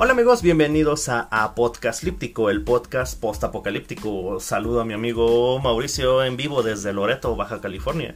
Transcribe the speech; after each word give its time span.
Hola 0.00 0.12
amigos, 0.12 0.42
bienvenidos 0.42 1.08
a, 1.08 1.22
a 1.22 1.56
Podcast 1.56 2.04
Líptico, 2.04 2.50
el 2.50 2.62
podcast 2.62 3.20
post-apocalíptico. 3.20 4.38
Saludo 4.38 4.80
a 4.80 4.84
mi 4.84 4.94
amigo 4.94 5.58
Mauricio 5.58 6.22
en 6.22 6.36
vivo 6.36 6.62
desde 6.62 6.92
Loreto, 6.92 7.34
Baja 7.34 7.60
California. 7.60 8.14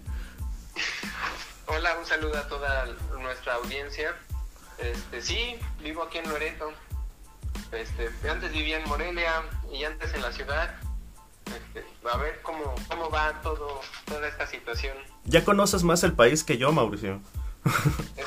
Hola, 1.67 1.99
un 1.99 2.07
saludo 2.07 2.39
a 2.39 2.47
toda 2.47 2.87
nuestra 3.21 3.55
audiencia. 3.55 4.15
Este, 4.79 5.21
sí, 5.23 5.57
vivo 5.83 6.05
aquí 6.05 6.19
en 6.19 6.29
Loreto. 6.29 6.71
Este, 7.73 8.29
antes 8.29 8.53
vivía 8.53 8.79
en 8.79 8.89
Morelia 8.89 9.43
y 9.73 9.83
antes 9.83 10.15
en 10.15 10.23
la 10.23 10.31
ciudad. 10.31 10.77
Este, 11.47 11.85
a 12.09 12.17
ver 12.17 12.43
cómo, 12.43 12.77
cómo 12.89 13.11
va 13.11 13.43
todo, 13.43 13.81
toda 14.05 14.29
esta 14.29 14.47
situación. 14.47 14.97
Ya 15.25 15.45
conoces 15.45 15.83
más 15.83 16.05
el 16.05 16.13
país 16.13 16.45
que 16.45 16.59
yo, 16.59 16.71
Mauricio. 16.71 17.21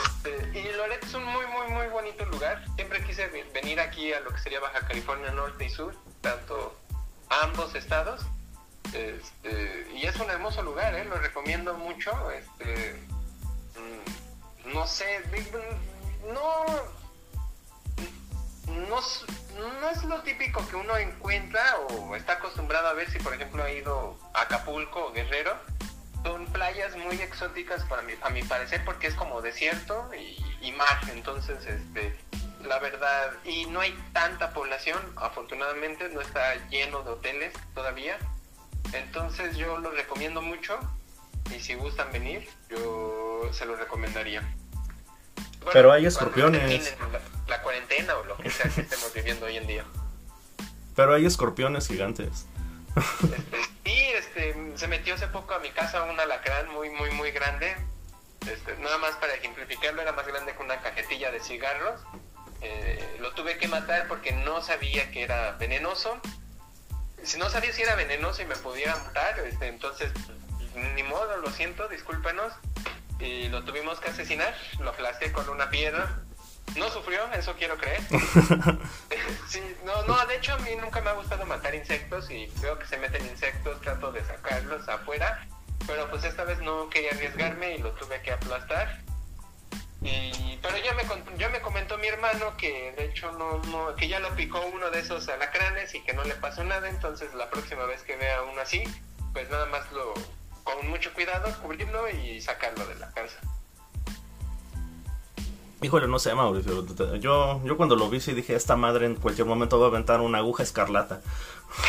venir 3.54 3.80
aquí 3.80 4.14
a 4.14 4.20
lo 4.22 4.32
que 4.32 4.40
sería 4.40 4.60
Baja 4.60 4.88
California 4.88 5.32
Norte 5.32 5.66
y 5.66 5.70
Sur, 5.70 5.96
tanto 6.22 6.78
ambos 7.30 7.74
estados. 7.76 8.26
Este, 8.94 9.88
y 9.94 10.06
es 10.06 10.16
un 10.18 10.30
hermoso 10.30 10.62
lugar, 10.62 10.94
¿eh? 10.96 11.06
lo 11.06 11.16
recomiendo 11.16 11.74
mucho. 11.76 12.12
Este, 12.32 12.94
mm, 13.76 14.74
no 14.74 14.86
sé, 14.88 15.22
di- 15.34 15.52
no, 16.32 16.66
no, 18.68 19.00
no 19.80 19.90
es 19.90 20.04
lo 20.04 20.22
típico 20.22 20.66
que 20.68 20.76
uno 20.76 20.98
encuentra 20.98 21.78
o 21.90 22.16
está 22.16 22.34
acostumbrado 22.34 22.88
a 22.88 22.94
ver 22.94 23.10
si, 23.10 23.20
por 23.20 23.34
ejemplo, 23.34 23.64
ha 23.64 23.72
ido 23.72 24.18
a 24.34 24.42
Acapulco 24.42 25.08
o 25.08 25.12
Guerrero. 25.14 25.56
Son 26.24 26.46
playas 26.48 26.96
muy 26.96 27.22
exóticas 27.22 27.84
para 27.84 28.02
mi, 28.02 28.14
a 28.22 28.30
mi 28.32 28.42
parecer 28.44 28.84
porque 28.84 29.08
es 29.08 29.14
como 29.16 29.42
desierto 29.42 30.10
y 30.62 30.72
mar. 30.72 30.98
Entonces, 31.12 31.64
este, 31.66 32.18
la 32.66 32.80
verdad, 32.80 33.34
y 33.44 33.66
no 33.68 33.80
hay 33.80 33.94
tanta 34.14 34.54
población, 34.54 35.00
afortunadamente, 35.16 36.10
no 36.10 36.22
está 36.22 36.56
lleno 36.70 37.04
de 37.04 37.12
hoteles 37.12 37.54
todavía. 37.74 38.18
Entonces 38.94 39.58
yo 39.58 39.78
lo 39.80 39.92
recomiendo 39.92 40.42
mucho 40.42 40.78
y 41.56 41.60
si 41.60 41.76
gustan 41.76 42.12
venir, 42.12 42.48
yo 42.70 43.50
se 43.52 43.66
lo 43.66 43.76
recomendaría. 43.76 44.42
Bueno, 44.42 45.72
Pero 45.74 45.92
hay 45.92 46.06
escorpiones. 46.06 46.96
La, 47.12 47.20
la 47.48 47.62
cuarentena 47.62 48.16
o 48.18 48.24
lo 48.24 48.38
que 48.38 48.50
sea 48.50 48.70
que 48.70 48.82
estemos 48.82 49.14
viviendo 49.14 49.46
hoy 49.46 49.58
en 49.58 49.68
día. 49.68 49.86
Pero 50.96 51.14
hay 51.14 51.26
escorpiones 51.26 51.88
gigantes. 51.88 52.48
Este, 52.96 53.64
sí, 53.84 54.02
este, 54.16 54.78
se 54.78 54.88
metió 54.88 55.16
hace 55.16 55.28
poco 55.28 55.54
a 55.54 55.60
mi 55.60 55.70
casa 55.72 56.04
un 56.04 56.20
alacrán 56.20 56.70
muy, 56.70 56.90
muy, 56.90 57.12
muy 57.12 57.32
grande. 57.32 57.76
Este, 58.50 58.78
nada 58.78 58.98
más 59.00 59.16
para 59.16 59.34
ejemplificarlo, 59.34 60.02
era 60.02 60.14
más 60.14 60.26
grande 60.28 60.54
que 60.54 60.64
una 60.64 60.80
cajetilla 60.82 61.32
de 61.32 61.40
cigarros. 61.40 62.02
Eh, 62.62 63.18
lo 63.20 63.32
tuve 63.34 63.58
que 63.58 63.68
matar 63.68 64.08
porque 64.08 64.32
no 64.32 64.62
sabía 64.62 65.12
que 65.12 65.24
era 65.24 65.52
venenoso. 65.54 66.20
Si 67.24 67.38
no 67.38 67.50
sabía 67.50 67.74
si 67.74 67.82
era 67.82 67.96
venenoso 67.96 68.42
y 68.42 68.46
me 68.46 68.56
pudiera 68.56 68.96
matar, 68.96 69.40
este, 69.40 69.68
entonces 69.68 70.12
ni 70.96 71.04
modo, 71.04 71.38
lo 71.38 71.50
siento, 71.52 71.88
discúlpenos. 71.88 72.54
Y 73.20 73.48
lo 73.48 73.64
tuvimos 73.64 74.00
que 74.00 74.10
asesinar, 74.10 74.54
lo 74.80 74.90
aplasté 74.90 75.32
con 75.32 75.48
una 75.50 75.70
piedra. 75.70 76.20
No 76.76 76.90
sufrió, 76.90 77.32
eso 77.34 77.56
quiero 77.58 77.78
creer. 77.78 78.02
Sí, 79.48 79.62
no, 79.86 80.04
no, 80.04 80.26
de 80.26 80.36
hecho 80.36 80.54
a 80.54 80.58
mí 80.58 80.72
nunca 80.76 81.00
me 81.02 81.10
ha 81.10 81.14
gustado 81.14 81.46
matar 81.46 81.74
insectos 81.74 82.30
y 82.30 82.48
veo 82.62 82.78
que 82.78 82.86
se 82.88 82.98
meten 82.98 83.26
insectos, 83.26 83.80
trato 83.80 84.12
de 84.12 84.24
sacarlos 84.26 84.88
afuera, 84.90 85.48
pero 85.88 86.10
pues 86.10 86.24
esta 86.26 86.44
vez 86.44 86.60
no 86.60 86.90
quería 86.90 87.12
arriesgarme 87.12 87.76
y 87.76 87.78
lo 87.78 87.92
tuve 87.92 88.22
que 88.22 88.32
aplastar. 88.32 89.05
Y, 90.06 90.60
pero 90.62 90.78
ya 90.78 90.94
me, 90.94 91.04
ya 91.38 91.50
me 91.50 91.62
comentó 91.62 91.98
mi 91.98 92.08
hermano 92.08 92.56
que 92.58 92.94
de 92.96 93.06
hecho 93.06 93.32
no, 93.32 93.58
no, 93.64 93.96
que 93.96 94.08
ya 94.08 94.20
lo 94.20 94.36
picó 94.36 94.62
uno 94.74 94.92
de 94.92 95.00
esos 95.00 95.28
alacranes 95.30 95.96
y 95.96 96.02
que 96.02 96.14
no 96.14 96.24
le 96.24 96.36
pasó 96.36 96.64
nada, 96.64 96.88
entonces 96.88 97.34
la 97.34 97.50
próxima 97.50 97.86
vez 97.86 98.04
que 98.04 98.16
vea 98.16 98.44
uno 98.44 98.62
así, 98.62 98.84
pues 99.34 99.50
nada 99.50 99.66
más 99.66 99.92
lo, 99.92 100.14
con 100.64 100.88
mucho 100.90 101.12
cuidado, 101.14 101.52
cubrirlo 101.62 102.08
y 102.10 102.40
sacarlo 102.40 102.86
de 102.86 102.96
la 102.96 103.12
casa. 103.14 103.40
Híjole, 105.82 106.08
no 106.08 106.20
sé, 106.20 106.34
Mauricio. 106.34 106.86
Yo, 107.18 107.62
yo 107.64 107.78
cuando 107.78 107.96
lo 107.96 108.10
vi 108.10 108.20
sí 108.20 108.34
dije, 108.34 108.56
esta 108.56 108.76
madre 108.76 109.06
en 109.06 109.16
cualquier 109.16 109.46
momento 109.46 109.80
va 109.80 109.88
a 109.88 109.90
aventar 109.90 110.22
una 110.22 110.38
aguja 110.40 110.64
escarlata. 110.64 111.22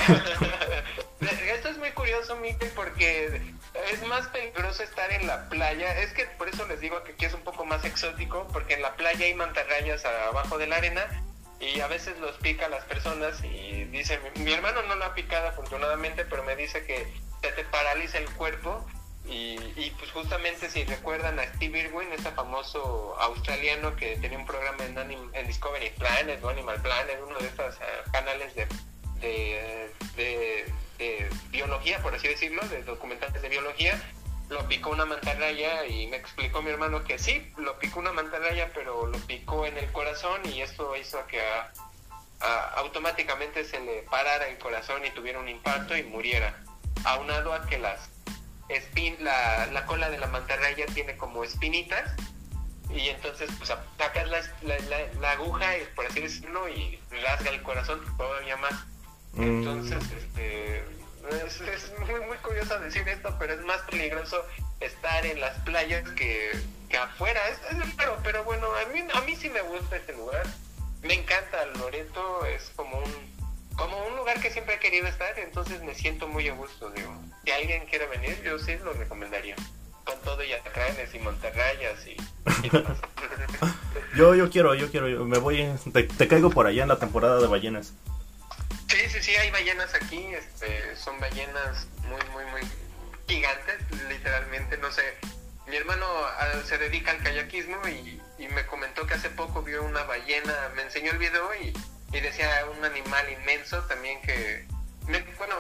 Esto 1.21 1.69
es 1.69 1.79
muy 1.79 1.91
curioso, 1.93 2.37
Mike, 2.37 2.73
porque 2.75 3.55
es 3.91 4.07
más 4.07 4.27
peligroso 4.29 4.83
estar 4.83 5.11
en 5.13 5.27
la 5.27 5.49
playa. 5.49 6.01
Es 6.01 6.13
que 6.13 6.27
por 6.27 6.49
eso 6.49 6.67
les 6.67 6.81
digo 6.81 7.03
que 7.05 7.13
aquí 7.13 7.25
es 7.25 7.35
un 7.35 7.43
poco 7.43 7.65
más 7.65 7.85
exótico, 7.85 8.47
porque 8.53 8.75
en 8.75 8.83
la 8.83 8.95
playa 8.97 9.25
hay 9.27 9.35
mantarrayas 9.35 10.05
abajo 10.05 10.59
de 10.59 10.67
la 10.67 10.77
arena 10.77 11.07
y 11.61 11.81
a 11.81 11.87
veces 11.87 12.19
los 12.19 12.37
pica 12.37 12.67
a 12.67 12.69
las 12.69 12.85
personas 12.85 13.43
y 13.43 13.85
dice, 13.85 14.21
mi, 14.37 14.53
hermano 14.53 14.83
no 14.83 14.95
lo 14.97 15.05
ha 15.07 15.15
picado 15.15 15.49
afortunadamente, 15.49 16.25
pero 16.25 16.43
me 16.45 16.55
dice 16.57 16.85
que 16.85 17.07
se 17.41 17.53
te 17.53 17.65
paraliza 17.65 18.19
el 18.19 18.29
cuerpo. 18.31 18.87
Y, 19.29 19.59
y, 19.75 19.93
pues 19.99 20.13
justamente 20.13 20.71
si 20.71 20.85
recuerdan 20.85 21.41
a 21.41 21.45
Steve 21.55 21.81
Irwin, 21.81 22.13
ese 22.13 22.31
famoso 22.31 23.17
australiano 23.19 23.97
que 23.97 24.17
tenía 24.19 24.39
un 24.39 24.47
programa 24.47 24.85
en, 24.85 24.95
Anim- 24.97 25.31
en 25.33 25.49
Discovery 25.49 25.91
Planet 25.99 26.45
o 26.45 26.49
Animal 26.49 26.81
Planet, 26.81 27.19
uno 27.27 27.37
de 27.41 27.49
estos 27.49 27.75
eh, 27.75 27.85
canales 28.13 28.55
de- 28.55 28.69
de 30.99 31.29
biología, 31.51 32.01
por 32.03 32.15
así 32.15 32.29
decirlo, 32.29 32.63
de 32.69 32.83
documentales 32.83 33.41
de 33.43 33.49
biología, 33.49 34.01
lo 34.49 34.67
picó 34.69 34.91
una 34.91 35.05
mantarraya 35.05 35.85
y 35.87 36.07
me 36.07 36.17
explicó 36.17 36.63
mi 36.63 36.71
hermano 36.71 37.03
que 37.05 37.19
sí, 37.19 37.53
lo 37.57 37.79
picó 37.79 37.99
una 38.01 38.13
mantarraya, 38.13 38.71
pero 38.75 39.07
lo 39.07 39.19
picó 39.27 39.67
en 39.67 39.77
el 39.77 39.91
corazón 39.93 40.41
y 40.45 40.63
esto 40.63 40.95
hizo 40.97 41.27
que 41.27 41.41
a- 41.41 41.73
a- 42.41 42.71
automáticamente 42.77 43.65
se 43.65 43.81
le 43.81 44.03
parara 44.03 44.47
el 44.49 44.59
corazón 44.59 45.05
y 45.05 45.11
tuviera 45.11 45.39
un 45.41 45.49
impacto 45.49 45.97
y 45.97 46.05
muriera. 46.05 46.63
Aunado 47.05 47.53
a 47.53 47.67
que 47.67 47.79
las 47.79 48.09
la, 49.21 49.67
la 49.67 49.87
cola 49.87 50.11
de 50.11 50.19
la 50.19 50.27
mantarraya 50.27 50.87
tiene 50.87 51.17
como 51.17 51.45
espinitas 51.45 52.11
y 52.91 53.09
entonces 53.11 53.49
pues 53.59 53.73
sacas 53.99 54.29
la, 54.29 54.41
la, 54.63 54.79
la- 55.21 55.31
aguja, 55.33 55.67
por 55.95 56.07
así 56.07 56.21
decirlo, 56.21 56.69
y 56.69 57.01
rasga 57.23 57.51
el 57.51 57.63
corazón 57.63 58.01
todavía 58.17 58.57
más. 58.57 58.75
Mm. 59.37 59.43
Entonces, 59.43 60.03
este, 60.13 60.79
es, 61.47 61.61
es 61.61 61.93
muy, 62.01 62.21
muy 62.27 62.37
curioso 62.39 62.79
decir 62.81 63.09
esto, 63.09 63.35
pero 63.39 63.55
es 63.55 63.65
más 63.65 63.81
peligroso 63.91 64.45
estar 64.81 65.25
en 65.25 65.41
las 65.41 65.57
playas 65.61 66.09
que, 66.11 66.53
que 66.89 66.97
afuera. 66.97 67.41
Es, 67.49 67.59
es 67.77 67.95
pero 68.23 68.45
bueno, 68.45 68.67
a 68.75 68.93
mí, 68.93 69.05
a 69.13 69.21
mí 69.23 69.37
sí 69.37 69.49
me 69.49 69.63
gusta 69.63 69.97
este 69.97 70.13
lugar. 70.15 70.47
Me 71.03 71.15
encanta 71.15 71.65
Loreto, 71.79 72.45
es 72.47 72.73
como 72.75 72.99
un 72.99 73.37
como 73.77 74.07
un 74.07 74.17
lugar 74.17 74.41
que 74.41 74.51
siempre 74.51 74.77
he 74.77 74.79
querido 74.79 75.07
estar, 75.07 75.39
entonces 75.39 75.83
me 75.83 75.95
siento 75.95 76.27
muy 76.27 76.49
a 76.49 76.55
gusto, 76.55 76.91
digo. 76.91 77.15
Si 77.45 77.51
alguien 77.51 77.85
quiere 77.87 78.07
venir, 78.07 78.43
yo 78.43 78.59
sí 78.59 78.75
lo 78.83 78.93
recomendaría. 78.95 79.55
Con 80.05 80.19
todo 80.21 80.43
y 80.43 80.53
alacranes 80.53 81.15
y 81.15 81.19
montarrayas 81.19 82.07
y... 82.07 82.17
Yo, 84.17 84.35
yo 84.35 84.49
quiero, 84.49 84.75
yo 84.75 84.91
quiero, 84.91 85.09
yo 85.09 85.27
me 85.27 85.37
voy, 85.37 85.69
te, 85.93 86.05
te 86.05 86.27
caigo 86.27 86.49
por 86.49 86.67
allá 86.67 86.85
en 86.85 86.89
la 86.89 86.99
temporada 86.99 87.39
de 87.39 87.49
ballenas. 87.49 87.93
Sí, 88.97 89.11
sí, 89.11 89.23
sí, 89.23 89.37
hay 89.37 89.51
ballenas 89.51 89.93
aquí, 89.93 90.25
este, 90.33 90.97
son 90.97 91.21
ballenas 91.21 91.87
muy, 92.09 92.19
muy, 92.33 92.47
muy 92.47 92.63
gigantes, 93.29 93.77
literalmente, 94.09 94.79
no 94.79 94.91
sé. 94.91 95.19
Mi 95.67 95.77
hermano 95.77 96.07
ah, 96.09 96.63
se 96.65 96.79
dedica 96.79 97.11
al 97.11 97.23
kayakismo 97.23 97.77
y, 97.89 98.23
me 98.39 98.65
comentó 98.65 99.07
que 99.07 99.13
hace 99.13 99.29
poco 99.29 99.61
vio 99.63 99.83
una 99.83 100.03
ballena, 100.05 100.71
me 100.75 100.81
enseñó 100.81 101.13
el 101.13 101.19
video 101.19 101.55
y, 101.57 101.75
decía 102.11 102.65
un 102.75 102.83
animal 102.83 103.31
inmenso 103.31 103.83
también 103.83 104.23
que, 104.23 104.67
me- 105.09 105.21
bueno, 105.37 105.57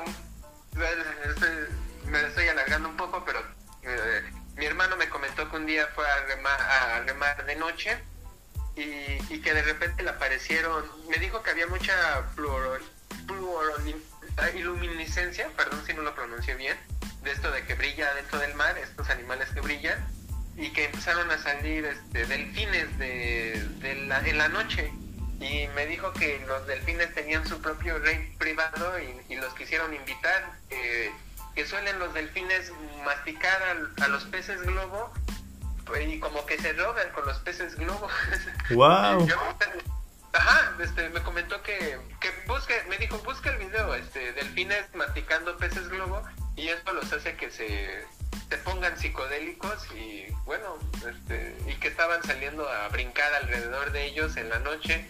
estoy- 1.29 1.69
me 2.07 2.27
estoy 2.29 2.49
alargando 2.49 2.89
un 2.89 2.97
poco, 2.97 3.23
pero 3.27 3.41
eh, 3.83 4.23
mi 4.55 4.65
hermano 4.65 4.97
me 4.97 5.11
comentó 5.11 5.51
que 5.51 5.57
un 5.57 5.67
día 5.67 5.87
fue 5.95 6.09
a 6.11 6.25
remar, 6.25 6.59
a 6.59 7.01
remar 7.01 7.45
de 7.45 7.57
noche 7.57 7.99
y, 8.77 9.41
que 9.43 9.53
de 9.53 9.63
repente 9.63 10.03
le 10.03 10.09
aparecieron, 10.11 10.91
me 11.11 11.19
dijo 11.19 11.43
que 11.43 11.51
había 11.51 11.67
mucha 11.67 11.93
ah, 12.17 12.25
iluminiscencia, 14.55 15.49
perdón 15.57 15.83
si 15.87 15.95
no 15.95 16.03
lo 16.03 16.15
pronuncié 16.15 16.55
bien, 16.55 16.77
de 17.23 17.33
esto 17.33 17.51
de 17.51 17.65
que 17.65 17.75
brilla 17.75 18.13
dentro 18.15 18.39
del 18.39 18.55
mar, 18.55 18.77
estos 18.79 19.09
animales 19.11 19.49
que 19.51 19.61
brillan, 19.61 19.99
y 20.57 20.71
que 20.73 20.87
empezaron 20.87 21.31
a 21.31 21.39
salir 21.39 21.85
este, 21.85 22.25
delfines 22.27 22.99
de, 22.99 23.63
de 23.81 23.95
la, 24.07 24.21
en 24.21 24.39
la 24.39 24.49
noche. 24.49 24.91
Y 25.39 25.69
me 25.75 25.85
dijo 25.87 26.13
que 26.15 26.43
los 26.47 26.67
delfines 26.67 27.13
tenían 27.15 27.47
su 27.47 27.61
propio 27.61 27.99
rey 27.99 28.35
privado 28.39 28.99
y, 28.99 29.21
y 29.33 29.37
los 29.37 29.53
quisieron 29.55 29.93
invitar, 29.93 30.51
eh, 30.71 31.11
que 31.55 31.67
suelen 31.67 31.99
los 31.99 32.15
delfines 32.15 32.73
masticar 33.05 33.61
a 34.01 34.09
los 34.09 34.25
peces 34.25 34.63
globo 34.63 35.13
pues, 35.85 36.09
y 36.09 36.19
como 36.21 36.45
que 36.47 36.59
se 36.59 36.73
drogan 36.73 37.11
con 37.11 37.27
los 37.27 37.39
peces 37.41 37.77
globo. 37.77 38.09
Wow. 38.71 39.27
Yo- 39.27 39.37
ajá, 40.37 40.77
este, 40.83 41.09
me 41.11 41.23
comentó 41.23 41.63
que, 41.63 41.99
que 42.21 42.31
busque, 42.47 42.75
me 42.89 42.99
dijo, 42.99 43.19
busca 43.19 43.51
el 43.51 43.59
video, 43.59 43.95
este, 43.95 44.33
delfines 44.33 44.85
masticando 44.95 45.57
peces 45.57 45.89
globo 45.89 46.23
y 46.57 46.69
esto 46.69 46.93
los 46.93 47.13
hace 47.13 47.37
que 47.37 47.51
se, 47.51 48.05
se 48.49 48.57
pongan 48.59 48.97
psicodélicos 48.99 49.87
y 49.95 50.27
bueno, 50.45 50.77
este, 51.09 51.57
y 51.67 51.75
que 51.75 51.89
estaban 51.89 52.23
saliendo 52.23 52.69
a 52.69 52.89
brincar 52.89 53.33
alrededor 53.35 53.93
de 53.93 54.07
ellos 54.07 54.37
en 54.37 54.49
la 54.49 54.59
noche 54.61 55.09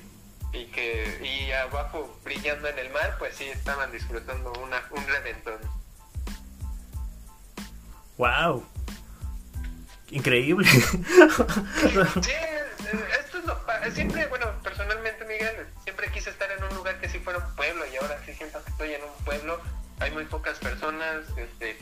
y 0.53 0.67
que 0.67 1.21
y 1.23 1.53
abajo 1.53 2.19
brillando 2.25 2.69
en 2.69 2.79
el 2.79 2.91
mar, 2.91 3.17
pues 3.19 3.37
sí 3.37 3.45
estaban 3.45 3.93
disfrutando 3.93 4.53
una, 4.63 4.83
un 4.91 5.07
reventón. 5.07 5.59
Wow. 8.17 8.65
Increíble. 10.11 10.69
sí, 10.71 12.33
esto 13.21 13.39
es 13.39 13.45
lo 13.45 13.66
siempre, 13.91 14.27
bueno, 14.27 14.53
personalmente 14.63 15.25
Miguel, 15.25 15.67
siempre 15.85 16.11
quise 16.11 16.31
estar 16.31 16.51
en 16.51 16.63
un 16.65 16.75
lugar 16.75 17.01
que 17.01 17.09
sí 17.09 17.19
fuera 17.19 17.39
un 17.39 17.55
pueblo 17.57 17.85
y 17.87 17.97
ahora 17.97 18.19
sí 18.25 18.35
siento 18.35 18.63
que 18.65 18.71
estoy 18.71 18.95
en 18.95 19.03
un 19.03 19.25
pueblo, 19.25 19.61
hay 20.01 20.11
muy 20.11 20.25
pocas 20.25 20.59
personas, 20.59 21.25
este 21.37 21.79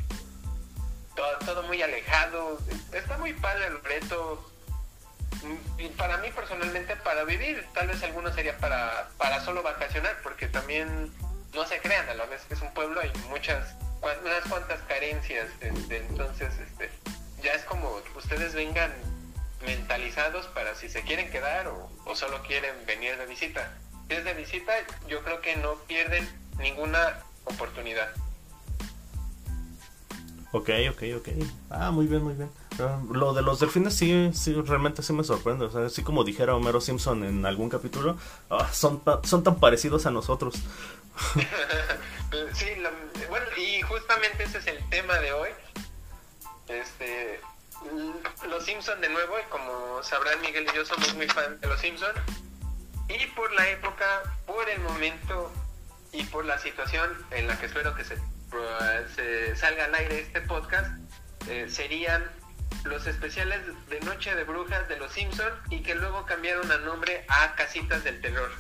todo, 1.15 1.39
todo 1.45 1.62
muy 1.65 1.81
alejado, 1.81 2.59
está 2.93 3.19
muy 3.19 3.33
padre 3.35 3.67
el 3.67 3.83
reto, 3.83 4.51
y 5.79 5.89
para 5.89 6.19
mí 6.19 6.31
personalmente 6.31 6.97
para 6.97 7.25
vivir, 7.25 7.67
tal 7.75 7.89
vez 7.89 8.03
algunos 8.03 8.35
sería 8.35 8.57
para, 8.59 9.09
para 9.19 9.41
solo 9.45 9.62
vacacionar, 9.62 10.17
porque 10.23 10.47
también 10.49 11.12
no 11.53 11.67
se 11.67 11.81
crean, 11.81 12.09
a 12.09 12.15
la 12.15 12.27
vez 12.27 12.43
que 12.43 12.55
es 12.55 12.62
un 12.62 12.73
pueblo 12.75 13.00
hay 13.00 13.12
muchas, 13.29 13.75
unas 14.03 14.45
cuantas 14.49 14.81
carencias, 14.89 15.49
este, 15.61 15.99
entonces 15.99 16.53
este, 16.59 16.91
ya 17.43 17.53
es 17.53 17.62
como 17.65 18.00
ustedes 18.17 18.55
vengan 18.55 18.93
mentalizados 19.64 20.46
para 20.49 20.75
si 20.75 20.88
se 20.88 21.02
quieren 21.02 21.31
quedar 21.31 21.69
o, 21.69 21.90
o 22.05 22.14
solo 22.14 22.43
quieren 22.43 22.75
venir 22.87 23.16
de 23.16 23.26
visita. 23.26 23.76
Si 24.08 24.14
es 24.14 24.25
de 24.25 24.34
visita, 24.34 24.72
yo 25.08 25.22
creo 25.22 25.40
que 25.40 25.56
no 25.56 25.75
pierden 25.87 26.28
ninguna 26.58 27.22
oportunidad. 27.44 28.08
Ok, 30.55 30.70
ok, 30.88 31.02
ok. 31.16 31.28
Ah, 31.69 31.90
muy 31.90 32.06
bien, 32.06 32.22
muy 32.22 32.34
bien. 32.34 32.49
Ah, 32.78 33.00
lo 33.11 33.34
de 33.34 33.43
los 33.43 33.58
delfines 33.58 33.93
sí, 33.93 34.31
sí, 34.32 34.55
realmente 34.55 35.02
sí 35.02 35.12
me 35.12 35.25
sorprende. 35.25 35.64
O 35.64 35.70
sea, 35.70 35.87
así 35.87 36.05
como 36.05 36.22
dijera 36.22 36.55
Homero 36.55 36.81
Simpson 36.81 37.25
en 37.25 37.44
algún 37.44 37.69
capítulo, 37.69 38.16
ah, 38.50 38.69
son, 38.72 39.02
son 39.25 39.43
tan 39.43 39.58
parecidos 39.58 40.06
a 40.06 40.12
nosotros. 40.12 40.55
sí, 42.52 42.66
bueno, 43.28 43.46
y 43.56 43.82
justamente 43.82 44.44
ese 44.44 44.58
es 44.58 44.66
el 44.69 44.88
tema 44.90 45.19
de 45.19 45.32
hoy. 45.32 45.50
Este, 46.69 47.40
los 48.49 48.65
Simpson 48.65 49.01
de 49.01 49.09
nuevo, 49.09 49.39
y 49.39 49.51
como 49.51 50.03
sabrán 50.03 50.41
Miguel 50.41 50.67
y 50.73 50.77
yo 50.77 50.85
somos 50.85 51.15
muy 51.15 51.29
fan 51.29 51.61
de 51.61 51.69
los 51.69 51.81
Simpson. 51.81 52.13
Y 53.09 53.27
por 53.29 53.53
la 53.53 53.69
época, 53.69 54.23
por 54.47 54.69
el 54.69 54.81
momento 54.81 55.53
y 56.13 56.25
por 56.25 56.45
la 56.45 56.59
situación 56.59 57.11
en 57.31 57.47
la 57.47 57.59
que 57.59 57.67
espero 57.67 57.95
que 57.95 58.05
se 58.05 58.17
se 59.15 59.57
salga 59.57 59.87
al 59.87 59.95
aire 59.95 60.21
este 60.21 60.41
podcast, 60.43 60.89
eh, 61.49 61.67
serían 61.69 62.31
los 62.85 63.07
especiales 63.07 63.61
de 63.89 64.01
Noche 64.01 64.35
de 64.35 64.45
Brujas 64.45 64.89
de 64.89 64.97
los 64.97 65.13
Simpson 65.13 65.53
y 65.71 65.83
que 65.83 65.95
luego 65.95 66.25
cambiaron 66.27 66.71
a 66.71 66.79
nombre 66.79 67.25
a 67.29 67.55
Casitas 67.55 68.05
del 68.05 68.21
Terror. 68.21 68.51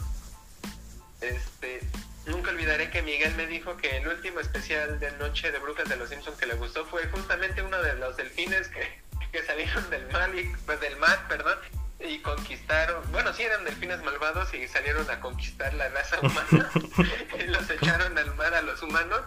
Este, 1.20 1.80
nunca 2.26 2.50
olvidaré 2.50 2.90
que 2.90 3.02
Miguel 3.02 3.34
me 3.36 3.46
dijo 3.46 3.76
que 3.76 3.98
el 3.98 4.08
último 4.08 4.40
especial 4.40 4.98
de 4.98 5.12
Noche 5.12 5.52
de 5.52 5.58
Brujas 5.58 5.88
de 5.88 5.96
los 5.96 6.08
Simpson 6.08 6.36
que 6.36 6.46
le 6.46 6.54
gustó 6.54 6.84
fue 6.86 7.06
justamente 7.08 7.62
uno 7.62 7.80
de 7.82 7.94
los 7.94 8.16
delfines 8.16 8.68
que, 8.68 9.00
que 9.34 9.42
salieron 9.42 9.90
del 9.90 10.06
mar, 10.12 10.30
pues 10.64 10.80
del 10.80 10.96
mar, 10.98 11.26
perdón, 11.28 11.58
y 11.98 12.20
conquistaron, 12.20 13.02
bueno, 13.10 13.34
sí 13.34 13.42
eran 13.42 13.64
delfines 13.64 14.00
malvados 14.04 14.54
y 14.54 14.68
salieron 14.68 15.10
a 15.10 15.18
conquistar 15.18 15.74
la 15.74 15.88
raza 15.88 16.20
humana 16.20 16.70
y 17.40 17.42
los 17.48 17.68
echaron 17.68 18.16
al 18.16 18.32
mar 18.36 18.54
a 18.54 18.62
los 18.62 18.80
humanos 18.80 19.22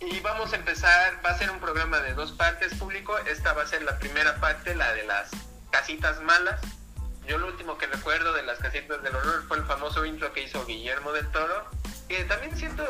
y, 0.00 0.20
vamos 0.20 0.52
a 0.52 0.56
empezar, 0.56 1.20
va 1.24 1.30
a 1.30 1.38
ser 1.38 1.50
un 1.50 1.60
programa 1.60 2.00
de 2.00 2.14
dos 2.14 2.32
partes 2.32 2.74
público. 2.74 3.16
Esta 3.18 3.52
va 3.52 3.62
a 3.62 3.66
ser 3.66 3.82
la 3.82 3.98
primera 3.98 4.36
parte, 4.40 4.74
la 4.74 4.92
de 4.92 5.04
las 5.04 5.30
casitas 5.70 6.20
malas. 6.22 6.60
Yo 7.26 7.38
lo 7.38 7.46
último 7.46 7.78
que 7.78 7.86
recuerdo 7.86 8.32
de 8.34 8.42
las 8.42 8.58
casitas 8.58 9.02
del 9.02 9.14
horror 9.14 9.44
fue 9.46 9.58
el 9.58 9.64
famoso 9.64 10.04
intro 10.04 10.32
que 10.32 10.42
hizo 10.42 10.66
Guillermo 10.66 11.12
del 11.12 11.30
Toro. 11.30 11.70
Que 12.08 12.24
también 12.24 12.56
siento, 12.56 12.84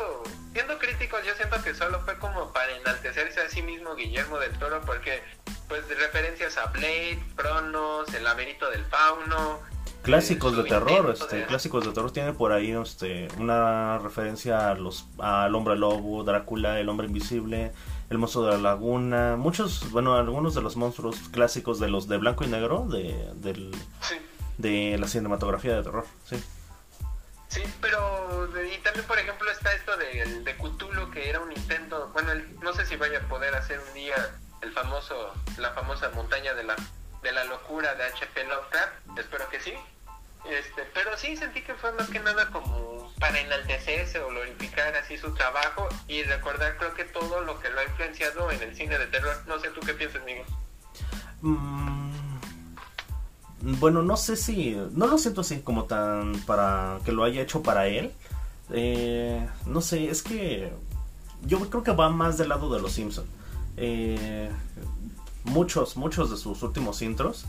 siendo 0.52 0.78
críticos, 0.78 1.20
yo 1.24 1.34
siento 1.34 1.62
que 1.62 1.74
solo 1.74 2.00
fue 2.00 2.18
como 2.18 2.52
para 2.52 2.72
enaltecerse 2.76 3.40
a 3.40 3.48
sí 3.48 3.62
mismo 3.62 3.94
Guillermo 3.94 4.38
del 4.38 4.52
Toro, 4.58 4.80
porque 4.84 5.22
pues 5.68 5.88
de 5.88 5.94
referencias 5.94 6.56
a 6.58 6.66
Blade, 6.66 7.22
Cronos, 7.36 8.12
El 8.12 8.24
laberinto 8.24 8.70
del 8.70 8.84
fauno, 8.84 9.60
clásicos 10.04 10.56
de 10.56 10.64
terror, 10.64 11.10
este, 11.10 11.46
clásicos 11.46 11.84
de 11.84 11.92
terror 11.92 12.12
tiene 12.12 12.32
por 12.32 12.52
ahí 12.52 12.72
este, 12.72 13.28
una 13.38 13.98
referencia 13.98 14.70
a 14.70 14.74
los 14.74 15.06
al 15.18 15.54
hombre 15.54 15.76
lobo, 15.76 16.22
Drácula, 16.22 16.78
el 16.78 16.88
hombre 16.88 17.06
invisible, 17.06 17.72
el 18.10 18.18
monstruo 18.18 18.44
de 18.44 18.52
la 18.52 18.58
laguna, 18.58 19.36
muchos, 19.36 19.90
bueno, 19.90 20.14
algunos 20.14 20.54
de 20.54 20.60
los 20.60 20.76
monstruos 20.76 21.16
clásicos 21.32 21.80
de 21.80 21.88
los 21.88 22.06
de 22.06 22.18
blanco 22.18 22.44
y 22.44 22.48
negro 22.48 22.86
de 22.88 23.30
del, 23.34 23.74
de 24.58 24.98
la 24.98 25.08
cinematografía 25.08 25.74
de 25.74 25.82
terror, 25.82 26.04
sí. 26.24 26.36
Sí, 27.48 27.62
pero 27.80 28.48
y 28.64 28.78
también 28.78 29.06
por 29.06 29.18
ejemplo 29.18 29.50
está 29.50 29.72
esto 29.72 29.96
de, 29.96 30.40
de 30.42 30.56
Cthulhu 30.56 31.10
que 31.10 31.28
era 31.28 31.40
un 31.40 31.52
intento, 31.52 32.08
bueno, 32.12 32.32
no 32.62 32.72
sé 32.72 32.84
si 32.86 32.96
vaya 32.96 33.18
a 33.18 33.28
poder 33.28 33.54
hacer 33.54 33.80
un 33.80 33.94
día 33.94 34.16
el 34.62 34.72
famoso 34.72 35.34
la 35.58 35.72
famosa 35.72 36.10
montaña 36.10 36.54
de 36.54 36.64
la 36.64 36.76
de 37.22 37.32
la 37.32 37.44
locura 37.44 37.94
de 37.94 38.04
HP 38.04 38.44
Lovecraft, 38.44 39.18
espero 39.18 39.48
que 39.48 39.60
sí, 39.60 39.74
este, 40.44 40.82
pero 40.92 41.16
sí 41.16 41.36
sentí 41.36 41.62
que 41.62 41.74
fue 41.74 41.92
más 41.92 42.10
que 42.10 42.20
nada 42.20 42.50
como 42.50 43.12
para 43.18 43.40
enaltecerse 43.40 44.20
o 44.20 44.28
glorificar 44.28 44.94
así 44.96 45.16
su 45.16 45.32
trabajo 45.34 45.88
y 46.06 46.22
recordar 46.24 46.76
creo 46.76 46.94
que 46.94 47.04
todo 47.04 47.40
lo 47.40 47.58
que 47.60 47.70
lo 47.70 47.80
ha 47.80 47.84
influenciado 47.84 48.50
en 48.50 48.62
el 48.62 48.76
cine 48.76 48.98
de 48.98 49.06
terror. 49.06 49.42
No 49.46 49.58
sé 49.58 49.70
tú 49.70 49.80
qué 49.80 49.94
piensas, 49.94 50.22
Miguel. 50.24 50.44
Mm, 51.40 52.23
bueno, 53.64 54.02
no 54.02 54.16
sé 54.16 54.36
si... 54.36 54.76
No 54.92 55.06
lo 55.06 55.18
siento 55.18 55.40
así 55.40 55.60
como 55.60 55.84
tan 55.84 56.32
para 56.46 56.98
que 57.04 57.12
lo 57.12 57.24
haya 57.24 57.42
hecho 57.42 57.62
para 57.62 57.86
él. 57.86 58.12
Eh, 58.70 59.46
no 59.66 59.80
sé, 59.80 60.08
es 60.08 60.22
que 60.22 60.72
yo 61.46 61.58
creo 61.70 61.82
que 61.82 61.92
va 61.92 62.08
más 62.10 62.38
del 62.38 62.48
lado 62.48 62.72
de 62.72 62.80
los 62.80 62.92
Simpson. 62.92 63.24
Eh, 63.76 64.50
muchos, 65.44 65.96
muchos 65.96 66.30
de 66.30 66.36
sus 66.36 66.62
últimos 66.62 67.02
intros 67.02 67.44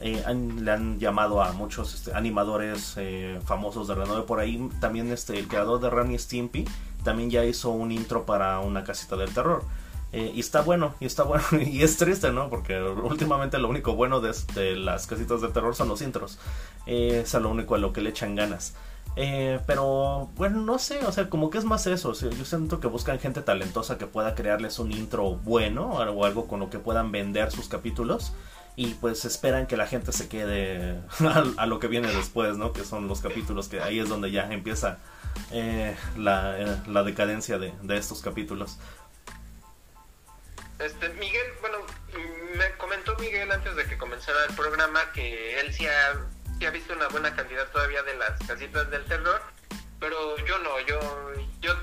eh, 0.00 0.22
le 0.58 0.70
han 0.70 0.98
llamado 0.98 1.42
a 1.42 1.52
muchos 1.52 1.94
este, 1.94 2.14
animadores 2.14 2.94
eh, 2.96 3.38
famosos 3.44 3.86
de 3.88 3.94
renombre 3.94 4.24
por 4.24 4.40
ahí. 4.40 4.70
También 4.80 5.12
este, 5.12 5.38
el 5.38 5.46
creador 5.46 5.80
de 5.80 5.90
Rani 5.90 6.18
Stimpy 6.18 6.66
también 7.04 7.30
ya 7.30 7.44
hizo 7.44 7.70
un 7.70 7.92
intro 7.92 8.24
para 8.24 8.60
una 8.60 8.82
casita 8.82 9.16
del 9.16 9.32
terror. 9.32 9.62
Eh, 10.12 10.32
y 10.34 10.40
está 10.40 10.62
bueno, 10.62 10.94
y 10.98 11.06
está 11.06 11.22
bueno, 11.22 11.44
y 11.64 11.82
es 11.82 11.96
triste, 11.96 12.32
¿no? 12.32 12.50
Porque 12.50 12.80
últimamente 12.80 13.58
lo 13.58 13.68
único 13.68 13.94
bueno 13.94 14.20
de, 14.20 14.76
las 14.76 15.06
casitas 15.06 15.40
del 15.40 15.52
terror 15.52 15.74
son 15.74 15.88
los 15.88 16.02
intros. 16.02 16.38
es 16.86 17.32
lo 17.34 17.48
único 17.48 17.74
a 17.74 17.78
lo 17.78 17.92
que 17.92 18.00
le 18.00 18.10
echan 18.10 18.34
ganas. 18.34 18.74
pero 19.66 20.30
bueno, 20.36 20.60
no 20.60 20.78
sé, 20.78 21.04
o 21.06 21.12
sea, 21.12 21.30
como 21.30 21.50
que 21.50 21.58
es 21.58 21.64
más 21.64 21.86
eso. 21.86 22.12
yo 22.12 22.44
siento 22.44 22.80
que 22.80 22.88
buscan 22.88 23.18
gente 23.18 23.42
talentosa 23.42 23.98
que 23.98 24.06
pueda 24.06 24.34
crearles 24.34 24.78
un 24.78 24.90
intro 24.92 25.36
bueno 25.36 25.90
o 25.90 26.24
algo 26.24 26.48
con 26.48 26.60
lo 26.60 26.70
que 26.70 26.78
puedan 26.78 27.12
vender 27.12 27.52
sus 27.52 27.68
capítulos 27.68 28.32
y 28.76 28.94
pues 28.94 29.26
esperan 29.26 29.66
que 29.66 29.76
la 29.76 29.86
gente 29.86 30.10
se 30.10 30.28
quede 30.28 31.00
a, 31.56 31.66
lo 31.66 31.78
que 31.78 31.86
viene 31.86 32.08
después, 32.08 32.56
¿no? 32.56 32.72
Que 32.72 32.84
son 32.84 33.08
los 33.08 33.20
capítulos 33.20 33.68
que 33.68 33.80
ahí 33.80 33.98
es 33.98 34.08
donde 34.08 34.30
ya 34.30 34.50
empieza 34.50 34.98
eh, 35.50 35.94
la, 36.16 36.58
eh, 36.58 36.76
la, 36.86 37.02
decadencia 37.02 37.58
de, 37.58 37.74
estos 37.90 38.22
capítulos. 38.22 38.78
Este, 40.80 41.10
Miguel, 41.10 41.52
bueno, 41.60 41.78
me 42.56 42.70
comentó 42.78 43.14
Miguel 43.16 43.52
antes 43.52 43.76
de 43.76 43.84
que 43.84 43.98
comenzara 43.98 44.46
el 44.46 44.54
programa 44.54 45.12
que 45.12 45.60
él 45.60 45.74
sí 45.74 45.86
ha, 45.86 46.70
visto 46.70 46.94
una 46.94 47.08
buena 47.08 47.36
cantidad 47.36 47.68
todavía 47.70 48.02
de 48.02 48.14
las 48.16 48.38
casitas 48.46 48.90
del 48.90 49.04
terror, 49.04 49.42
pero 49.98 50.38
yo 50.46 50.58
no, 50.60 50.80
yo, 50.80 50.98
yo 51.60 51.74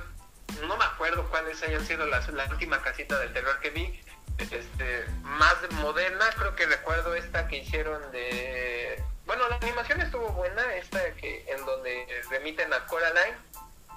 no 0.65 0.77
me 0.77 0.85
acuerdo 0.85 1.29
cuáles 1.29 1.61
hayan 1.61 1.85
sido 1.85 2.07
las, 2.07 2.27
la 2.29 2.45
última 2.45 2.81
casita 2.81 3.19
del 3.19 3.31
terror 3.33 3.59
que 3.59 3.69
vi. 3.69 4.01
Este, 4.39 5.05
más 5.21 5.55
moderna, 5.73 6.25
creo 6.35 6.55
que 6.55 6.65
recuerdo 6.65 7.13
esta 7.15 7.47
que 7.47 7.57
hicieron 7.57 8.11
de... 8.11 9.03
Bueno, 9.25 9.47
la 9.49 9.57
animación 9.57 10.01
estuvo 10.01 10.29
buena, 10.29 10.75
esta 10.75 11.11
que 11.13 11.45
en 11.49 11.63
donde 11.65 12.07
remiten 12.29 12.73
a 12.73 12.85
Coraline 12.85 13.35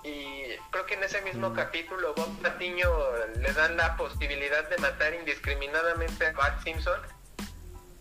y 0.03 0.45
creo 0.71 0.87
que 0.87 0.95
en 0.95 1.05
ese 1.05 1.21
mismo 1.23 1.51
mm. 1.51 1.55
capítulo 1.55 2.15
Bob 2.15 2.43
Patiño 2.43 2.91
le 3.37 3.53
dan 3.53 3.77
la 3.77 3.97
posibilidad 3.97 4.69
de 4.69 4.79
matar 4.79 5.15
indiscriminadamente 5.15 6.27
a 6.27 6.33
Bart 6.33 6.63
Simpson 6.63 7.01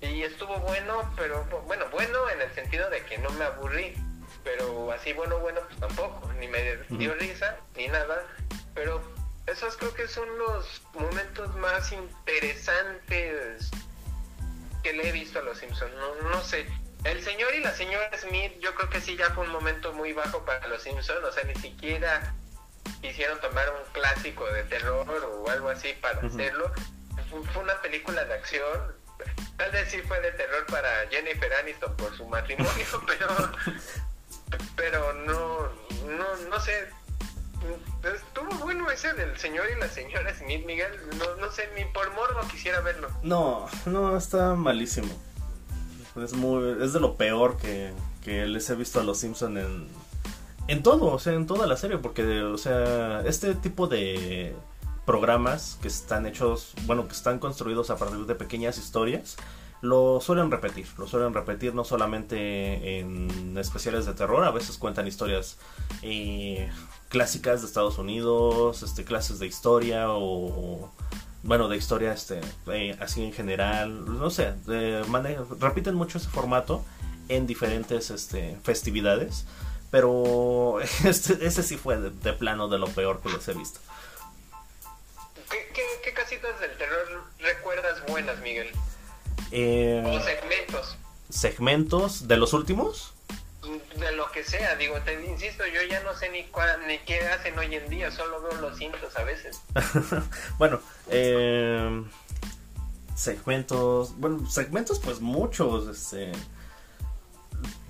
y 0.01 0.23
estuvo 0.23 0.57
bueno, 0.59 1.11
pero 1.17 1.43
bueno, 1.65 1.85
bueno 1.91 2.29
en 2.29 2.41
el 2.41 2.51
sentido 2.53 2.89
de 2.89 3.03
que 3.03 3.17
no 3.17 3.29
me 3.31 3.45
aburrí, 3.45 3.95
pero 4.43 4.91
así 4.91 5.11
bueno, 5.13 5.39
bueno, 5.39 5.59
pues 5.67 5.79
tampoco, 5.79 6.31
ni 6.39 6.47
me 6.47 6.77
dio 6.89 7.13
risa, 7.15 7.57
ni 7.75 7.87
nada, 7.89 8.25
pero 8.73 9.01
esos 9.45 9.75
creo 9.77 9.93
que 9.93 10.07
son 10.07 10.27
los 10.37 10.81
momentos 10.93 11.55
más 11.55 11.91
interesantes 11.91 13.71
que 14.83 14.93
le 14.93 15.09
he 15.09 15.11
visto 15.11 15.39
a 15.39 15.41
los 15.41 15.57
Simpsons. 15.57 15.91
No, 16.23 16.41
sé. 16.41 16.65
El 17.03 17.23
señor 17.23 17.53
y 17.55 17.61
la 17.61 17.73
señora 17.73 18.09
Smith, 18.17 18.53
yo 18.59 18.75
creo 18.75 18.89
que 18.89 18.99
sí 18.99 19.15
ya 19.15 19.29
fue 19.31 19.45
un 19.45 19.51
momento 19.51 19.93
muy 19.93 20.11
bajo 20.13 20.43
para 20.43 20.67
los 20.67 20.83
Simpsons. 20.83 21.23
O 21.23 21.31
sea, 21.31 21.43
ni 21.45 21.55
siquiera 21.55 22.33
quisieron 23.01 23.39
tomar 23.39 23.69
un 23.69 23.93
clásico 23.93 24.45
de 24.51 24.63
terror 24.63 25.07
o 25.07 25.49
algo 25.49 25.69
así 25.69 25.93
para 26.01 26.19
hacerlo. 26.19 26.71
Fue 27.53 27.63
una 27.63 27.79
película 27.81 28.25
de 28.25 28.33
acción. 28.33 28.95
tal 29.57 29.71
vez 29.71 29.89
sí 29.89 30.01
fue 30.01 30.19
de 30.21 30.31
terror 30.31 30.65
para 30.65 31.07
Jennifer 31.09 31.53
Aniston 31.53 31.95
por 31.95 32.15
su 32.17 32.25
matrimonio, 32.25 32.85
pero 33.07 33.51
pero 34.75 35.13
no, 35.13 35.69
no, 36.07 36.49
no 36.49 36.59
sé. 36.59 36.89
Estuvo 38.03 38.49
bueno 38.59 38.89
ese 38.89 39.13
del 39.13 39.37
señor 39.37 39.65
y 39.69 39.79
la 39.79 39.89
señora 39.89 40.33
Smith, 40.33 40.65
Miguel. 40.65 40.91
No, 41.17 41.35
no 41.35 41.51
sé, 41.51 41.69
ni 41.75 41.85
por 41.85 42.11
morbo 42.13 42.41
quisiera 42.49 42.79
verlo. 42.81 43.09
No, 43.21 43.69
no, 43.85 44.17
está 44.17 44.55
malísimo. 44.55 45.13
Es, 46.23 46.33
muy, 46.33 46.77
es 46.81 46.93
de 46.93 46.99
lo 46.99 47.15
peor 47.15 47.57
que, 47.57 47.91
que 48.23 48.45
les 48.45 48.69
he 48.69 48.75
visto 48.75 48.99
a 48.99 49.03
los 49.03 49.17
Simpson 49.17 49.57
en, 49.57 49.87
en 50.67 50.83
todo, 50.83 51.05
o 51.05 51.19
sea, 51.19 51.33
en 51.33 51.47
toda 51.47 51.65
la 51.67 51.77
serie, 51.77 51.97
porque, 51.97 52.41
o 52.43 52.57
sea, 52.57 53.21
este 53.21 53.55
tipo 53.55 53.87
de 53.87 54.55
programas 55.05 55.79
que 55.81 55.87
están 55.87 56.27
hechos, 56.27 56.73
bueno, 56.85 57.07
que 57.07 57.13
están 57.13 57.39
construidos 57.39 57.89
a 57.89 57.97
partir 57.97 58.25
de 58.25 58.35
pequeñas 58.35 58.77
historias, 58.77 59.37
lo 59.81 60.19
suelen 60.21 60.51
repetir, 60.51 60.87
lo 60.97 61.07
suelen 61.07 61.33
repetir 61.33 61.73
no 61.73 61.83
solamente 61.83 62.99
en 62.99 63.57
especiales 63.57 64.05
de 64.05 64.13
terror, 64.13 64.43
a 64.43 64.51
veces 64.51 64.77
cuentan 64.77 65.07
historias 65.07 65.57
eh, 66.01 66.69
clásicas 67.07 67.61
de 67.61 67.67
Estados 67.67 67.97
Unidos, 67.97 68.83
este, 68.83 69.05
clases 69.05 69.39
de 69.39 69.47
historia 69.47 70.11
o, 70.11 70.91
bueno, 71.43 71.67
de 71.67 71.77
historia 71.77 72.13
este, 72.13 72.41
eh, 72.67 72.97
así 72.99 73.23
en 73.23 73.33
general, 73.33 74.05
no 74.19 74.29
sé, 74.29 74.53
repiten 75.59 75.95
mucho 75.95 76.17
ese 76.17 76.29
formato 76.29 76.83
en 77.29 77.47
diferentes 77.47 78.09
este, 78.09 78.57
festividades, 78.63 79.45
pero 79.91 80.79
este, 81.05 81.45
ese 81.45 81.63
sí 81.63 81.77
fue 81.77 81.97
de, 81.97 82.33
plano 82.33 82.67
de 82.67 82.77
lo 82.77 82.87
peor 82.87 83.21
que 83.21 83.29
les 83.29 83.47
he 83.47 83.53
visto. 83.53 83.79
¿Qué, 85.49 85.69
qué, 85.73 85.83
qué 86.03 86.13
casitas 86.13 86.59
del 86.59 86.77
terror 86.77 87.23
recuerdas 87.39 88.05
buenas, 88.07 88.39
Miguel? 88.41 88.69
Eh, 89.51 90.03
o 90.05 90.23
segmentos. 90.23 90.97
¿Segmentos 91.29 92.27
de 92.27 92.37
los 92.37 92.53
últimos? 92.53 93.13
De 93.97 94.11
lo 94.13 94.31
que 94.31 94.43
sea, 94.43 94.75
digo, 94.75 94.99
te 95.01 95.13
insisto, 95.25 95.65
yo 95.65 95.81
ya 95.89 96.01
no 96.03 96.15
sé 96.15 96.29
ni, 96.29 96.45
ni 96.87 96.99
qué 96.99 97.21
hacen 97.27 97.57
hoy 97.57 97.73
en 97.75 97.89
día, 97.89 98.11
solo 98.11 98.41
veo 98.41 98.61
los 98.61 98.77
cintos 98.77 99.17
a 99.17 99.23
veces. 99.23 99.61
bueno, 100.57 100.79
eh, 101.09 102.03
segmentos, 103.15 104.17
bueno, 104.17 104.49
segmentos 104.49 104.99
pues 104.99 105.19
muchos, 105.19 105.87
este 105.87 106.31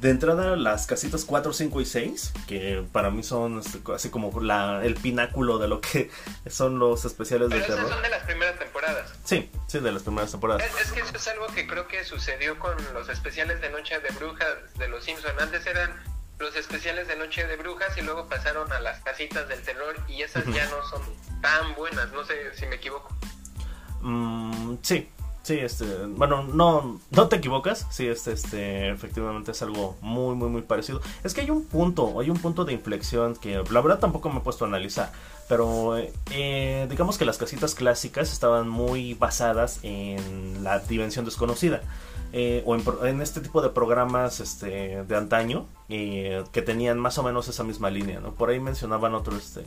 de 0.02 0.10
entrada 0.10 0.56
las 0.56 0.88
casitas 0.88 1.26
4, 1.26 1.52
5 1.52 1.82
y 1.82 1.86
6, 1.86 2.34
que 2.48 2.86
para 2.92 3.10
mí 3.10 3.22
son 3.22 3.62
así 3.94 4.10
como 4.10 4.40
la, 4.40 4.84
el 4.84 4.96
pináculo 4.96 5.58
de 5.58 5.68
lo 5.68 5.82
que 5.82 6.10
son 6.50 6.80
los 6.80 7.06
especiales 7.06 7.50
de 7.50 7.60
terror. 7.62 7.90
son 7.90 8.02
de 8.02 8.10
las 8.10 8.24
primeras 8.24 8.58
temporadas. 8.58 9.14
Sí, 9.26 9.52
sí, 9.68 9.80
de 9.80 9.92
las 9.92 10.04
primeras 10.04 10.32
temporadas. 10.32 10.64
Es, 10.82 10.92
que 10.92 11.02
eso 11.02 11.16
es 11.16 11.28
algo 11.28 11.48
que 11.48 11.68
creo 11.68 11.88
que 11.88 12.04
sucedió 12.06 12.58
con 12.60 12.76
los 12.94 13.10
especiales 13.10 13.60
de 13.62 13.70
Noche 13.70 14.00
de 14.00 14.10
Brujas 14.12 14.74
de 14.78 14.88
los 14.88 15.04
Simpsons. 15.04 15.36
Antes 15.40 15.66
eran 15.66 15.92
los 16.40 16.56
especiales 16.56 17.08
de 17.10 17.18
Noche 17.18 17.46
de 17.46 17.58
Brujas 17.58 17.98
y 17.98 18.02
luego 18.02 18.28
pasaron 18.28 18.72
a 18.72 18.80
las 18.80 19.02
casitas 19.02 19.50
del 19.50 19.62
terror 19.62 19.96
y 20.08 20.22
esas 20.22 20.46
ya 20.46 20.66
no 20.70 20.82
son 20.90 21.02
tan 21.42 21.76
buenas, 21.76 22.12
no 22.14 22.24
sé 22.24 22.56
si 22.56 22.66
me 22.68 22.78
equivoco. 22.78 23.14
Mm, 24.02 24.78
sí, 24.82 25.10
Sí, 25.42 25.58
este, 25.58 25.86
bueno, 26.06 26.44
no, 26.44 27.00
no 27.12 27.28
te 27.28 27.38
equivocas, 27.38 27.88
sí, 27.90 28.06
este, 28.08 28.34
este, 28.34 28.90
efectivamente 28.90 29.52
es 29.52 29.62
algo 29.62 29.96
muy, 30.02 30.36
muy, 30.36 30.50
muy 30.50 30.62
parecido. 30.62 31.02
Es 31.24 31.34
que 31.34 31.42
hay 31.42 31.50
un 31.50 31.66
punto, 31.66 32.20
hay 32.20 32.30
un 32.30 32.38
punto 32.38 32.66
de 32.66 32.74
inflexión 32.74 33.36
que 33.36 33.64
la 33.72 33.82
verdad 33.82 34.00
tampoco 34.00 34.30
me 34.30 34.40
he 34.40 34.42
puesto 34.42 34.66
a 34.66 34.68
analizar, 34.68 35.12
pero 35.48 35.98
eh, 36.32 36.88
digamos 36.90 37.18
que 37.18 37.26
las 37.26 37.38
casitas 37.38 37.74
clásicas 37.74 38.32
estaban 38.32 38.70
muy 38.70 39.14
basadas 39.14 39.80
en 39.84 40.64
la 40.64 40.80
dimensión 40.80 41.26
desconocida. 41.26 41.82
Eh, 42.32 42.62
o 42.68 42.76
en, 43.06 43.22
este 43.24 43.42
tipo 43.42 43.60
de 43.60 43.70
programas 43.70 44.40
este, 44.40 45.04
de 45.04 45.16
antaño 45.16 45.66
eh, 45.90 46.44
que 46.52 46.62
tenían 46.62 47.00
más 47.00 47.18
o 47.18 47.24
menos 47.24 47.48
esa 47.48 47.64
misma 47.64 47.90
línea, 47.90 48.20
¿no? 48.20 48.36
Por 48.36 48.52
ahí 48.52 48.60
mencionaban 48.60 49.16
otro, 49.16 49.36
este, 49.36 49.64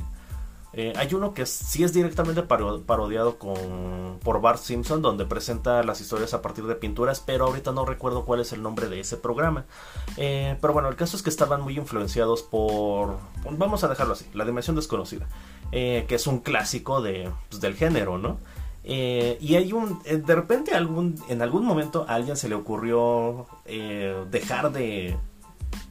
eh, 0.74 0.92
hay 0.96 1.12
uno 1.14 1.34
que 1.34 1.44
sí 1.44 1.84
es 1.84 1.92
directamente 1.92 2.42
parodiado 2.42 3.38
con, 3.38 4.18
por 4.22 4.40
Bart 4.40 4.58
Simpson, 4.58 5.02
donde 5.02 5.26
presenta 5.26 5.82
las 5.82 6.00
historias 6.00 6.32
a 6.32 6.40
partir 6.40 6.64
de 6.64 6.74
pinturas, 6.74 7.20
pero 7.20 7.46
ahorita 7.46 7.72
no 7.72 7.84
recuerdo 7.84 8.24
cuál 8.24 8.40
es 8.40 8.52
el 8.52 8.62
nombre 8.62 8.88
de 8.88 9.00
ese 9.00 9.16
programa. 9.16 9.66
Eh, 10.16 10.56
pero 10.60 10.72
bueno, 10.72 10.88
el 10.88 10.96
caso 10.96 11.16
es 11.16 11.22
que 11.22 11.30
estaban 11.30 11.60
muy 11.60 11.76
influenciados 11.76 12.42
por, 12.42 13.18
vamos 13.50 13.84
a 13.84 13.88
dejarlo 13.88 14.14
así, 14.14 14.26
La 14.32 14.44
Dimensión 14.44 14.76
Desconocida, 14.76 15.28
eh, 15.72 16.06
que 16.08 16.14
es 16.14 16.26
un 16.26 16.40
clásico 16.40 17.02
de, 17.02 17.30
pues, 17.50 17.60
del 17.60 17.74
género, 17.74 18.18
¿no? 18.18 18.38
y 18.84 19.54
hay 19.54 19.72
un, 19.72 20.02
de 20.02 20.34
repente 20.34 20.72
en 20.72 21.42
algún 21.42 21.64
momento 21.64 22.04
a 22.08 22.16
alguien 22.16 22.36
se 22.36 22.48
le 22.48 22.56
ocurrió 22.56 23.46
dejar 24.28 24.72
de 24.72 25.16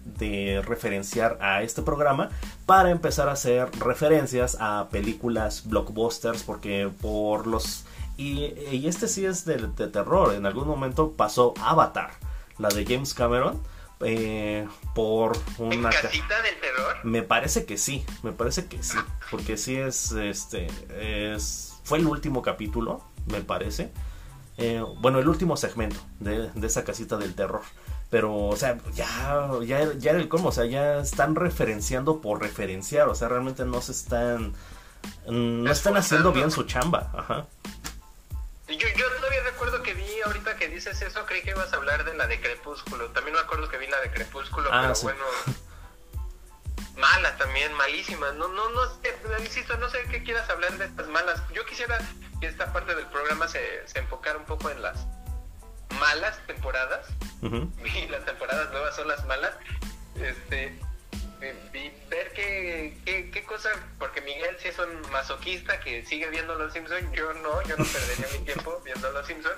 de 0.05 0.61
referenciar 0.65 1.37
a 1.41 1.63
este 1.63 1.81
programa 1.81 2.29
para 2.65 2.91
empezar 2.91 3.29
a 3.29 3.33
hacer 3.33 3.69
referencias 3.79 4.57
a 4.59 4.89
películas 4.89 5.67
blockbusters 5.67 6.43
porque 6.43 6.89
por 7.01 7.47
los 7.47 7.85
y, 8.17 8.85
este 8.87 9.07
sí 9.07 9.25
es 9.25 9.45
de, 9.45 9.57
terror 9.87 10.33
en 10.33 10.45
algún 10.45 10.67
momento 10.67 11.11
pasó 11.13 11.53
Avatar 11.61 12.11
la 12.57 12.69
de 12.69 12.85
James 12.85 13.13
Cameron 13.13 13.61
eh, 14.03 14.67
por 14.95 15.37
una 15.59 15.89
casita 15.89 16.41
del 16.41 16.59
terror 16.59 16.97
me 17.03 17.21
parece 17.21 17.65
que 17.65 17.77
sí 17.77 18.03
me 18.23 18.31
parece 18.31 18.65
que 18.65 18.81
sí 18.81 18.97
porque 19.29 19.57
sí 19.57 19.75
es 19.75 20.11
este 20.11 20.67
es 20.99 21.75
fue 21.83 21.99
el 21.99 22.07
último 22.07 22.41
capítulo 22.41 23.03
me 23.27 23.41
parece 23.41 23.91
eh, 24.57 24.83
bueno 24.99 25.19
el 25.19 25.27
último 25.27 25.57
segmento 25.57 25.99
de, 26.19 26.49
de 26.49 26.67
esa 26.67 26.83
casita 26.83 27.17
del 27.17 27.35
terror 27.35 27.61
pero, 28.11 28.35
o 28.35 28.57
sea, 28.57 28.77
ya, 28.93 29.49
ya, 29.63 29.93
ya 29.93 30.11
era 30.11 30.19
el 30.19 30.27
colmo, 30.27 30.49
o 30.49 30.51
sea, 30.51 30.65
ya 30.65 30.99
están 30.99 31.33
referenciando 31.33 32.19
por 32.19 32.41
referenciar, 32.41 33.07
o 33.07 33.15
sea, 33.15 33.29
realmente 33.29 33.63
no 33.63 33.81
se 33.81 33.93
están, 33.93 34.53
no 35.25 35.71
están 35.71 35.95
haciendo 35.95 36.33
bien 36.33 36.51
su 36.51 36.63
chamba, 36.63 37.09
ajá. 37.17 37.47
Yo, 38.67 38.87
yo 38.97 39.15
todavía 39.17 39.43
recuerdo 39.43 39.81
que 39.81 39.93
vi, 39.93 40.21
ahorita 40.25 40.57
que 40.57 40.67
dices 40.67 41.01
eso, 41.01 41.25
creí 41.25 41.41
que 41.41 41.51
ibas 41.51 41.71
a 41.71 41.77
hablar 41.77 42.03
de 42.03 42.13
la 42.13 42.27
de 42.27 42.39
Crepúsculo. 42.39 43.09
También 43.11 43.35
me 43.35 43.41
acuerdo 43.41 43.69
que 43.69 43.77
vi 43.77 43.87
la 43.87 43.99
de 44.01 44.11
Crepúsculo, 44.11 44.69
ah, 44.71 44.93
pero 44.93 45.01
bueno, 45.01 45.23
mala 46.97 47.37
también, 47.37 47.73
malísima. 47.73 48.31
No, 48.33 48.47
no, 48.49 48.69
no 48.69 48.85
sé, 48.85 49.15
insisto, 49.39 49.77
no 49.77 49.89
sé 49.89 50.03
qué 50.09 50.23
quieras 50.23 50.49
hablar 50.49 50.77
de 50.77 50.85
estas 50.85 51.07
malas. 51.07 51.41
Yo 51.53 51.65
quisiera 51.65 51.99
que 52.39 52.47
esta 52.47 52.71
parte 52.71 52.95
del 52.95 53.07
programa 53.07 53.47
se, 53.47 53.85
se 53.87 53.99
enfocara 53.99 54.37
un 54.37 54.45
poco 54.45 54.69
en 54.69 54.81
las 54.81 55.05
malas 55.99 56.39
temporadas 56.47 57.07
y 57.41 58.07
las 58.07 58.25
temporadas 58.25 58.71
nuevas 58.71 58.95
son 58.95 59.07
las 59.07 59.25
malas. 59.25 59.53
Este, 60.15 60.77
y 61.73 62.09
ver 62.09 62.31
qué, 62.35 63.29
qué, 63.33 63.43
cosa, 63.43 63.69
porque 63.97 64.21
Miguel 64.21 64.55
sí 64.59 64.67
es 64.67 64.77
un 64.77 65.11
masoquista 65.11 65.79
que 65.79 66.05
sigue 66.05 66.29
viendo 66.29 66.53
Los 66.55 66.73
Simpsons, 66.73 67.11
yo 67.13 67.33
no, 67.33 67.61
yo 67.63 67.77
no 67.77 67.85
perdería 67.85 68.27
mi 68.39 68.45
tiempo 68.45 68.79
viendo 68.85 69.11
Los 69.11 69.25
Simpsons. 69.25 69.55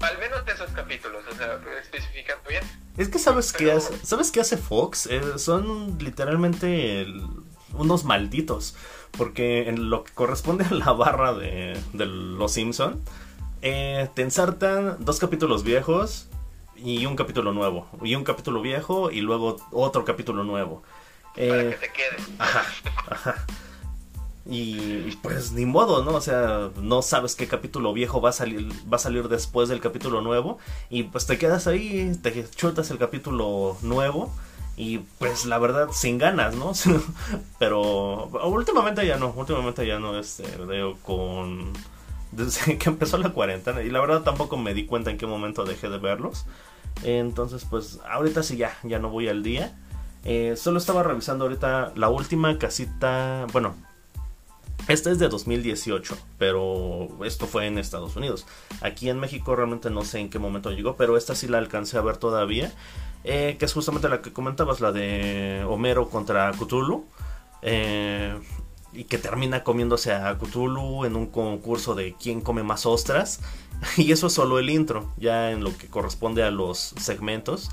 Al 0.00 0.18
menos 0.18 0.44
de 0.44 0.52
esos 0.52 0.70
capítulos, 0.72 1.24
o 1.30 1.34
sea, 1.34 1.58
especificando 1.80 2.46
bien. 2.50 2.62
Es 2.98 3.08
que 3.08 3.18
sabes 3.18 3.52
qué 3.52 3.72
hace, 3.72 3.96
¿sabes 4.04 4.30
qué 4.30 4.40
hace 4.40 4.58
Fox? 4.58 5.06
Eh, 5.06 5.38
son 5.38 5.98
literalmente 5.98 7.06
unos 7.72 8.04
malditos. 8.04 8.76
Porque 9.16 9.66
en 9.68 9.88
lo 9.88 10.04
que 10.04 10.12
corresponde 10.12 10.66
a 10.66 10.74
la 10.74 10.92
barra 10.92 11.32
de, 11.32 11.80
de 11.94 12.04
Los 12.04 12.52
Simpsons 12.52 12.98
eh, 13.62 14.08
te 14.14 14.22
ensartan 14.22 14.96
dos 15.00 15.18
capítulos 15.18 15.62
viejos 15.64 16.28
y 16.76 17.06
un 17.06 17.16
capítulo 17.16 17.52
nuevo. 17.52 17.86
Y 18.02 18.14
un 18.14 18.24
capítulo 18.24 18.60
viejo 18.60 19.10
y 19.10 19.20
luego 19.20 19.56
otro 19.72 20.04
capítulo 20.04 20.44
nuevo. 20.44 20.82
Eh, 21.36 21.48
Para 21.48 21.70
que 21.70 21.76
te 21.76 21.92
quede. 21.92 22.34
Ajá, 22.38 22.64
ajá. 23.10 23.46
Y 24.48 25.16
pues 25.22 25.52
ni 25.52 25.66
modo, 25.66 26.04
¿no? 26.04 26.12
O 26.12 26.20
sea, 26.20 26.70
no 26.80 27.02
sabes 27.02 27.34
qué 27.34 27.48
capítulo 27.48 27.92
viejo 27.92 28.20
va 28.20 28.30
a 28.30 28.32
salir, 28.32 28.68
va 28.90 28.96
a 28.96 29.00
salir 29.00 29.28
después 29.28 29.68
del 29.68 29.80
capítulo 29.80 30.20
nuevo. 30.20 30.58
Y 30.88 31.04
pues 31.04 31.26
te 31.26 31.36
quedas 31.36 31.66
ahí, 31.66 32.16
te 32.22 32.48
chutas 32.50 32.90
el 32.90 32.98
capítulo 32.98 33.76
nuevo. 33.82 34.32
Y 34.76 34.98
pues 35.18 35.46
la 35.46 35.58
verdad, 35.58 35.88
sin 35.90 36.18
ganas, 36.18 36.54
¿no? 36.54 36.72
Pero 37.58 38.26
últimamente 38.44 39.06
ya 39.06 39.16
no, 39.16 39.32
últimamente 39.36 39.86
ya 39.86 39.98
no, 39.98 40.18
este, 40.18 40.44
veo 40.58 40.96
con 41.02 41.72
desde 42.36 42.78
que 42.78 42.88
empezó 42.88 43.18
la 43.18 43.30
cuarentena 43.30 43.82
y 43.82 43.90
la 43.90 44.00
verdad 44.00 44.22
tampoco 44.22 44.56
me 44.56 44.74
di 44.74 44.86
cuenta 44.86 45.10
en 45.10 45.18
qué 45.18 45.26
momento 45.26 45.64
dejé 45.64 45.88
de 45.88 45.98
verlos. 45.98 46.46
Entonces 47.02 47.66
pues 47.68 48.00
ahorita 48.08 48.42
sí 48.42 48.56
ya, 48.56 48.76
ya 48.84 48.98
no 48.98 49.10
voy 49.10 49.28
al 49.28 49.42
día. 49.42 49.76
Eh, 50.24 50.54
solo 50.56 50.78
estaba 50.78 51.02
revisando 51.02 51.44
ahorita 51.44 51.92
la 51.94 52.08
última 52.08 52.58
casita, 52.58 53.46
bueno, 53.52 53.76
esta 54.88 55.10
es 55.10 55.18
de 55.18 55.28
2018, 55.28 56.16
pero 56.38 57.08
esto 57.24 57.46
fue 57.46 57.66
en 57.66 57.78
Estados 57.78 58.14
Unidos. 58.16 58.46
Aquí 58.80 59.08
en 59.08 59.18
México 59.18 59.56
realmente 59.56 59.90
no 59.90 60.04
sé 60.04 60.20
en 60.20 60.30
qué 60.30 60.38
momento 60.38 60.70
llegó, 60.70 60.96
pero 60.96 61.16
esta 61.16 61.34
sí 61.34 61.48
la 61.48 61.58
alcancé 61.58 61.98
a 61.98 62.02
ver 62.02 62.16
todavía. 62.16 62.72
Eh, 63.24 63.56
que 63.58 63.64
es 63.64 63.72
justamente 63.72 64.08
la 64.08 64.22
que 64.22 64.32
comentabas, 64.32 64.80
la 64.80 64.92
de 64.92 65.64
Homero 65.68 66.08
contra 66.08 66.52
Cthulhu. 66.52 67.04
Eh, 67.62 68.38
y 68.92 69.04
que 69.04 69.18
termina 69.18 69.62
comiéndose 69.62 70.12
a 70.12 70.36
Cthulhu 70.38 71.04
en 71.04 71.16
un 71.16 71.26
concurso 71.26 71.94
de 71.94 72.14
quién 72.20 72.40
come 72.40 72.62
más 72.62 72.86
ostras. 72.86 73.40
Y 73.98 74.10
eso 74.12 74.28
es 74.28 74.32
solo 74.32 74.58
el 74.58 74.70
intro, 74.70 75.12
ya 75.18 75.50
en 75.50 75.62
lo 75.62 75.76
que 75.76 75.86
corresponde 75.88 76.42
a 76.42 76.50
los 76.50 76.94
segmentos. 76.98 77.70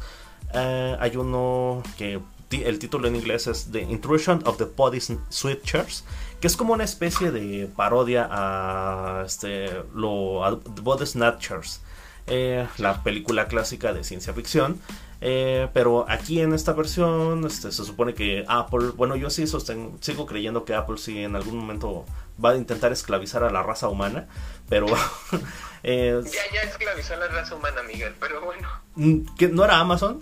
Eh, 0.54 0.98
hay 1.00 1.16
uno 1.16 1.82
que 1.98 2.20
el 2.52 2.78
título 2.78 3.08
en 3.08 3.16
inglés 3.16 3.48
es 3.48 3.72
The 3.72 3.82
Intrusion 3.82 4.42
of 4.46 4.58
the 4.58 4.66
Body 4.66 5.00
Switchers, 5.30 6.04
que 6.40 6.48
es 6.48 6.56
como 6.56 6.74
una 6.74 6.84
especie 6.84 7.32
de 7.32 7.68
parodia 7.68 8.28
a 8.30 9.24
este, 9.26 9.70
lo, 9.96 10.46
a 10.46 10.52
Body 10.52 11.06
Snatchers, 11.06 11.82
eh, 12.28 12.68
la 12.78 13.02
película 13.02 13.48
clásica 13.48 13.94
de 13.94 14.04
ciencia 14.04 14.34
ficción. 14.34 14.80
Eh, 15.26 15.70
pero 15.74 16.06
aquí 16.10 16.42
en 16.42 16.54
esta 16.54 16.74
versión 16.74 17.46
este, 17.46 17.72
se 17.72 17.86
supone 17.86 18.14
que 18.14 18.44
Apple, 18.46 18.90
bueno 18.94 19.16
yo 19.16 19.30
sí 19.30 19.48
sostengo, 19.48 19.98
sigo 20.02 20.26
creyendo 20.26 20.66
que 20.66 20.76
Apple 20.76 20.98
sí 20.98 21.24
en 21.24 21.38
algún 21.38 21.60
momento 21.60 22.06
va 22.44 22.50
a 22.50 22.56
intentar 22.58 22.92
esclavizar 22.92 23.42
a 23.46 23.50
la 23.50 23.64
raza 23.64 23.88
humana, 23.88 24.28
pero... 24.68 24.88
eh, 25.84 26.22
ya, 26.26 26.42
ya 26.54 26.64
esclavizó 26.64 27.14
a 27.14 27.18
la 27.18 27.28
raza 27.30 27.56
humana, 27.56 27.84
Miguel, 27.84 28.14
pero 28.20 28.42
bueno. 28.42 28.68
Mm, 28.96 29.36
¿Que 29.38 29.48
¿No 29.48 29.64
era 29.64 29.80
Amazon? 29.80 30.20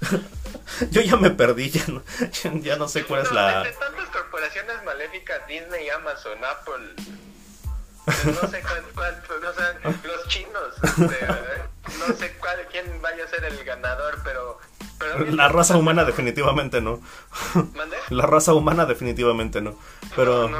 yo 0.90 1.02
ya 1.02 1.16
me 1.16 1.28
perdí, 1.28 1.68
ya 1.68 1.84
no, 1.88 2.02
ya 2.62 2.76
no 2.76 2.88
sé 2.88 3.04
cuál 3.04 3.20
es 3.20 3.32
la... 3.32 3.64
De 3.64 3.72
tantas 3.72 4.08
corporaciones 4.08 4.82
maléficas, 4.86 5.46
Disney, 5.46 5.90
Amazon, 5.90 6.38
Apple... 6.42 6.94
No 8.06 8.50
sé 8.50 8.62
cuál, 8.62 8.82
cuál 8.94 9.22
no 9.42 9.52
sé, 9.52 10.08
los 10.08 10.28
chinos, 10.28 10.74
este, 10.82 11.26
no 11.98 12.14
sé 12.14 12.32
cuál, 12.38 12.58
quién 12.70 12.84
vaya 13.02 13.24
a 13.24 13.28
ser 13.28 13.44
el 13.44 13.62
ganador, 13.64 14.18
pero... 14.24 14.58
la 15.32 15.48
raza 15.48 15.76
humana 15.76 16.04
definitivamente 16.04 16.80
no. 16.80 17.00
¿Mande? 17.74 17.96
La 18.10 18.26
raza 18.26 18.54
humana 18.54 18.86
definitivamente 18.86 19.60
no. 19.60 19.74
Pero... 20.16 20.50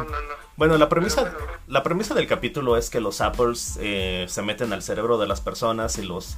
Bueno, 0.56 0.78
la 0.78 0.88
premisa, 0.88 1.34
la 1.66 1.82
premisa 1.82 2.14
del 2.14 2.28
capítulo 2.28 2.76
es 2.76 2.88
que 2.88 3.00
los 3.00 3.20
Apples 3.20 3.76
eh, 3.80 4.26
se 4.28 4.42
meten 4.42 4.72
al 4.72 4.82
cerebro 4.82 5.18
de 5.18 5.26
las 5.26 5.40
personas 5.40 5.98
y 5.98 6.02
los 6.02 6.36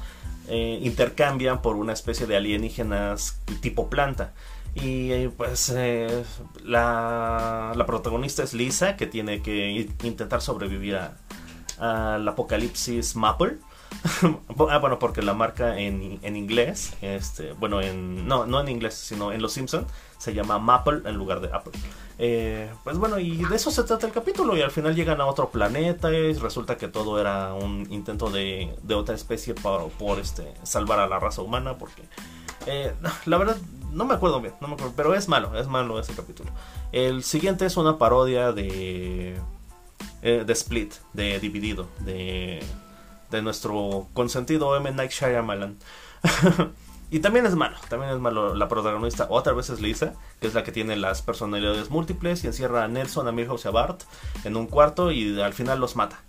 eh, 0.49 0.79
intercambian 0.83 1.61
por 1.61 1.77
una 1.77 1.93
especie 1.93 2.27
de 2.27 2.37
alienígenas 2.37 3.43
tipo 3.61 3.91
planta. 3.91 4.33
Y 4.75 5.13
eh, 5.13 5.31
pues 5.37 5.75
la, 6.65 7.73
la, 7.75 7.87
protagonista 7.87 8.43
es 8.43 8.55
Lisa, 8.55 8.97
que 8.97 9.07
tiene 9.07 9.43
que 9.43 9.87
intentar 10.03 10.41
sobrevivir 10.41 10.99
al 11.79 12.27
apocalipsis 12.27 13.17
Maple. 13.17 13.59
ah, 14.71 14.79
bueno, 14.79 14.99
porque 14.99 15.23
la 15.23 15.35
marca 15.35 15.79
en, 15.79 16.19
en, 16.23 16.37
inglés, 16.37 16.95
este, 17.01 17.53
bueno, 17.53 17.81
en, 17.81 18.27
no, 18.27 18.47
no 18.47 18.61
en 18.61 18.69
inglés, 18.69 18.95
sino 18.95 19.33
en 19.33 19.43
Los 19.43 19.53
Simpson 19.53 19.87
se 20.19 20.35
llama 20.35 20.59
Maple 20.59 21.03
en 21.05 21.17
lugar 21.17 21.41
de 21.41 21.55
Apple. 21.55 21.73
Eh, 22.19 22.71
pues 22.85 22.97
bueno, 22.97 23.19
y 23.19 23.45
de 23.45 23.57
eso 23.57 23.71
se 23.71 23.83
trata 23.85 24.07
el 24.07 24.13
capítulo. 24.13 24.57
Y 24.57 24.63
al 24.63 24.71
final 24.71 24.95
llegan 24.95 25.21
a 25.21 25.27
otro 25.27 25.51
planeta 25.51 26.13
y 26.13 26.33
resulta 26.35 26.77
que 26.77 26.89
todo 26.89 27.21
era 27.21 27.53
un 27.55 27.87
intento 27.91 28.31
de, 28.31 28.75
de 28.83 28.95
otra 28.95 29.15
especie 29.15 29.55
por, 29.55 29.91
por, 29.91 30.19
este, 30.19 30.55
salvar 30.63 31.01
a 31.01 31.07
la 31.07 31.19
raza 31.19 31.43
humana. 31.43 31.77
Porque 31.79 32.03
eh, 32.67 32.95
la 33.27 33.39
verdad 33.39 33.57
no 33.93 34.05
me 34.05 34.15
acuerdo 34.15 34.41
bien, 34.41 34.55
no 34.61 34.69
me 34.69 34.75
acuerdo, 34.75 34.95
pero 34.97 35.15
es 35.15 35.29
malo, 35.29 35.59
es 35.59 35.69
malo 35.69 35.99
ese 35.99 36.15
capítulo. 36.15 36.51
El 36.93 37.23
siguiente 37.23 37.67
es 37.67 37.77
una 37.77 37.99
parodia 37.99 38.53
de, 38.53 39.37
eh, 40.23 40.45
de 40.47 40.53
Split, 40.53 40.95
de 41.13 41.39
Dividido, 41.41 41.89
de, 42.01 42.63
de 43.31 43.43
nuestro 43.43 44.09
consentido 44.15 44.77
M. 44.77 44.91
Night 44.93 45.11
Shyamalan. 45.11 45.77
Y 47.09 47.21
también 47.21 47.47
es 47.47 47.55
malo, 47.55 47.77
también 47.89 48.13
es 48.13 48.19
malo. 48.19 48.55
La 48.55 48.69
protagonista 48.69 49.29
otra 49.31 49.53
vez 49.53 49.71
es 49.71 49.81
Lisa, 49.81 50.15
que 50.41 50.49
es 50.49 50.55
la 50.55 50.65
que 50.65 50.73
tiene 50.73 50.97
las 50.97 51.23
personalidades 51.23 51.89
múltiples 51.89 52.43
y 52.43 52.49
encierra 52.49 52.83
a 52.83 52.89
Nelson, 52.89 53.29
a 53.29 53.33
Milhouse 53.33 53.65
y 53.65 53.69
a 53.69 53.71
Bart 53.71 54.03
en 54.45 54.57
un 54.57 54.67
cuarto 54.67 55.13
y 55.13 55.41
al 55.41 55.55
final 55.55 55.79
los 55.79 55.95
mata. 55.95 56.21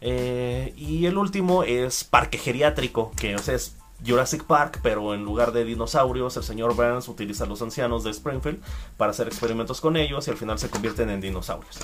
Eh, 0.00 0.74
y 0.76 1.06
el 1.06 1.16
último 1.16 1.64
es 1.64 2.04
Parque 2.04 2.36
Geriátrico, 2.36 3.10
que 3.16 3.34
es 3.34 3.76
Jurassic 4.06 4.44
Park, 4.44 4.80
pero 4.82 5.14
en 5.14 5.24
lugar 5.24 5.52
de 5.52 5.64
dinosaurios, 5.64 6.36
el 6.36 6.44
señor 6.44 6.74
Burns 6.74 7.08
utiliza 7.08 7.44
a 7.44 7.46
los 7.46 7.62
ancianos 7.62 8.04
de 8.04 8.10
Springfield 8.10 8.62
para 8.98 9.12
hacer 9.12 9.28
experimentos 9.28 9.80
con 9.80 9.96
ellos 9.96 10.28
y 10.28 10.30
al 10.30 10.36
final 10.36 10.58
se 10.58 10.68
convierten 10.68 11.08
en 11.08 11.22
dinosaurios. 11.22 11.78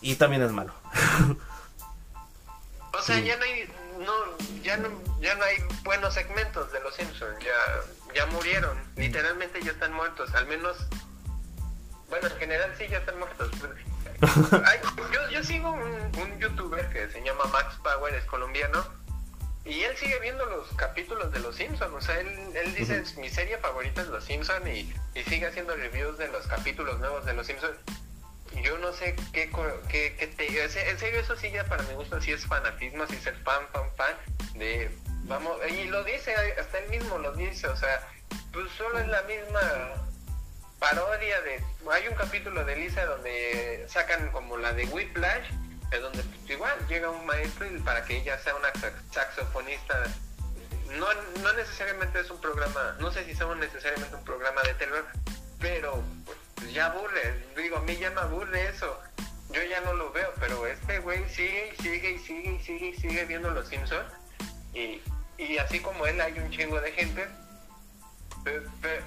Y 0.00 0.16
también 0.16 0.42
es 0.42 0.50
malo. 0.50 0.72
o 2.98 3.02
sea, 3.02 3.18
ya 3.20 3.36
no 3.36 3.44
hay 3.44 3.68
no, 3.98 4.12
ya 4.62 4.76
no, 4.76 4.88
ya 5.20 5.34
no 5.34 5.44
hay 5.44 5.56
buenos 5.84 6.14
segmentos 6.14 6.72
de 6.72 6.80
los 6.80 6.94
Simpsons, 6.94 7.38
ya, 7.40 8.14
ya 8.14 8.26
murieron, 8.26 8.76
literalmente 8.96 9.62
ya 9.62 9.72
están 9.72 9.92
muertos, 9.92 10.34
al 10.34 10.46
menos, 10.46 10.76
bueno, 12.08 12.28
en 12.28 12.36
general 12.36 12.74
sí 12.76 12.86
ya 12.88 12.98
están 12.98 13.18
muertos. 13.18 13.50
yo, 15.12 15.30
yo 15.30 15.44
sigo 15.44 15.70
un, 15.70 16.38
youtuber 16.38 16.88
que 16.90 17.08
se 17.08 17.22
llama 17.22 17.44
Max 17.46 17.76
Power, 17.82 18.14
es 18.14 18.24
colombiano, 18.24 18.84
y 19.64 19.80
él 19.80 19.96
sigue 19.96 20.18
viendo 20.20 20.44
los 20.44 20.68
capítulos 20.76 21.32
de 21.32 21.40
Los 21.40 21.56
Simpsons, 21.56 21.94
o 21.94 22.00
sea, 22.00 22.20
él, 22.20 22.28
él 22.54 22.74
dice, 22.74 23.02
mi 23.18 23.30
serie 23.30 23.58
favorita 23.58 24.02
es 24.02 24.08
Los 24.08 24.24
Simpsons 24.24 24.66
y, 24.66 24.92
y 25.14 25.22
sigue 25.24 25.46
haciendo 25.46 25.74
reviews 25.76 26.18
de 26.18 26.28
los 26.28 26.46
capítulos 26.46 26.98
nuevos 27.00 27.24
de 27.24 27.32
Los 27.32 27.46
Simpsons 27.46 27.76
yo 28.62 28.78
no 28.78 28.92
sé 28.92 29.14
qué, 29.32 29.50
qué, 29.88 30.26
te... 30.36 30.62
En 30.62 30.98
serio, 30.98 31.20
eso 31.20 31.36
sí 31.36 31.50
ya 31.50 31.64
para 31.64 31.82
mi 31.84 31.94
gusto 31.94 32.20
sí 32.20 32.32
es 32.32 32.46
fanatismo, 32.46 33.06
sí 33.06 33.16
es 33.16 33.26
el 33.26 33.36
fan, 33.42 33.66
fan, 33.72 33.90
fan 33.96 34.16
de... 34.54 34.90
Vamos, 35.24 35.58
y 35.70 35.84
lo 35.84 36.04
dice, 36.04 36.34
hasta 36.60 36.78
él 36.78 36.90
mismo 36.90 37.16
lo 37.16 37.32
dice, 37.32 37.66
o 37.66 37.76
sea, 37.76 38.06
pues 38.52 38.70
solo 38.72 38.98
es 38.98 39.08
la 39.08 39.22
misma 39.22 39.60
parodia 40.78 41.40
de... 41.40 41.64
Hay 41.90 42.08
un 42.08 42.14
capítulo 42.14 42.64
de 42.64 42.76
Lisa 42.76 43.06
donde 43.06 43.86
sacan 43.88 44.30
como 44.32 44.58
la 44.58 44.74
de 44.74 44.84
Whiplash, 44.84 45.50
es 45.90 46.00
donde 46.00 46.22
pues, 46.22 46.50
igual 46.50 46.86
llega 46.88 47.08
un 47.08 47.24
maestro 47.24 47.66
y 47.66 47.78
para 47.80 48.04
que 48.04 48.18
ella 48.18 48.38
sea 48.38 48.54
una 48.56 48.70
saxofonista 49.10 50.04
no, 50.98 51.06
no 51.42 51.52
necesariamente 51.54 52.20
es 52.20 52.30
un 52.30 52.40
programa, 52.40 52.96
no 53.00 53.10
sé 53.10 53.24
si 53.24 53.34
somos 53.34 53.56
necesariamente 53.56 54.14
un 54.14 54.24
programa 54.24 54.62
de 54.62 54.74
terror, 54.74 55.06
pero 55.58 56.02
pues 56.24 56.38
ya 56.74 56.86
aburre, 56.86 57.46
digo, 57.56 57.76
a 57.76 57.80
mí 57.82 57.96
ya 57.96 58.10
me 58.10 58.20
aburre 58.20 58.68
eso. 58.68 59.00
Yo 59.50 59.62
ya 59.62 59.80
no 59.82 59.94
lo 59.94 60.10
veo, 60.12 60.32
pero 60.40 60.66
este 60.66 60.98
güey 60.98 61.24
sigue 61.30 61.72
y 61.72 61.82
sigue 61.82 62.10
y 62.10 62.18
sigue 62.18 62.50
y 62.54 62.60
sigue 62.60 62.86
y 62.88 62.94
sigue 62.94 63.24
viendo 63.24 63.50
Los 63.50 63.68
Simpsons. 63.68 64.12
Y, 64.74 65.00
y 65.38 65.58
así 65.58 65.78
como 65.78 66.06
él 66.06 66.20
hay 66.20 66.32
un 66.32 66.50
chingo 66.50 66.80
de 66.80 66.90
gente. 66.92 67.26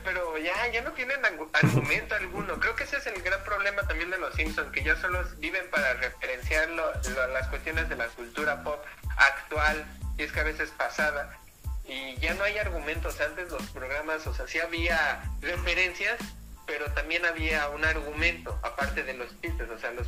Pero, 0.04 0.38
ya, 0.40 0.68
ya 0.72 0.82
no 0.82 0.94
tienen 0.94 1.20
argumento 1.24 2.16
alguno. 2.16 2.60
Creo 2.60 2.76
que 2.76 2.86
ese 2.86 2.98
es 2.98 3.06
el 3.06 3.22
gran 3.22 3.44
problema 3.44 3.84
también 3.84 4.10
de 4.10 4.18
los 4.18 4.34
Simpsons, 4.34 4.72
que 4.72 4.84
ya 4.84 4.96
solo 5.00 5.24
viven 5.38 5.70
para 5.70 5.94
referenciar 5.94 6.70
las 6.70 7.48
cuestiones 7.50 7.88
de 7.90 7.98
la 7.98 8.08
cultura 8.08 8.64
pop 8.64 8.84
actual, 9.18 9.86
y 10.18 10.24
es 10.24 10.32
que 10.32 10.40
a 10.40 10.44
veces 10.44 10.72
pasada, 10.72 11.38
y 11.86 12.16
ya 12.18 12.34
no 12.34 12.46
hay 12.46 12.58
argumentos. 12.58 13.20
Antes 13.22 13.52
los 13.52 13.62
programas, 13.68 14.26
o 14.26 14.34
sea, 14.34 14.48
sí 14.48 14.60
había 14.60 15.22
referencias, 15.42 16.18
pero 16.68 16.86
también 16.92 17.26
había 17.26 17.70
un 17.70 17.84
argumento, 17.84 18.60
aparte 18.62 19.04
de 19.04 19.14
los 19.14 19.30
chistes, 19.42 19.70
o 19.70 19.80
sea, 19.80 19.92
los, 19.92 20.08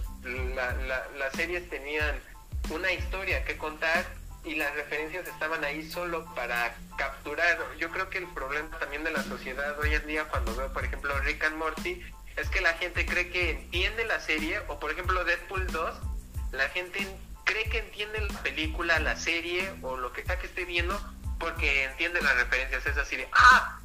las 1.18 1.34
series 1.34 1.68
tenían 1.70 2.20
una 2.70 2.92
historia 2.92 3.44
que 3.46 3.58
contar 3.58 4.06
y 4.44 4.56
las 4.56 4.74
referencias 4.76 5.28
estaban 5.28 5.64
ahí 5.64 5.90
solo 5.90 6.26
para 6.36 6.76
capturar. 6.98 7.58
Yo 7.78 7.90
creo 7.90 8.10
que 8.10 8.20
el 8.20 8.28
problema 8.28 8.78
también 8.78 9.04
de 9.04 9.12
la 9.12 9.24
sociedad 9.24 9.80
hoy 9.80 9.94
en 9.94 10.06
día, 10.06 10.26
cuando 10.26 10.56
veo, 10.56 10.72
por 10.72 10.84
ejemplo, 10.84 11.18
Rick 11.22 11.44
and 11.46 11.58
Morty, 11.58 12.02
es 12.36 12.50
que 12.50 12.62
la 12.62 12.74
gente 12.74 13.06
cree 13.06 13.30
que 13.30 13.52
entiende 13.52 14.06
la 14.06 14.20
serie, 14.20 14.60
o 14.68 14.80
por 14.80 14.92
ejemplo, 14.92 15.24
Deadpool 15.24 15.68
2, 15.68 15.96
la 16.52 16.70
gente 16.70 17.08
cree 17.44 17.70
que 17.70 17.80
entiende 17.80 18.22
la 18.22 18.42
película, 18.42 19.00
la 19.00 19.16
serie, 19.16 19.72
o 19.82 19.98
lo 19.98 20.12
que 20.14 20.24
sea 20.24 20.40
que 20.40 20.48
esté 20.48 20.66
viendo, 20.66 21.00
porque 21.40 21.84
entiende 21.84 22.22
las 22.22 22.36
referencias. 22.36 22.86
Es 22.86 22.98
así 22.98 23.18
de, 23.18 23.28
ah, 23.34 23.80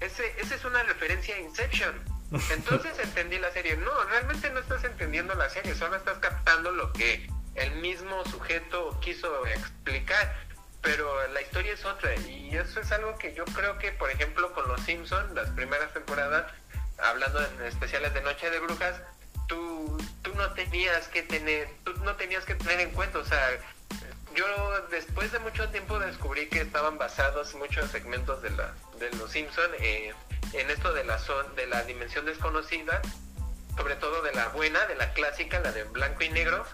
ese, 0.00 0.34
esa 0.38 0.54
es 0.54 0.64
una 0.64 0.82
referencia 0.82 1.34
a 1.36 1.40
Inception. 1.40 2.09
Entonces 2.50 2.98
entendí 2.98 3.38
la 3.38 3.50
serie. 3.52 3.76
No, 3.76 4.04
realmente 4.04 4.50
no 4.50 4.60
estás 4.60 4.84
entendiendo 4.84 5.34
la 5.34 5.50
serie, 5.50 5.74
solo 5.74 5.96
estás 5.96 6.18
captando 6.18 6.70
lo 6.70 6.92
que 6.92 7.28
el 7.54 7.72
mismo 7.76 8.24
sujeto 8.24 8.98
quiso 9.00 9.46
explicar. 9.46 10.34
Pero 10.82 11.28
la 11.28 11.42
historia 11.42 11.74
es 11.74 11.84
otra. 11.84 12.14
Y 12.16 12.56
eso 12.56 12.80
es 12.80 12.90
algo 12.92 13.16
que 13.18 13.34
yo 13.34 13.44
creo 13.46 13.78
que, 13.78 13.92
por 13.92 14.10
ejemplo, 14.10 14.52
con 14.54 14.66
los 14.68 14.80
Simpsons, 14.82 15.32
las 15.34 15.50
primeras 15.50 15.92
temporadas, 15.92 16.50
hablando 16.98 17.44
en 17.44 17.62
especiales 17.62 18.14
de 18.14 18.22
Noche 18.22 18.50
de 18.50 18.60
Brujas, 18.60 19.00
tú, 19.46 19.98
tú 20.22 20.34
no 20.36 20.52
tenías 20.54 21.08
que 21.08 21.22
tener, 21.22 21.68
tú 21.84 21.92
no 22.04 22.16
tenías 22.16 22.44
que 22.44 22.54
tener 22.54 22.80
en 22.80 22.90
cuenta, 22.92 23.18
o 23.18 23.24
sea, 23.24 23.58
yo 24.34 24.46
después 24.90 25.32
de 25.32 25.38
mucho 25.40 25.68
tiempo 25.70 25.98
descubrí 25.98 26.48
que 26.48 26.60
estaban 26.60 26.98
basados 26.98 27.54
muchos 27.54 27.90
segmentos 27.90 28.42
de, 28.42 28.50
la, 28.50 28.74
de 28.98 29.10
los 29.16 29.30
Simpson 29.30 29.70
eh, 29.80 30.12
en 30.52 30.70
esto 30.70 30.92
de 30.92 31.04
la 31.04 31.18
son, 31.18 31.54
de 31.56 31.66
la 31.66 31.82
dimensión 31.84 32.24
desconocida, 32.26 33.00
sobre 33.76 33.96
todo 33.96 34.22
de 34.22 34.32
la 34.32 34.48
buena, 34.48 34.84
de 34.86 34.96
la 34.96 35.12
clásica, 35.12 35.60
la 35.60 35.72
de 35.72 35.84
blanco 35.84 36.22
y 36.22 36.28
negro. 36.30 36.64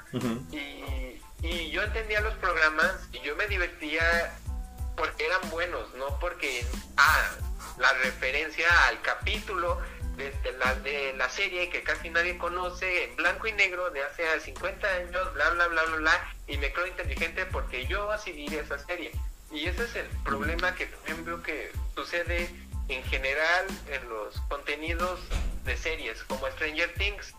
y, 0.53 1.21
y 1.43 1.71
yo 1.71 1.83
entendía 1.83 2.21
los 2.21 2.35
programas 2.35 3.09
y 3.13 3.21
yo 3.21 3.37
me 3.37 3.47
divertía 3.47 4.33
porque 4.97 5.27
eran 5.27 5.51
buenos, 5.51 5.93
no 5.95 6.19
porque 6.19 6.65
ah, 6.97 7.31
la 7.79 7.93
referencia 8.05 8.67
al 8.89 9.01
capítulo 9.03 9.81
de, 10.17 10.33
la, 10.59 10.75
de 10.77 11.15
la 11.17 11.29
serie 11.29 11.69
que 11.71 11.83
casi 11.83 12.11
nadie 12.11 12.39
conoce, 12.39 13.05
en 13.05 13.17
blanco 13.17 13.47
y 13.47 13.53
negro, 13.53 13.91
de 13.91 14.03
hace 14.03 14.23
50 14.41 14.87
años, 14.87 15.35
bla, 15.35 15.51
bla, 15.51 15.69
bla, 15.69 15.85
bla, 15.85 15.97
bla, 15.97 16.35
y 16.47 16.57
me 16.59 16.73
creo 16.73 16.87
inteligente 16.87 17.47
porque 17.47 17.87
yo 17.87 18.11
así 18.11 18.33
vi 18.33 18.47
esa 18.47 18.79
serie. 18.79 19.13
Y 19.53 19.67
ese 19.67 19.85
es 19.85 19.97
el 19.97 20.07
problema 20.25 20.75
que 20.75 20.87
también 20.87 21.25
veo 21.25 21.43
que 21.43 21.71
sucede 21.95 22.51
en 22.89 23.03
general 23.05 23.67
en 23.89 24.09
los 24.09 24.41
contenidos 24.49 25.21
de 25.65 25.77
series, 25.77 26.23
como 26.25 26.47
Stranger 26.49 26.93
Things. 26.95 27.35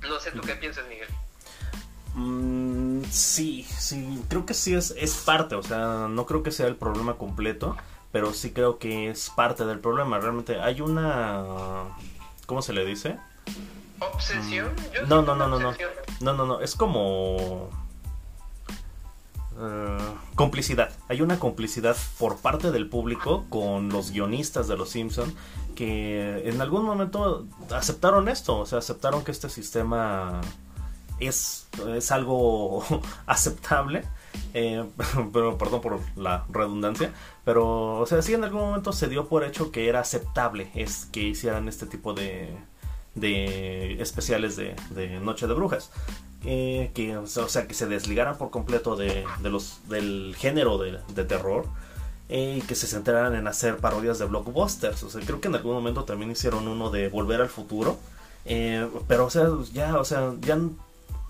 No 0.00 0.18
sé 0.20 0.30
tú 0.32 0.40
qué 0.40 0.54
piensas, 0.54 0.86
Miguel. 0.88 1.08
Mm, 2.14 3.04
sí, 3.10 3.64
sí, 3.64 4.22
creo 4.28 4.46
que 4.46 4.54
sí 4.54 4.74
es, 4.74 4.92
es 4.96 5.14
parte, 5.16 5.54
o 5.54 5.62
sea, 5.62 6.08
no 6.08 6.26
creo 6.26 6.42
que 6.42 6.50
sea 6.50 6.66
el 6.66 6.76
problema 6.76 7.16
completo, 7.16 7.76
pero 8.12 8.32
sí 8.32 8.52
creo 8.52 8.78
que 8.78 9.10
es 9.10 9.30
parte 9.30 9.64
del 9.64 9.80
problema. 9.80 10.18
Realmente 10.18 10.60
hay 10.60 10.80
una... 10.80 11.84
¿Cómo 12.46 12.62
se 12.62 12.72
le 12.72 12.84
dice? 12.84 13.18
¿Obsesión? 14.00 14.72
Mm, 15.04 15.08
no, 15.08 15.22
no, 15.22 15.36
no, 15.36 15.48
no, 15.48 15.58
no. 15.58 15.74
No, 16.20 16.32
no, 16.32 16.46
no. 16.46 16.60
Es 16.60 16.74
como... 16.74 17.68
Eh, 19.60 19.98
complicidad. 20.34 20.90
Hay 21.08 21.20
una 21.20 21.38
complicidad 21.38 21.96
por 22.18 22.38
parte 22.38 22.70
del 22.70 22.88
público 22.88 23.44
con 23.50 23.88
los 23.88 24.12
guionistas 24.12 24.68
de 24.68 24.76
Los 24.76 24.90
Simpson 24.90 25.34
que 25.74 26.48
en 26.48 26.60
algún 26.60 26.84
momento 26.84 27.46
aceptaron 27.70 28.28
esto, 28.28 28.58
o 28.58 28.66
sea, 28.66 28.78
aceptaron 28.78 29.22
que 29.22 29.30
este 29.30 29.48
sistema 29.48 30.40
es, 31.20 31.68
es 31.94 32.10
algo 32.10 32.84
aceptable 33.26 34.04
eh, 34.54 34.84
pero 35.32 35.58
perdón 35.58 35.80
por 35.80 36.00
la 36.16 36.44
redundancia, 36.48 37.12
pero 37.44 37.98
o 37.98 38.06
sea, 38.06 38.22
sí 38.22 38.34
en 38.34 38.44
algún 38.44 38.60
momento 38.60 38.92
se 38.92 39.08
dio 39.08 39.28
por 39.28 39.44
hecho 39.44 39.70
que 39.70 39.88
era 39.88 40.00
aceptable 40.00 40.70
es 40.74 41.06
que 41.12 41.20
hicieran 41.20 41.68
este 41.68 41.86
tipo 41.86 42.14
de, 42.14 42.56
de 43.14 44.00
especiales 44.00 44.56
de, 44.56 45.20
Noche 45.22 45.46
de 45.46 45.54
Brujas. 45.54 45.90
Eh, 46.44 46.92
que, 46.94 47.16
o 47.16 47.26
sea, 47.26 47.66
que 47.66 47.74
se 47.74 47.86
desligaran 47.86 48.38
por 48.38 48.50
completo 48.50 48.94
de, 48.94 49.24
los, 49.42 49.80
del 49.88 50.36
género 50.38 50.78
de, 50.78 51.24
terror 51.24 51.66
eh, 52.28 52.58
y 52.58 52.60
que 52.62 52.76
se 52.76 52.86
centraran 52.86 53.34
en 53.34 53.48
hacer 53.48 53.78
parodias 53.78 54.20
de 54.20 54.26
blockbusters. 54.26 55.02
O 55.02 55.10
sea, 55.10 55.20
creo 55.22 55.40
que 55.40 55.48
en 55.48 55.56
algún 55.56 55.74
momento 55.74 56.04
también 56.04 56.30
hicieron 56.30 56.68
uno 56.68 56.90
de 56.90 57.08
Volver 57.08 57.40
al 57.40 57.48
Futuro. 57.48 57.98
pero, 58.44 59.26
o 59.26 59.30
sea, 59.30 59.48
ya, 59.72 59.98
o 59.98 60.04
sea, 60.04 60.32
ya 60.40 60.58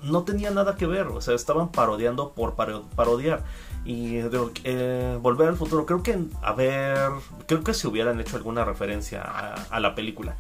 no 0.03 0.23
tenía 0.25 0.51
nada 0.51 0.77
que 0.77 0.87
ver, 0.87 1.07
o 1.09 1.21
sea, 1.21 1.35
estaban 1.35 1.71
parodiando 1.71 2.33
por 2.33 2.55
parodiar. 2.55 3.45
Y 3.85 4.19
eh, 4.65 5.19
Volver 5.21 5.49
al 5.49 5.57
Futuro, 5.57 5.87
creo 5.87 6.03
que, 6.03 6.19
a 6.43 6.53
ver, 6.53 7.11
creo 7.47 7.65
que 7.65 7.75
si 7.75 7.87
hubieran 7.87 8.21
hecho 8.21 8.37
alguna 8.37 8.65
referencia 8.65 9.23
a, 9.23 9.81
la 9.81 9.95
película 9.95 10.37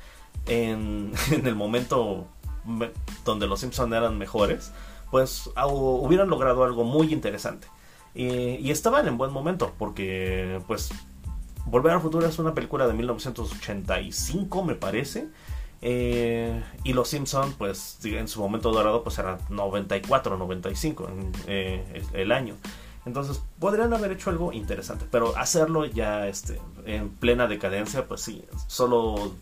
en, 0.46 1.12
el 1.44 1.54
momento 1.54 2.26
donde 3.24 3.46
los 3.46 3.60
Simpsons 3.60 3.92
eran 3.92 4.18
mejores, 4.18 4.72
pues 5.10 5.50
hubieran 5.66 6.28
logrado 6.28 6.64
algo 6.64 6.84
muy 6.84 7.12
interesante. 7.12 7.68
y 8.14 8.70
estaban 8.70 9.08
en 9.08 9.16
buen 9.16 9.32
momento, 9.32 9.72
porque 9.78 10.60
pues 10.66 10.90
Volver 11.70 11.92
al 11.92 12.00
Futuro 12.00 12.26
es 12.26 12.38
una 12.38 12.54
película 12.54 12.86
de 12.86 12.94
1985, 12.94 14.64
me 14.64 14.74
parece. 14.74 15.28
Eh, 15.80 16.62
y 16.82 16.92
los 16.92 17.08
Simpson, 17.08 17.54
pues 17.56 17.98
en 18.04 18.28
su 18.28 18.40
momento 18.40 18.72
dorado, 18.72 19.04
pues 19.04 19.18
era 19.18 19.38
94, 19.48 20.36
95 20.36 21.08
en, 21.08 21.32
eh, 21.46 22.02
el 22.12 22.32
año. 22.32 22.56
Entonces 23.06 23.42
podrían 23.58 23.92
haber 23.94 24.12
hecho 24.12 24.30
algo 24.30 24.52
interesante, 24.52 25.06
pero 25.10 25.36
hacerlo 25.36 25.86
ya 25.86 26.26
este, 26.26 26.60
en 26.84 27.08
plena 27.08 27.46
decadencia, 27.46 28.06
pues 28.06 28.20
sí, 28.20 28.44
solo, 28.66 29.32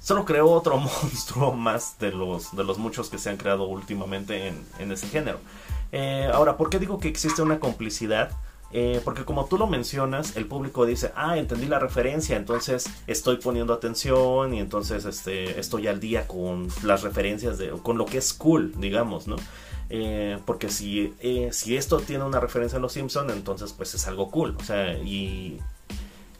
solo 0.00 0.24
creó 0.24 0.50
otro 0.50 0.76
monstruo 0.78 1.52
más 1.52 1.98
de 1.98 2.10
los, 2.10 2.56
de 2.56 2.64
los 2.64 2.78
muchos 2.78 3.10
que 3.10 3.18
se 3.18 3.30
han 3.30 3.36
creado 3.36 3.64
últimamente 3.64 4.48
en, 4.48 4.66
en 4.78 4.92
ese 4.92 5.06
género. 5.08 5.38
Eh, 5.92 6.30
ahora, 6.32 6.56
¿por 6.56 6.70
qué 6.70 6.78
digo 6.78 6.98
que 6.98 7.08
existe 7.08 7.42
una 7.42 7.60
complicidad? 7.60 8.32
Eh, 8.74 9.00
porque 9.04 9.24
como 9.24 9.44
tú 9.46 9.58
lo 9.58 9.66
mencionas, 9.66 10.36
el 10.36 10.46
público 10.46 10.86
dice, 10.86 11.12
ah, 11.14 11.36
entendí 11.36 11.66
la 11.66 11.78
referencia, 11.78 12.36
entonces 12.36 12.86
estoy 13.06 13.36
poniendo 13.36 13.74
atención 13.74 14.54
y 14.54 14.60
entonces 14.60 15.04
este, 15.04 15.60
estoy 15.60 15.88
al 15.88 16.00
día 16.00 16.26
con 16.26 16.68
las 16.82 17.02
referencias, 17.02 17.58
de, 17.58 17.70
con 17.70 17.98
lo 17.98 18.06
que 18.06 18.18
es 18.18 18.32
cool, 18.32 18.72
digamos, 18.78 19.26
¿no? 19.26 19.36
Eh, 19.90 20.38
porque 20.46 20.70
si, 20.70 21.12
eh, 21.20 21.50
si 21.52 21.76
esto 21.76 22.00
tiene 22.00 22.24
una 22.24 22.40
referencia 22.40 22.78
a 22.78 22.80
Los 22.80 22.94
Simpson, 22.94 23.28
entonces 23.28 23.74
pues 23.74 23.94
es 23.94 24.06
algo 24.08 24.30
cool, 24.30 24.56
o 24.58 24.64
sea, 24.64 24.94
y 24.94 25.60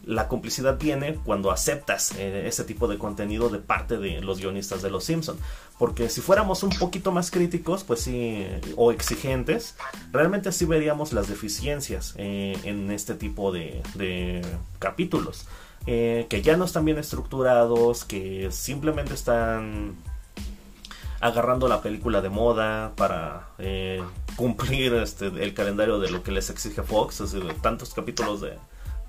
la 0.04 0.28
complicidad 0.28 0.78
viene 0.78 1.14
cuando 1.24 1.50
aceptas 1.50 2.12
eh, 2.16 2.44
ese 2.46 2.64
tipo 2.64 2.88
de 2.88 2.98
contenido 2.98 3.48
de 3.48 3.58
parte 3.58 3.98
de 3.98 4.20
los 4.20 4.40
guionistas 4.40 4.82
de 4.82 4.90
Los 4.90 5.04
Simpson. 5.04 5.36
Porque 5.78 6.08
si 6.08 6.20
fuéramos 6.20 6.62
un 6.62 6.70
poquito 6.70 7.12
más 7.12 7.30
críticos, 7.30 7.84
pues 7.84 8.00
sí, 8.00 8.46
o 8.76 8.92
exigentes, 8.92 9.76
realmente 10.12 10.52
sí 10.52 10.64
veríamos 10.64 11.12
las 11.12 11.28
deficiencias 11.28 12.14
eh, 12.16 12.58
en 12.64 12.90
este 12.90 13.14
tipo 13.14 13.52
de, 13.52 14.42
capítulos. 14.78 15.46
Eh, 15.86 16.26
que 16.28 16.42
ya 16.42 16.56
no 16.56 16.64
están 16.64 16.84
bien 16.84 16.98
estructurados, 16.98 18.04
que 18.04 18.48
simplemente 18.52 19.14
están 19.14 19.96
agarrando 21.20 21.66
la 21.66 21.82
película 21.82 22.20
de 22.20 22.28
moda 22.28 22.92
para 22.96 23.48
cumplir 24.36 24.94
este, 24.94 25.26
el 25.26 25.54
calendario 25.54 25.98
de 25.98 26.10
lo 26.10 26.22
que 26.22 26.32
les 26.32 26.50
exige 26.50 26.82
Fox, 26.82 27.20
es 27.20 27.32
decir, 27.32 27.52
tantos 27.60 27.94
capítulos 27.94 28.40
de, 28.40 28.56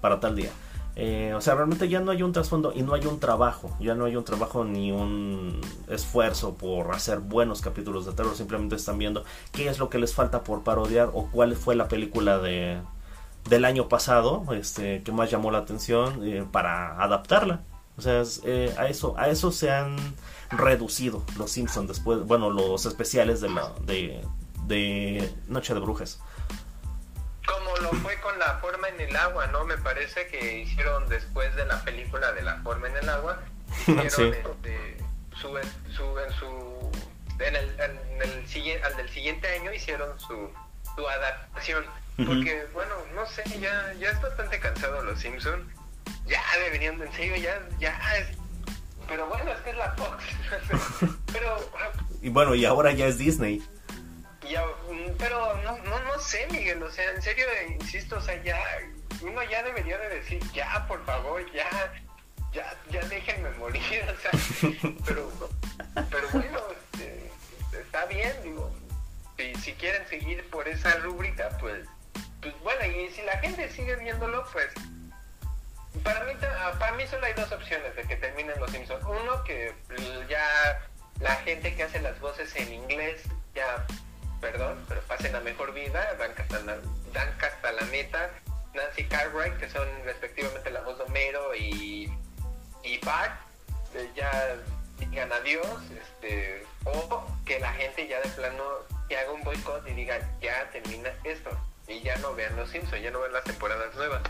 para 0.02 0.20
tal 0.20 0.36
día. 0.36 0.52
Eh, 0.96 1.34
o 1.36 1.42
sea, 1.42 1.56
realmente 1.56 1.90
ya 1.90 2.02
no 2.02 2.12
hay 2.12 2.22
un 2.22 2.34
trasfondo 2.34 2.72
y 2.76 2.84
no 2.84 2.94
hay 2.94 3.06
un 3.08 3.20
trabajo, 3.20 3.76
ya 3.80 3.96
no 3.96 4.06
hay 4.06 4.16
un 4.16 4.24
trabajo 4.24 4.64
ni 4.64 4.92
un 4.92 5.60
esfuerzo 5.88 6.54
por 6.54 6.94
hacer 6.94 7.20
buenos 7.20 7.62
capítulos 7.62 8.06
de 8.06 8.12
terror, 8.14 8.36
simplemente 8.36 8.76
están 8.76 9.00
viendo 9.00 9.24
qué 9.52 9.70
es 9.70 9.80
lo 9.80 9.90
que 9.90 9.98
les 9.98 10.14
falta 10.14 10.44
por 10.44 10.64
parodiar 10.64 11.10
o 11.14 11.30
cuál 11.32 11.56
fue 11.56 11.76
la 11.76 11.88
película 11.88 12.38
de 12.38 12.80
del 13.50 13.66
año 13.66 13.90
pasado 13.90 14.46
este 14.54 15.04
que 15.04 15.12
más 15.12 15.30
llamó 15.30 15.52
la 15.52 15.58
atención 15.60 16.26
eh, 16.26 16.46
para 16.50 17.02
adaptarla. 17.04 17.62
O 17.98 18.02
sea, 18.02 18.24
eh, 18.46 18.74
a 18.78 18.88
eso 18.88 19.16
a 19.18 19.30
eso 19.30 19.52
se 19.52 19.72
han 19.72 19.96
reducido 20.52 21.24
los 21.38 21.52
Simpsons 21.52 21.88
después, 21.88 22.24
bueno, 22.26 22.52
los 22.52 22.86
especiales 22.86 23.42
de 23.42 23.50
la 23.50 23.72
de, 23.86 24.22
de 24.68 25.34
Noche 25.48 25.74
de 25.74 25.80
Brujas 25.80 26.20
como 27.46 27.76
lo 27.78 27.90
fue 28.00 28.20
con 28.22 28.38
la 28.40 28.58
forma 28.60 28.90
en 28.90 29.02
el 29.02 29.16
agua, 29.16 29.48
¿no? 29.48 29.66
Me 29.66 29.78
parece 29.78 30.28
que 30.28 30.60
hicieron 30.60 31.08
después 31.10 31.56
de 31.56 31.66
la 31.66 31.82
película 31.84 32.32
de 32.32 32.42
la 32.42 32.58
forma 32.62 32.88
en 32.88 32.98
el 32.98 33.10
agua, 33.10 33.40
hicieron 33.88 34.34
este, 34.34 34.98
su, 35.36 35.60
su, 35.92 36.20
en 36.20 36.32
su 36.34 36.92
en 37.40 37.56
el, 37.56 37.80
en 37.80 38.22
el 38.22 38.48
siguiente, 38.48 38.86
al 38.86 38.96
del 38.96 39.10
siguiente 39.10 39.48
año 39.48 39.74
hicieron 39.74 40.20
su, 40.20 40.50
su 40.96 41.08
adaptación. 41.08 41.86
Porque, 42.16 42.68
bueno, 42.74 42.94
no 43.16 43.26
sé, 43.26 43.44
ya, 43.60 43.92
ya 44.00 44.10
es 44.12 44.22
bastante 44.22 44.60
cansado 44.60 45.04
los 45.04 45.20
Simpsons. 45.20 45.66
Ya 46.28 46.42
deberían, 46.64 47.02
en 47.02 47.12
serio, 47.14 47.36
ya, 47.38 47.60
ya 47.80 47.98
es... 48.18 48.38
Pero 49.08 49.28
bueno, 49.28 49.52
es 49.52 49.60
que 49.62 49.72
es 49.72 49.78
la 49.78 49.92
Fox. 49.94 50.24
pero... 51.34 51.58
Y 52.22 52.30
bueno, 52.30 52.56
y 52.56 52.64
ahora 52.64 52.94
ya 52.94 53.08
es 53.08 53.18
Disney. 53.18 53.62
Ya, 54.50 54.66
mm, 54.66 55.16
pero 55.18 55.56
no, 55.64 55.78
no, 55.80 56.00
no 56.00 56.20
sé, 56.20 56.48
Miguel, 56.52 56.82
o 56.84 56.92
sea, 56.92 57.12
en 57.12 57.22
serio, 57.22 57.46
insisto, 57.70 58.18
o 58.18 58.22
sea, 58.22 58.42
ya, 58.44 58.60
uno 59.22 59.42
ya 59.44 59.64
debería 59.64 59.98
de 59.98 60.10
decir, 60.10 60.42
ya, 60.54 60.86
por 60.88 61.04
favor, 61.06 61.44
ya, 61.54 61.94
ya, 62.52 62.74
ya 62.90 63.02
déjenme 63.08 63.50
morir, 63.52 64.06
o 64.10 64.22
sea, 64.22 64.32
pero, 65.06 65.32
pero 66.10 66.30
bueno, 66.32 66.60
este, 66.72 67.32
está 67.80 68.06
bien, 68.06 68.34
digo, 68.44 68.72
si, 69.38 69.56
si 69.56 69.74
quieren 69.74 70.08
seguir 70.08 70.48
por 70.50 70.68
esa 70.68 70.96
rúbrica, 70.98 71.50
pues, 71.60 71.88
pues 72.42 72.54
bueno, 72.62 72.86
y 72.86 73.10
si 73.12 73.22
la 73.22 73.38
gente 73.40 73.70
sigue 73.70 73.96
viéndolo, 73.96 74.46
pues, 74.52 74.74
para 76.04 76.24
mí, 76.26 76.34
para 76.80 76.92
mí 76.94 77.08
solo 77.08 77.26
hay 77.26 77.34
dos 77.34 77.52
opciones 77.52 77.96
de 77.96 78.04
que 78.04 78.16
terminen 78.16 78.60
los 78.60 78.72
Simpsons. 78.72 79.04
Uno, 79.06 79.44
que 79.44 79.74
ya 80.28 80.82
la 81.20 81.36
gente 81.38 81.76
que 81.76 81.84
hace 81.84 82.02
las 82.02 82.20
voces 82.20 82.56
en 82.56 82.74
inglés 82.74 83.22
ya 83.54 83.86
perdón, 84.44 84.78
pero 84.90 85.02
pasen 85.04 85.34
a 85.36 85.40
mejor 85.40 85.74
vida, 85.74 86.16
Dan, 86.18 86.34
la 87.64 87.86
meta 87.86 88.30
Nancy 88.74 89.06
Cartwright, 89.06 89.58
que 89.58 89.70
son 89.70 89.88
respectivamente 90.04 90.70
la 90.70 90.82
voz 90.82 90.98
de 90.98 91.06
Homero 91.06 91.56
y, 91.56 92.12
y 92.84 92.98
Bart, 93.00 93.40
ya 94.16 94.58
digan 95.00 95.32
adiós, 95.32 95.80
este, 95.92 96.66
o 96.84 97.26
que 97.46 97.60
la 97.60 97.72
gente 97.74 98.08
ya 98.08 98.20
de 98.20 98.30
plano 98.30 98.64
que 99.08 99.18
haga 99.18 99.32
un 99.32 99.42
boicot 99.44 99.88
y 99.88 99.94
diga 99.94 100.20
ya 100.42 100.70
termina 100.72 101.10
esto 101.24 101.50
y 101.88 102.02
ya 102.02 102.18
no 102.18 102.36
vean 102.36 102.56
los 102.58 102.70
Simpsons, 102.70 103.02
ya 103.02 103.12
no 103.12 103.22
vean 103.22 103.34
las 103.34 103.46
temporadas 103.46 103.96
nuevas. 103.96 104.24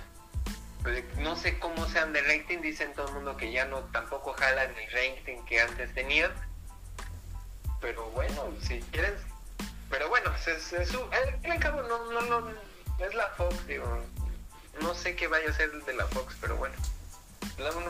Pues, 0.84 1.04
no 1.18 1.36
sé 1.36 1.58
cómo 1.58 1.88
sean 1.88 2.14
de 2.14 2.22
rating, 2.22 2.60
dicen 2.62 2.94
todo 2.94 3.08
el 3.08 3.14
mundo 3.16 3.36
que 3.36 3.52
ya 3.52 3.66
no 3.66 3.80
tampoco 3.86 4.34
jalan 4.34 4.70
el 4.78 4.92
rating 4.92 5.44
que 5.46 5.60
antes 5.60 5.92
tenían. 5.96 6.32
Pero 7.82 8.10
bueno, 8.12 8.54
si 8.62 8.80
quieres 8.92 9.14
pero 9.94 10.10
bueno, 10.10 10.32
es, 10.36 10.74
es, 10.74 10.96
al 10.96 11.60
cabo 11.60 11.84
no, 11.84 12.22
no, 12.24 12.50
es 12.98 13.14
la 13.14 13.28
Fox, 13.38 13.68
digo. 13.68 13.86
No 14.82 14.96
sé 14.96 15.16
qué 15.16 15.28
vaya 15.28 15.48
a 15.48 15.54
ser 15.54 15.72
de 15.72 15.94
la 15.94 16.08
Fox, 16.08 16.36
pero 16.42 16.58
bueno. 16.58 16.74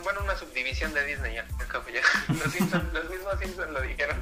bueno, 0.02 0.20
una 0.22 0.36
subdivisión 0.36 0.92
de 0.92 1.06
Disney, 1.06 1.34
ya, 1.34 1.46
Los, 2.28 2.52
Simpsons, 2.52 2.92
los 2.92 3.08
mismos 3.08 3.38
Simpsons 3.40 3.70
lo 3.70 3.80
dijeron. 3.80 4.18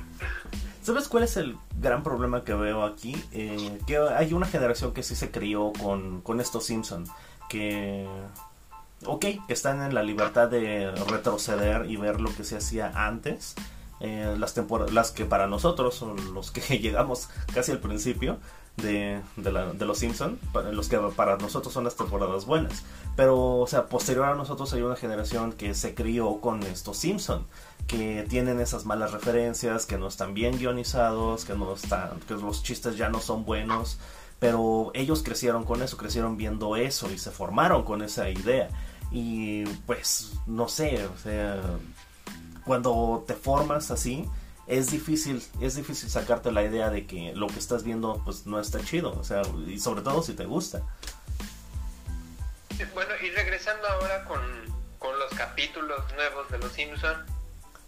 ¿Sabes 0.80 1.08
cuál 1.08 1.24
es 1.24 1.36
el 1.36 1.58
gran 1.80 2.04
problema 2.04 2.44
que 2.44 2.54
veo 2.54 2.84
aquí? 2.84 3.20
Eh, 3.32 3.80
que 3.84 3.98
hay 3.98 4.32
una 4.32 4.46
generación 4.46 4.94
que 4.94 5.02
sí 5.02 5.16
se 5.16 5.32
crió 5.32 5.72
con, 5.72 6.20
con 6.22 6.40
estos 6.40 6.64
Simpsons, 6.66 7.10
que 7.48 8.06
ok, 9.06 9.26
que 9.48 9.52
están 9.52 9.82
en 9.82 9.92
la 9.92 10.04
libertad 10.04 10.46
de 10.46 10.92
retroceder 11.08 11.90
y 11.90 11.96
ver 11.96 12.20
lo 12.20 12.32
que 12.36 12.44
se 12.44 12.56
hacía 12.56 12.92
antes, 12.94 13.56
eh, 14.04 14.34
las, 14.36 14.56
las 14.90 15.12
que 15.12 15.24
para 15.24 15.46
nosotros 15.46 15.94
son 15.94 16.34
los 16.34 16.50
que 16.50 16.78
llegamos 16.80 17.28
casi 17.54 17.70
al 17.70 17.78
principio 17.78 18.38
de, 18.76 19.20
de, 19.36 19.86
los 19.86 19.98
Simpson, 19.98 20.40
los 20.72 20.88
que 20.88 20.98
para 21.14 21.36
nosotros 21.36 21.72
son 21.72 21.84
las 21.84 21.94
temporadas 21.94 22.44
buenas. 22.44 22.82
Pero, 23.14 23.60
o 23.60 23.66
sea, 23.68 23.86
posterior 23.86 24.24
a 24.24 24.34
nosotros 24.34 24.72
hay 24.72 24.82
una 24.82 24.96
generación 24.96 25.52
que 25.52 25.72
se 25.74 25.94
crió 25.94 26.40
con 26.40 26.64
estos 26.64 26.96
Simpson, 26.96 27.46
que 27.86 28.26
tienen 28.28 28.58
esas 28.58 28.86
malas 28.86 29.12
referencias, 29.12 29.86
que 29.86 29.98
no 29.98 30.08
están 30.08 30.34
bien 30.34 30.58
guionizados, 30.58 31.44
que 31.44 31.54
no 31.54 31.72
están, 31.72 32.18
que 32.26 32.34
los 32.34 32.64
chistes 32.64 32.96
ya 32.96 33.08
no 33.08 33.20
son 33.20 33.44
buenos. 33.44 33.98
Pero 34.40 34.90
ellos 34.94 35.22
crecieron 35.22 35.62
con 35.62 35.80
eso, 35.80 35.96
crecieron 35.96 36.36
viendo 36.36 36.74
eso 36.74 37.08
y 37.08 37.18
se 37.18 37.30
formaron 37.30 37.84
con 37.84 38.02
esa 38.02 38.28
idea. 38.28 38.68
Y 39.12 39.64
pues, 39.86 40.32
no 40.46 40.68
sé, 40.68 41.06
o 41.06 41.18
sea, 41.18 41.60
cuando 42.64 43.24
te 43.26 43.34
formas 43.34 43.90
así, 43.90 44.28
es 44.66 44.90
difícil, 44.90 45.42
es 45.60 45.74
difícil 45.74 46.08
sacarte 46.08 46.52
la 46.52 46.62
idea 46.62 46.90
de 46.90 47.06
que 47.06 47.32
lo 47.34 47.46
que 47.48 47.58
estás 47.58 47.82
viendo 47.84 48.22
pues 48.24 48.46
no 48.46 48.60
está 48.60 48.80
chido, 48.84 49.12
o 49.18 49.24
sea, 49.24 49.42
y 49.66 49.78
sobre 49.78 50.02
todo 50.02 50.22
si 50.22 50.34
te 50.34 50.44
gusta. 50.44 50.82
Bueno, 52.94 53.10
y 53.22 53.30
regresando 53.30 53.86
ahora 53.86 54.24
con, 54.24 54.40
con 54.98 55.18
los 55.18 55.30
capítulos 55.34 56.00
nuevos 56.14 56.48
de 56.50 56.58
Los 56.58 56.72
Simpsons, 56.72 57.18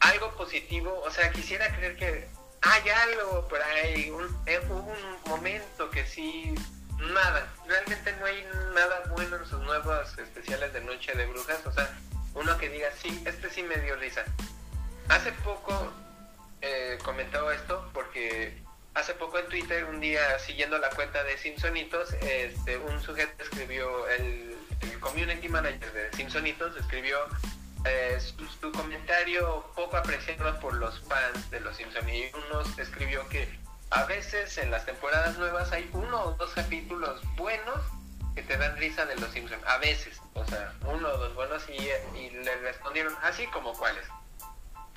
algo 0.01 0.31
positivo, 0.37 1.03
o 1.05 1.11
sea, 1.11 1.31
quisiera 1.33 1.75
creer 1.77 1.97
que 1.97 2.29
hay 2.61 2.89
algo 2.89 3.49
por 3.49 3.61
ahí, 3.61 4.11
un, 4.11 4.25
eh, 4.47 4.61
un 4.69 5.31
momento 5.31 5.91
que 5.91 6.07
sí 6.07 6.55
nada, 6.99 7.53
realmente 7.67 8.15
no 8.19 8.27
hay 8.27 8.47
nada 8.75 9.03
bueno 9.11 9.37
en 9.37 9.47
sus 9.47 9.61
nuevos 9.61 10.19
especiales 10.19 10.73
de 10.73 10.81
Noche 10.83 11.13
de 11.15 11.27
Brujas, 11.27 11.65
o 11.67 11.73
sea, 11.73 11.91
uno 12.35 12.57
que 12.59 12.69
diga, 12.69 12.89
sí, 13.01 13.23
este 13.27 13.51
sí 13.51 13.63
me 13.63 13.77
dio 13.79 13.97
risa. 13.97 14.25
Hace 15.09 15.33
poco 15.33 15.93
eh, 16.62 16.99
comentaba 17.05 17.55
esto 17.55 17.90
porque 17.93 18.62
hace 18.95 19.14
poco 19.14 19.38
en 19.38 19.47
Twitter, 19.49 19.85
un 19.85 20.01
día 20.01 20.38
siguiendo 20.38 20.79
la 20.79 20.88
cuenta 20.90 21.23
de 21.25 21.37
Simpsonitos, 21.37 22.12
este, 22.23 22.79
un 22.79 23.03
sujeto 23.03 23.43
escribió, 23.43 24.09
el, 24.09 24.57
community 25.01 25.49
manager 25.51 25.93
de 25.93 26.17
Simpsonitos 26.17 26.75
escribió 26.79 27.19
eh, 27.85 28.19
su, 28.19 28.73
comentario 28.73 29.62
poco 29.77 29.99
apreciado 29.99 30.59
por 30.61 30.73
los 30.75 30.99
fans 31.01 31.51
de 31.51 31.61
los 31.61 31.77
Simpsons 31.77 32.09
y 32.11 32.31
uno 32.33 32.62
escribió 32.79 33.29
que 33.29 33.47
a 33.90 34.05
veces 34.05 34.57
en 34.57 34.71
las 34.71 34.87
temporadas 34.87 35.37
nuevas 35.37 35.71
hay 35.73 35.90
uno 35.93 36.23
o 36.23 36.33
dos 36.33 36.53
capítulos 36.55 37.21
buenos 37.37 37.79
que 38.35 38.43
te 38.43 38.57
dan 38.57 38.77
risa 38.79 39.05
de 39.05 39.17
los 39.17 39.31
Simpsons. 39.31 39.62
A 39.67 39.77
veces, 39.77 40.21
o 40.33 40.45
sea, 40.47 40.73
uno 40.87 41.09
o 41.09 41.19
dos 41.19 41.35
buenos 41.35 41.62
y 41.69 42.31
le 42.31 42.57
respondieron 42.62 43.14
así 43.23 43.47
como 43.49 43.75
cuáles. 43.75 44.05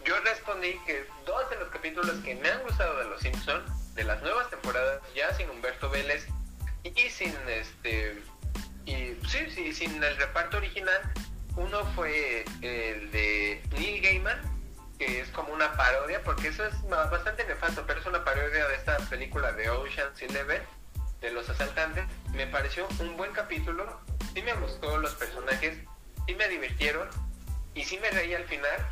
Yo 0.05 0.19
respondí 0.21 0.79
que 0.85 1.05
dos 1.25 1.49
de 1.49 1.57
los 1.57 1.69
capítulos 1.69 2.15
que 2.23 2.35
me 2.35 2.49
han 2.49 2.61
gustado 2.63 2.97
de 2.97 3.05
los 3.05 3.21
Simpsons, 3.21 3.93
de 3.93 4.03
las 4.03 4.21
nuevas 4.21 4.49
temporadas, 4.49 5.01
ya 5.15 5.33
sin 5.33 5.49
Humberto 5.49 5.89
Vélez 5.89 6.27
y 6.83 7.09
sin 7.09 7.35
este 7.49 8.21
y 8.85 9.17
sí, 9.27 9.49
sí, 9.53 9.73
sin 9.73 10.01
el 10.01 10.15
reparto 10.15 10.57
original, 10.57 11.01
uno 11.57 11.83
fue 11.93 12.45
el 12.61 13.11
de 13.11 13.61
Neil 13.71 14.01
Gaiman 14.01 14.57
que 14.97 15.21
es 15.21 15.29
como 15.29 15.53
una 15.53 15.73
parodia, 15.73 16.23
porque 16.23 16.47
eso 16.47 16.65
es 16.65 16.73
bastante 16.89 17.45
nefasto, 17.45 17.83
pero 17.85 17.99
es 17.99 18.05
una 18.05 18.23
parodia 18.23 18.67
de 18.67 18.75
esta 18.75 18.97
película 19.09 19.51
de 19.51 19.69
Ocean's 19.69 20.21
Eleven, 20.21 20.61
de 21.21 21.31
los 21.31 21.47
asaltantes. 21.49 22.05
Me 22.33 22.47
pareció 22.47 22.87
un 22.99 23.15
buen 23.15 23.31
capítulo, 23.31 24.01
sí 24.33 24.41
me 24.41 24.53
gustó 24.53 24.97
los 24.97 25.13
personajes, 25.15 25.77
sí 26.25 26.35
me 26.35 26.47
divirtieron 26.47 27.07
y 27.75 27.83
sí 27.83 27.99
me 27.99 28.09
reí 28.09 28.33
al 28.33 28.45
final. 28.45 28.87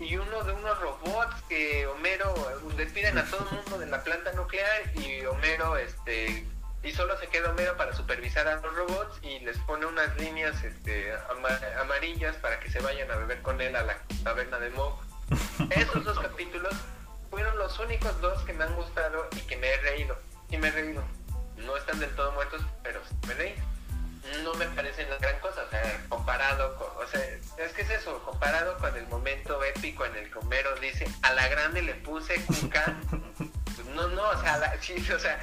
Y 0.00 0.16
uno 0.16 0.42
de 0.42 0.52
unos 0.52 0.80
robots 0.80 1.42
que 1.48 1.86
Homero 1.86 2.34
despiden 2.76 3.18
a 3.18 3.24
todo 3.26 3.46
el 3.50 3.56
mundo 3.56 3.78
de 3.78 3.86
la 3.86 4.02
planta 4.02 4.32
nuclear 4.32 4.82
y 4.96 5.24
Homero 5.26 5.76
este 5.76 6.46
y 6.82 6.92
solo 6.92 7.18
se 7.18 7.28
queda 7.28 7.50
Homero 7.50 7.76
para 7.76 7.94
supervisar 7.94 8.48
a 8.48 8.56
los 8.56 8.74
robots 8.74 9.20
y 9.22 9.38
les 9.40 9.58
pone 9.58 9.84
unas 9.86 10.16
líneas 10.18 10.64
este, 10.64 11.12
amarillas 11.78 12.36
para 12.36 12.58
que 12.58 12.70
se 12.70 12.80
vayan 12.80 13.10
a 13.10 13.16
beber 13.16 13.42
con 13.42 13.60
él 13.60 13.76
a 13.76 13.82
la 13.82 13.98
taberna 14.24 14.58
de 14.58 14.70
Mog 14.70 14.98
esos 15.70 16.04
dos 16.04 16.18
capítulos 16.18 16.74
fueron 17.30 17.56
los 17.58 17.78
únicos 17.78 18.20
dos 18.20 18.42
que 18.42 18.52
me 18.52 18.64
han 18.64 18.74
gustado 18.74 19.28
y 19.36 19.40
que 19.42 19.56
me 19.56 19.68
he 19.68 19.76
reído. 19.78 20.18
Y 20.50 20.56
me 20.58 20.68
he 20.68 20.70
reído. 20.72 21.02
No 21.56 21.76
están 21.76 22.00
del 22.00 22.10
todo 22.16 22.32
muertos, 22.32 22.60
pero 22.82 23.00
me 23.28 23.34
reí. 23.34 23.54
No 24.42 24.54
me 24.54 24.66
parecen 24.66 25.08
la 25.08 25.16
gran 25.16 25.38
cosa, 25.40 25.62
o 25.62 25.70
sea, 25.70 26.06
comparado 26.08 26.76
con, 26.76 26.88
o 27.04 27.08
sea, 27.08 27.20
es 27.58 27.72
que 27.72 27.82
es 27.82 27.90
eso, 27.90 28.22
comparado 28.24 28.76
con 28.78 28.94
el 28.96 29.06
momento 29.08 29.62
épico 29.64 30.04
en 30.04 30.16
el 30.16 30.30
que 30.30 30.38
Homero 30.38 30.74
dice, 30.76 31.06
a 31.22 31.32
la 31.32 31.48
grande 31.48 31.82
le 31.82 31.94
puse 31.94 32.42
cuca, 32.44 32.96
no, 33.94 34.08
no, 34.08 34.28
o 34.28 34.40
sea, 34.40 34.76
sí, 34.80 34.94
o 35.10 35.18
sea, 35.18 35.38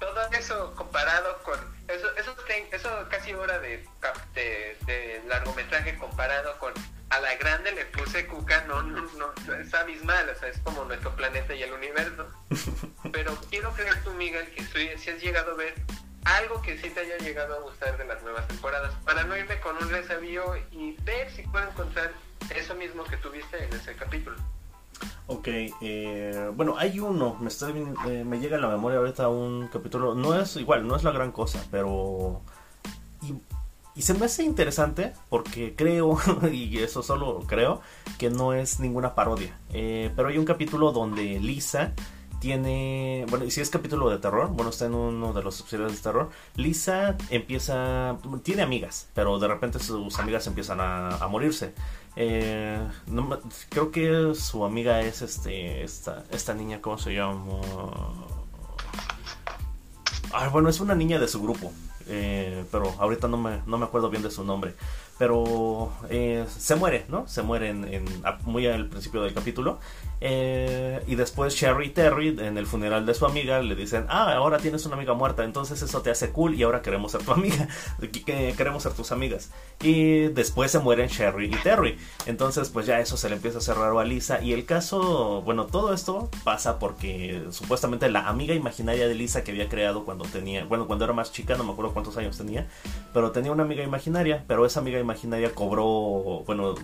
todo 0.00 0.30
eso 0.32 0.74
comparado 0.74 1.42
con, 1.42 1.58
eso, 1.88 2.08
eso, 2.16 2.34
eso 2.72 3.08
casi 3.10 3.34
hora 3.34 3.58
de, 3.58 3.86
de, 4.34 4.76
de 4.86 5.22
largometraje 5.26 5.96
comparado 5.98 6.58
con 6.58 6.72
a 7.10 7.20
la 7.20 7.34
grande 7.36 7.72
le 7.72 7.84
puse 7.86 8.26
cuca, 8.26 8.64
no, 8.66 8.82
no, 8.82 9.02
no, 9.16 9.54
es 9.54 9.72
abismal, 9.74 10.28
o 10.28 10.38
sea, 10.38 10.48
es 10.48 10.58
como 10.58 10.84
nuestro 10.84 11.14
planeta 11.14 11.54
y 11.54 11.62
el 11.62 11.72
universo. 11.72 12.28
Pero 13.12 13.36
quiero 13.48 13.72
creer 13.72 14.02
tú, 14.02 14.12
Miguel, 14.14 14.50
que 14.50 14.64
si 14.98 15.10
has 15.10 15.22
llegado 15.22 15.52
a 15.52 15.54
ver 15.54 15.74
algo 16.26 16.60
que 16.60 16.76
sí 16.78 16.90
te 16.90 17.00
haya 17.00 17.16
llegado 17.18 17.54
a 17.54 17.60
gustar 17.60 17.96
de 17.96 18.04
las 18.04 18.22
nuevas 18.22 18.46
temporadas, 18.48 18.92
para 19.04 19.24
no 19.24 19.36
irme 19.36 19.60
con 19.60 19.76
un 19.76 19.88
resabío 19.88 20.42
y 20.72 20.92
ver 21.04 21.30
si 21.30 21.42
puedo 21.42 21.68
encontrar 21.68 22.12
eso 22.54 22.74
mismo 22.74 23.04
que 23.04 23.16
tuviste 23.16 23.64
en 23.64 23.72
ese 23.72 23.94
capítulo. 23.94 24.36
Ok, 25.28 25.48
eh, 25.80 26.50
bueno, 26.54 26.76
hay 26.78 26.98
uno, 26.98 27.36
me, 27.40 27.48
está, 27.48 27.68
eh, 27.70 28.24
me 28.24 28.40
llega 28.40 28.56
a 28.56 28.60
la 28.60 28.68
memoria 28.68 28.98
ahorita 28.98 29.28
un 29.28 29.68
capítulo, 29.68 30.14
no 30.14 30.38
es 30.38 30.56
igual, 30.56 30.86
no 30.86 30.96
es 30.96 31.04
la 31.04 31.12
gran 31.12 31.32
cosa, 31.32 31.64
pero... 31.70 32.42
Y 33.94 34.02
se 34.02 34.12
me 34.12 34.26
hace 34.26 34.44
interesante 34.44 35.14
porque 35.30 35.74
creo, 35.74 36.18
y 36.52 36.78
eso 36.78 37.02
solo 37.02 37.44
creo, 37.46 37.80
que 38.18 38.28
no 38.28 38.52
es 38.52 38.78
ninguna 38.78 39.14
parodia. 39.14 39.58
Eh, 39.72 40.12
pero 40.14 40.28
hay 40.28 40.36
un 40.36 40.44
capítulo 40.44 40.92
donde 40.92 41.40
Lisa 41.40 41.94
tiene, 42.40 43.26
bueno, 43.28 43.44
y 43.44 43.50
si 43.50 43.60
es 43.60 43.70
capítulo 43.70 44.10
de 44.10 44.18
terror, 44.18 44.48
bueno, 44.48 44.70
está 44.70 44.86
en 44.86 44.94
uno 44.94 45.32
de 45.32 45.42
los 45.42 45.56
series 45.56 45.92
de 45.92 45.98
terror, 45.98 46.30
Lisa 46.56 47.16
empieza, 47.30 48.16
tiene 48.42 48.62
amigas, 48.62 49.08
pero 49.14 49.38
de 49.38 49.48
repente 49.48 49.78
sus 49.78 50.18
amigas 50.18 50.46
empiezan 50.46 50.80
a, 50.80 51.26
morirse. 51.28 51.74
Eh, 52.16 52.80
creo 53.68 53.90
que 53.90 54.34
su 54.34 54.64
amiga 54.64 55.00
es 55.02 55.22
este, 55.22 55.82
esta, 55.82 56.24
esta 56.30 56.54
niña, 56.54 56.80
¿cómo 56.80 56.98
se 56.98 57.14
llama? 57.14 57.60
Ah, 60.32 60.48
bueno, 60.48 60.68
es 60.68 60.80
una 60.80 60.94
niña 60.94 61.18
de 61.18 61.28
su 61.28 61.42
grupo. 61.42 61.72
Eh, 62.08 62.64
pero 62.70 62.94
ahorita 63.00 63.26
no 63.26 63.36
me, 63.36 63.62
no 63.66 63.78
me 63.78 63.84
acuerdo 63.84 64.08
bien 64.08 64.22
de 64.22 64.30
su 64.30 64.44
nombre 64.44 64.76
pero 65.18 65.92
eh, 66.10 66.44
se 66.58 66.74
muere, 66.74 67.06
¿no? 67.08 67.26
Se 67.26 67.42
muere 67.42 67.74
muy 68.44 68.66
al 68.66 68.86
principio 68.88 69.22
del 69.22 69.32
capítulo. 69.32 69.78
Eh, 70.20 71.02
y 71.06 71.14
después 71.14 71.54
Sherry 71.54 71.88
y 71.88 71.90
Terry 71.90 72.28
en 72.40 72.56
el 72.56 72.66
funeral 72.66 73.04
de 73.04 73.12
su 73.12 73.26
amiga 73.26 73.60
le 73.60 73.74
dicen, 73.74 74.06
ah, 74.08 74.32
ahora 74.32 74.56
tienes 74.58 74.86
una 74.86 74.96
amiga 74.96 75.12
muerta, 75.12 75.44
entonces 75.44 75.82
eso 75.82 76.00
te 76.00 76.10
hace 76.10 76.30
cool 76.30 76.54
y 76.54 76.62
ahora 76.62 76.80
queremos 76.80 77.12
ser 77.12 77.22
tu 77.22 77.32
amiga, 77.34 77.68
queremos 78.56 78.82
ser 78.82 78.92
tus 78.92 79.12
amigas. 79.12 79.50
Y 79.82 80.28
después 80.28 80.70
se 80.70 80.78
mueren 80.78 81.08
Sherry 81.08 81.46
y 81.46 81.56
Terry. 81.62 81.98
Entonces 82.26 82.68
pues 82.70 82.86
ya 82.86 83.00
eso 83.00 83.16
se 83.16 83.28
le 83.28 83.36
empieza 83.36 83.58
a 83.58 83.60
hacer 83.60 83.76
raro 83.76 84.00
a 84.00 84.04
Lisa. 84.04 84.42
Y 84.42 84.52
el 84.52 84.64
caso, 84.66 85.42
bueno, 85.42 85.66
todo 85.66 85.92
esto 85.92 86.30
pasa 86.44 86.78
porque 86.78 87.44
supuestamente 87.50 88.10
la 88.10 88.28
amiga 88.28 88.54
imaginaria 88.54 89.08
de 89.08 89.14
Lisa 89.14 89.44
que 89.44 89.50
había 89.50 89.68
creado 89.68 90.04
cuando 90.04 90.24
tenía, 90.24 90.64
bueno, 90.64 90.86
cuando 90.86 91.04
era 91.04 91.14
más 91.14 91.32
chica, 91.32 91.56
no 91.56 91.64
me 91.64 91.72
acuerdo 91.72 91.92
cuántos 91.92 92.16
años 92.16 92.36
tenía, 92.36 92.66
pero 93.12 93.32
tenía 93.32 93.52
una 93.52 93.64
amiga 93.64 93.82
imaginaria, 93.82 94.44
pero 94.46 94.64
esa 94.66 94.80
amiga 94.80 94.98
imaginaria 94.98 95.05
cobró, 95.54 96.42
bueno, 96.46 96.74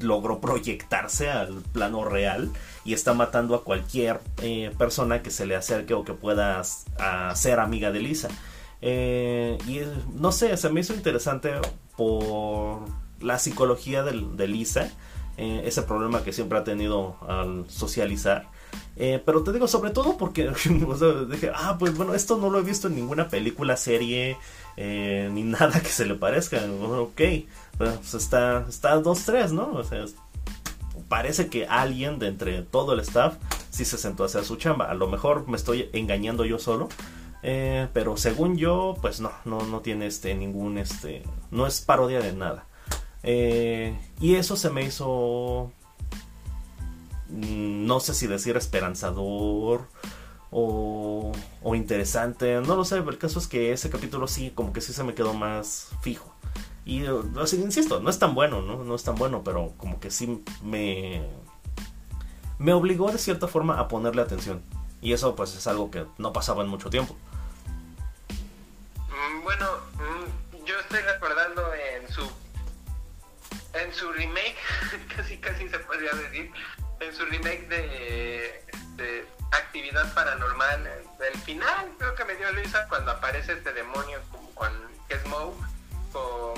logró 0.00 0.40
proyectarse 0.40 1.30
al 1.30 1.62
plano 1.72 2.04
real 2.04 2.50
y 2.84 2.92
está 2.92 3.14
matando 3.14 3.54
a 3.54 3.64
cualquier 3.64 4.20
eh, 4.42 4.72
persona 4.78 5.22
que 5.22 5.30
se 5.30 5.46
le 5.46 5.56
acerque 5.56 5.94
o 5.94 6.04
que 6.04 6.12
pueda 6.12 6.62
ser 7.34 7.60
amiga 7.60 7.90
de 7.90 8.00
Lisa. 8.00 8.28
Eh, 8.82 9.58
y 9.66 9.80
no 10.18 10.32
sé, 10.32 10.56
se 10.56 10.70
me 10.70 10.80
hizo 10.80 10.94
interesante 10.94 11.52
por 11.96 12.80
la 13.20 13.38
psicología 13.38 14.02
de, 14.02 14.46
Lisa, 14.46 14.90
eh, 15.38 15.62
ese 15.64 15.82
problema 15.82 16.22
que 16.22 16.32
siempre 16.32 16.58
ha 16.58 16.64
tenido 16.64 17.16
al 17.26 17.64
socializar. 17.68 18.48
Eh, 18.96 19.22
pero 19.24 19.42
te 19.42 19.52
digo, 19.52 19.68
sobre 19.68 19.90
todo 19.90 20.16
porque 20.16 20.50
dije, 21.30 21.50
ah, 21.54 21.76
pues 21.78 21.96
bueno, 21.96 22.14
esto 22.14 22.38
no 22.38 22.50
lo 22.50 22.58
he 22.58 22.62
visto 22.62 22.88
en 22.88 22.96
ninguna 22.96 23.28
película, 23.28 23.76
serie, 23.76 24.38
eh, 24.76 25.28
ni 25.32 25.42
nada 25.44 25.80
que 25.80 25.88
se 25.88 26.06
le 26.06 26.14
parezca. 26.14 26.60
Ok, 26.64 27.20
pues 27.76 28.14
está, 28.14 28.64
está 28.68 28.96
2-3, 29.00 29.50
¿no? 29.50 29.72
O 29.72 29.84
sea, 29.84 30.04
parece 31.08 31.48
que 31.48 31.66
alguien 31.66 32.18
de 32.18 32.28
entre 32.28 32.62
todo 32.62 32.94
el 32.94 33.00
staff 33.00 33.36
sí 33.70 33.84
se 33.84 33.98
sentó 33.98 34.22
a 34.22 34.26
hacer 34.26 34.44
su 34.44 34.56
chamba. 34.56 34.90
A 34.90 34.94
lo 34.94 35.08
mejor 35.08 35.46
me 35.46 35.56
estoy 35.56 35.90
engañando 35.92 36.44
yo 36.44 36.58
solo. 36.58 36.88
Eh, 37.42 37.86
pero 37.92 38.16
según 38.16 38.56
yo, 38.56 38.96
pues 39.02 39.20
no, 39.20 39.30
no, 39.44 39.60
no 39.60 39.80
tiene 39.80 40.06
este 40.06 40.34
ningún 40.34 40.78
este. 40.78 41.22
No 41.50 41.66
es 41.66 41.80
parodia 41.82 42.20
de 42.20 42.32
nada. 42.32 42.66
Y 43.22 44.34
eso 44.36 44.56
se 44.56 44.70
me 44.70 44.84
hizo. 44.84 45.70
Mm, 47.28 47.86
no 47.86 48.00
sé 48.00 48.14
si 48.14 48.26
decir 48.26 48.56
esperanzador 48.56 49.88
o, 50.50 51.32
o 51.62 51.74
interesante. 51.74 52.60
No 52.60 52.76
lo 52.76 52.84
sé. 52.84 52.98
El 52.98 53.18
caso 53.18 53.38
es 53.38 53.46
que 53.46 53.72
ese 53.72 53.90
capítulo 53.90 54.26
sí, 54.28 54.52
como 54.54 54.72
que 54.72 54.80
sí 54.80 54.92
se 54.92 55.04
me 55.04 55.14
quedó 55.14 55.34
más 55.34 55.90
fijo. 56.02 56.34
Y 56.84 57.04
así, 57.40 57.60
insisto, 57.60 58.00
no 58.00 58.10
es 58.10 58.18
tan 58.18 58.34
bueno, 58.34 58.62
¿no? 58.62 58.84
No 58.84 58.94
es 58.94 59.02
tan 59.02 59.16
bueno, 59.16 59.42
pero 59.44 59.72
como 59.76 59.98
que 59.98 60.10
sí 60.10 60.42
me. 60.62 61.28
Me 62.58 62.72
obligó 62.72 63.10
de 63.10 63.18
cierta 63.18 63.48
forma 63.48 63.80
a 63.80 63.88
ponerle 63.88 64.22
atención. 64.22 64.62
Y 65.02 65.12
eso 65.12 65.36
pues 65.36 65.54
es 65.54 65.66
algo 65.66 65.90
que 65.90 66.06
no 66.18 66.32
pasaba 66.32 66.62
en 66.62 66.68
mucho 66.68 66.88
tiempo. 66.88 67.16
Mm, 69.08 69.42
bueno, 69.42 69.66
mm, 69.94 70.64
yo 70.64 70.78
estoy 70.78 71.00
recordando 71.00 71.62
en 71.74 72.08
su 72.12 72.22
en 73.74 73.92
su 73.92 74.10
remake, 74.12 74.56
casi 75.16 75.36
casi 75.38 75.68
se 75.68 75.78
podría 75.80 76.12
decir, 76.12 76.50
en 77.00 77.14
su 77.14 77.24
remake 77.26 77.68
de, 77.68 78.64
de 78.96 79.26
Actividad 79.52 80.12
Paranormal, 80.14 80.84
del 81.18 81.34
final 81.42 81.92
creo 81.98 82.14
que 82.14 82.24
me 82.24 82.34
dio 82.36 82.50
Luisa 82.52 82.86
cuando 82.88 83.10
aparece 83.12 83.52
este 83.52 83.72
demonio 83.72 84.20
con, 84.54 84.70
que 85.08 85.14
es 85.14 85.26
Moe 85.26 85.54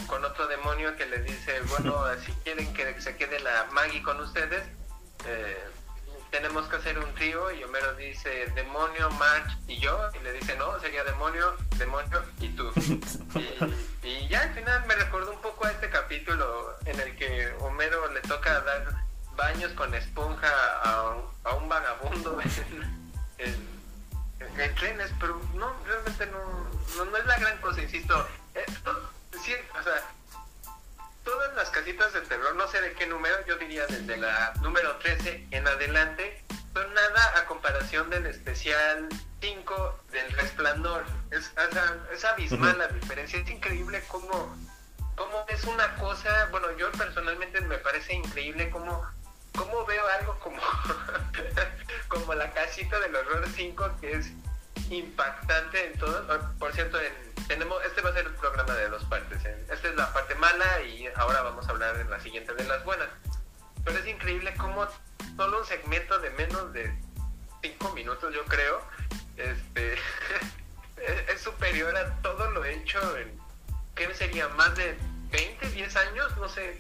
con, 0.07 0.24
otro 0.24 0.46
demonio 0.46 0.96
que 0.96 1.07
les 1.07 1.24
dice, 1.24 1.61
bueno, 1.62 2.05
si 2.24 2.33
quieren 2.44 2.72
que 2.72 3.01
se 3.01 3.16
quede 3.16 3.40
la 3.40 3.66
Maggie 3.72 4.03
con 4.03 4.20
ustedes, 4.20 4.62
eh, 5.27 5.59
tenemos 6.31 6.68
que 6.68 6.77
hacer 6.77 6.98
un 6.98 7.12
trío 7.14 7.51
y 7.53 7.64
Homero 7.64 7.94
dice 7.94 8.46
demonio, 8.55 9.11
March 9.11 9.57
y 9.66 9.79
yo 9.79 10.11
y 10.14 10.22
le 10.22 10.33
dice 10.33 10.57
no, 10.57 10.79
sería 10.81 11.03
demonio, 11.05 11.57
demonio 11.77 12.22
y 12.40 12.48
tú. 12.51 12.70
Y, 14.03 14.27
ya 14.29 14.42
al 14.42 14.55
final 14.55 14.87
me 14.87 14.94
recordó 14.94 15.33
un 15.33 15.40
poco 15.42 15.66
a 15.66 15.70
este 15.70 15.90
capítulo 15.90 16.77
en 16.87 16.98
el 16.98 17.14
que 17.16 17.53
Homero 17.61 18.11
le 18.12 18.20
toca 18.22 18.61
dar 18.61 19.07
baños 19.38 19.72
con 19.72 19.94
esponja 19.94 20.51
a, 20.83 21.55
un 21.55 21.68
vagabundo 21.68 22.38
en, 23.38 23.79
trenes, 24.74 25.11
pero 25.20 25.40
no, 25.55 25.72
realmente 25.87 26.27
no, 26.27 27.05
no, 27.05 27.16
es 27.16 27.27
la 27.27 27.38
gran 27.38 27.57
cosa, 27.59 27.81
insisto. 27.81 28.29
sí, 29.42 29.55
o 29.79 29.83
sea, 29.83 30.03
todas 31.24 31.55
las 31.55 31.70
casitas 31.70 32.12
de 32.12 32.20
terror, 32.22 32.55
no 32.57 32.66
sé 32.68 32.81
de 32.81 32.92
qué 32.92 33.07
número, 33.07 33.37
yo 33.46 33.57
diría 33.57 33.87
desde 33.87 34.16
la 34.16 34.53
número 34.61 34.96
13 34.96 35.46
en 35.53 35.66
adelante, 35.66 36.44
son 36.74 36.92
nada 36.92 37.38
a 37.38 37.46
comparación 37.46 38.11
del 38.11 38.27
especial 38.27 39.09
5 39.40 40.01
del 40.11 40.33
resplandor. 40.33 41.05
Es, 41.31 41.53
es 42.12 42.24
abismal 42.24 42.79
la 42.79 42.88
diferencia, 42.88 43.38
es 43.38 43.48
increíble 43.48 44.03
cómo, 44.09 44.57
cómo 45.14 45.44
es 45.48 45.64
una 45.64 45.94
cosa, 45.96 46.48
bueno, 46.51 46.77
yo 46.77 46.90
personalmente 46.92 47.61
me 47.61 47.79
parece 47.79 48.14
increíble 48.14 48.70
cómo, 48.70 49.07
cómo 49.58 49.84
veo 49.84 50.06
algo 50.20 50.38
como, 50.38 50.62
como 52.08 52.34
la 52.34 52.50
casita 52.52 52.98
del 53.00 53.16
horror 53.16 53.44
5 53.48 53.90
que 54.00 54.12
es 54.12 54.30
impactante 54.90 55.86
en 55.86 55.98
todo. 55.98 56.54
Por 56.58 56.72
cierto, 56.72 56.98
en 57.00 57.12
tenemos, 57.48 57.82
este 57.84 58.02
va 58.02 58.10
a 58.10 58.12
ser 58.12 58.26
el 58.26 58.34
programa 58.34 58.74
de 58.74 58.88
dos 58.88 59.04
partes. 59.04 59.44
¿eh? 59.44 59.66
Esta 59.70 59.88
es 59.88 59.96
la 59.96 60.12
parte 60.12 60.34
mala 60.36 60.82
y 60.82 61.08
ahora 61.16 61.42
vamos 61.42 61.66
a 61.66 61.70
hablar 61.70 61.96
en 61.96 62.08
la 62.10 62.20
siguiente 62.20 62.54
de 62.54 62.64
las 62.64 62.84
buenas. 62.84 63.08
Pero 63.84 63.98
es 63.98 64.06
increíble 64.06 64.54
cómo 64.58 64.86
solo 65.36 65.60
un 65.60 65.66
segmento 65.66 66.18
de 66.18 66.30
menos 66.30 66.72
de 66.72 66.94
cinco 67.62 67.92
minutos, 67.94 68.34
yo 68.34 68.44
creo, 68.44 68.80
este 69.36 69.94
es, 71.28 71.40
superior 71.40 71.96
a 71.96 72.20
todo 72.22 72.50
lo 72.50 72.64
hecho 72.64 73.16
en, 73.16 73.40
¿qué 73.94 74.14
sería? 74.14 74.48
¿Más 74.50 74.74
de 74.76 74.98
20, 75.30 75.70
10 75.70 75.96
años? 75.96 76.36
No 76.36 76.48
sé, 76.48 76.78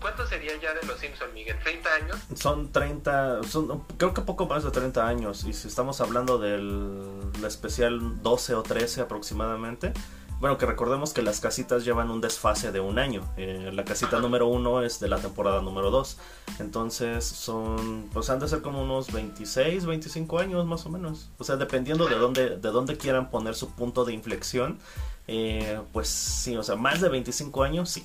¿Cuánto 0.00 0.26
sería 0.26 0.52
ya 0.60 0.74
de 0.74 0.86
los 0.86 0.98
Simpsons, 0.98 1.32
Miguel? 1.32 1.56
¿30 1.60 2.02
años? 2.02 2.18
Son 2.34 2.72
30, 2.72 3.42
son, 3.44 3.84
creo 3.96 4.12
que 4.14 4.20
poco 4.22 4.46
más 4.46 4.64
de 4.64 4.70
30 4.70 5.06
años. 5.06 5.44
Y 5.44 5.52
si 5.52 5.68
estamos 5.68 6.00
hablando 6.00 6.38
del 6.38 7.20
especial 7.46 8.22
12 8.22 8.54
o 8.54 8.62
13 8.62 9.00
aproximadamente, 9.02 9.92
bueno, 10.38 10.58
que 10.58 10.66
recordemos 10.66 11.14
que 11.14 11.22
las 11.22 11.40
casitas 11.40 11.84
llevan 11.86 12.10
un 12.10 12.20
desfase 12.20 12.70
de 12.70 12.78
un 12.80 12.98
año. 12.98 13.22
Eh, 13.38 13.70
la 13.72 13.86
casita 13.86 14.20
número 14.20 14.46
1 14.48 14.82
es 14.82 15.00
de 15.00 15.08
la 15.08 15.16
temporada 15.16 15.62
número 15.62 15.90
2. 15.90 16.18
Entonces 16.58 17.24
son, 17.24 18.10
pues 18.12 18.28
han 18.28 18.38
de 18.38 18.48
ser 18.48 18.60
como 18.60 18.82
unos 18.82 19.10
26, 19.12 19.86
25 19.86 20.38
años 20.38 20.66
más 20.66 20.84
o 20.84 20.90
menos. 20.90 21.30
O 21.38 21.44
sea, 21.44 21.56
dependiendo 21.56 22.06
de 22.06 22.16
dónde, 22.16 22.50
de 22.56 22.68
dónde 22.68 22.98
quieran 22.98 23.30
poner 23.30 23.54
su 23.54 23.70
punto 23.70 24.04
de 24.04 24.12
inflexión. 24.12 24.78
Eh, 25.26 25.80
pues 25.92 26.08
sí, 26.08 26.54
o 26.56 26.62
sea, 26.62 26.76
más 26.76 27.00
de 27.00 27.08
25 27.08 27.62
años, 27.62 27.88
sí. 27.88 28.04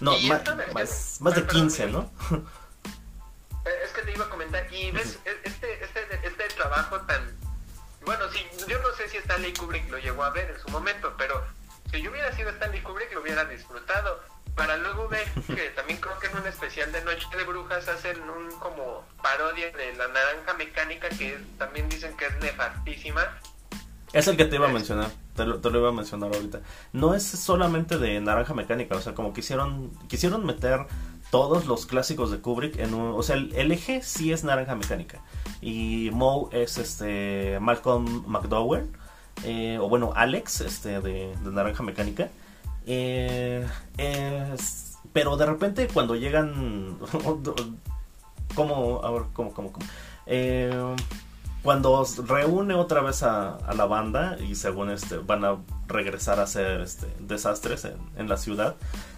No, 0.00 0.18
más, 0.20 1.20
más, 1.20 1.34
de 1.34 1.46
15, 1.46 1.86
¿no? 1.88 2.10
Eh, 3.64 3.70
es 3.84 3.90
que 3.92 4.02
te 4.02 4.12
iba 4.12 4.24
a 4.24 4.30
comentar, 4.30 4.66
y 4.72 4.90
ves, 4.92 5.18
e, 5.24 5.30
este, 5.44 5.84
este, 5.84 6.26
este 6.26 6.48
trabajo 6.56 7.00
tan... 7.02 7.36
Bueno, 8.04 8.24
sí, 8.32 8.38
yo 8.66 8.80
no 8.80 8.94
sé 8.96 9.08
si 9.08 9.16
Stanley 9.18 9.52
Kubrick 9.52 9.90
lo 9.90 9.98
llegó 9.98 10.24
a 10.24 10.30
ver 10.30 10.50
en 10.50 10.60
su 10.60 10.68
momento, 10.70 11.12
pero 11.18 11.44
si 11.90 12.00
yo 12.00 12.10
hubiera 12.10 12.34
sido 12.34 12.50
Stanley 12.50 12.80
Kubrick 12.82 13.12
lo 13.12 13.20
hubiera 13.20 13.44
disfrutado. 13.44 14.20
Para 14.54 14.76
luego 14.76 15.08
ver 15.08 15.28
que 15.46 15.70
también 15.70 16.00
creo 16.00 16.18
que 16.18 16.26
en 16.26 16.38
un 16.38 16.46
especial 16.46 16.90
de 16.90 17.02
Noche 17.02 17.26
de 17.36 17.44
Brujas 17.44 17.86
hacen 17.88 18.20
un 18.28 18.50
como 18.58 19.06
parodia 19.22 19.70
de 19.70 19.94
la 19.94 20.08
naranja 20.08 20.54
mecánica 20.54 21.08
que 21.10 21.38
también 21.58 21.88
dicen 21.88 22.16
que 22.16 22.26
es 22.26 22.36
nefastísima 22.40 23.38
es 24.12 24.26
el 24.26 24.36
que 24.36 24.44
te 24.46 24.56
iba 24.56 24.68
a 24.68 24.72
mencionar, 24.72 25.10
te 25.44 25.70
lo, 25.70 25.78
iba 25.78 25.88
a 25.88 25.92
mencionar 25.92 26.34
ahorita. 26.34 26.60
No 26.92 27.14
es 27.14 27.22
solamente 27.22 27.98
de 27.98 28.20
Naranja 28.20 28.54
Mecánica, 28.54 28.96
o 28.96 29.00
sea, 29.00 29.14
como 29.14 29.32
quisieron, 29.32 29.90
quisieron 30.08 30.44
meter 30.44 30.86
todos 31.30 31.66
los 31.66 31.86
clásicos 31.86 32.30
de 32.30 32.38
Kubrick 32.38 32.78
en 32.78 32.94
un... 32.94 33.14
O 33.14 33.22
sea, 33.22 33.36
el, 33.36 33.72
eje 33.72 34.02
sí 34.02 34.32
es 34.32 34.44
Naranja 34.44 34.74
Mecánica. 34.74 35.20
Y 35.60 36.10
Moe 36.12 36.48
es 36.52 36.78
este 36.78 37.58
Malcolm 37.60 38.24
McDowell, 38.26 38.88
eh, 39.44 39.78
o 39.80 39.88
bueno, 39.88 40.12
Alex, 40.14 40.60
este, 40.62 41.00
de, 41.00 41.34
Naranja 41.42 41.82
Mecánica. 41.82 42.28
Eh, 42.86 43.66
pero 45.12 45.36
de 45.36 45.46
repente 45.46 45.88
cuando 45.88 46.14
llegan... 46.14 46.98
¿Cómo? 48.54 49.04
A 49.04 49.10
ver, 49.10 49.22
¿cómo, 49.34 49.52
cómo, 49.52 49.72
cómo? 49.72 49.86
Eh, 50.26 50.96
cuando 51.68 52.02
reúne 52.26 52.72
otra 52.72 53.02
vez 53.02 53.22
a, 53.22 53.58
la 53.76 53.84
banda 53.84 54.38
y 54.40 54.54
según 54.54 54.88
este 54.88 55.18
van 55.18 55.44
a 55.44 55.58
regresar 55.86 56.40
a 56.40 56.44
hacer 56.44 56.80
este, 56.80 57.06
desastres 57.20 57.86
en, 58.16 58.26
la 58.26 58.38
ciudad, 58.38 58.76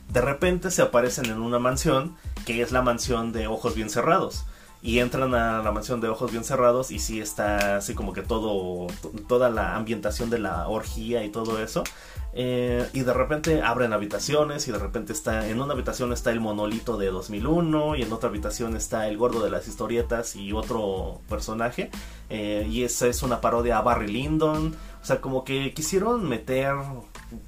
de 0.09 0.21
repente 0.21 0.73
se 0.73 0.83
aparecen 0.83 1.27
en 1.27 1.43
una 1.43 1.61
mansión 1.61 2.17
que 2.47 2.61
es 2.61 2.73
la 2.73 2.83
mansión 2.83 3.31
de 3.31 3.47
ojos 3.47 3.77
bien 3.77 3.89
cerrados. 3.89 4.47
Y 4.83 4.99
entran 4.99 5.33
a 5.33 5.63
la 5.63 5.71
mansión 5.71 6.01
de 6.01 6.09
ojos 6.09 6.33
bien 6.33 6.43
cerrados 6.43 6.91
y 6.91 6.99
sí 6.99 7.21
está 7.21 7.77
así 7.77 7.95
como 7.95 8.13
que 8.13 8.23
todo, 8.23 8.89
toda 9.29 9.49
la 9.49 9.77
ambientación 9.77 10.29
de 10.29 10.41
la 10.41 10.67
orgía 10.67 11.23
y 11.23 11.29
todo 11.29 11.63
eso. 11.63 11.85
Eh, 12.33 12.89
y 12.93 13.01
de 13.01 13.13
repente 13.13 13.63
abren 13.63 13.93
habitaciones 13.93 14.69
y 14.69 14.73
de 14.73 14.79
repente 14.79 15.13
está 15.13 15.49
en 15.49 15.61
una 15.61 15.73
habitación 15.73 16.13
está 16.13 16.31
el 16.31 16.39
monolito 16.39 16.97
de 16.97 17.07
2001 17.07 17.97
y 17.97 18.03
en 18.03 18.13
otra 18.13 18.29
habitación 18.29 18.77
está 18.77 19.09
el 19.09 19.17
gordo 19.19 19.43
de 19.43 19.51
las 19.51 19.67
historietas 19.67 20.37
y 20.37 20.53
otro 20.53 21.21
personaje. 21.29 21.91
Eh, 22.29 22.67
y 22.71 22.85
esa 22.85 23.09
es 23.09 23.23
una 23.23 23.41
parodia 23.41 23.79
a 23.79 23.83
Barry 23.83 24.09
Lyndon. 24.09 24.77
O 25.03 25.05
sea 25.05 25.21
como 25.21 25.45
que 25.45 25.73
quisieron 25.75 26.29
meter 26.29 26.75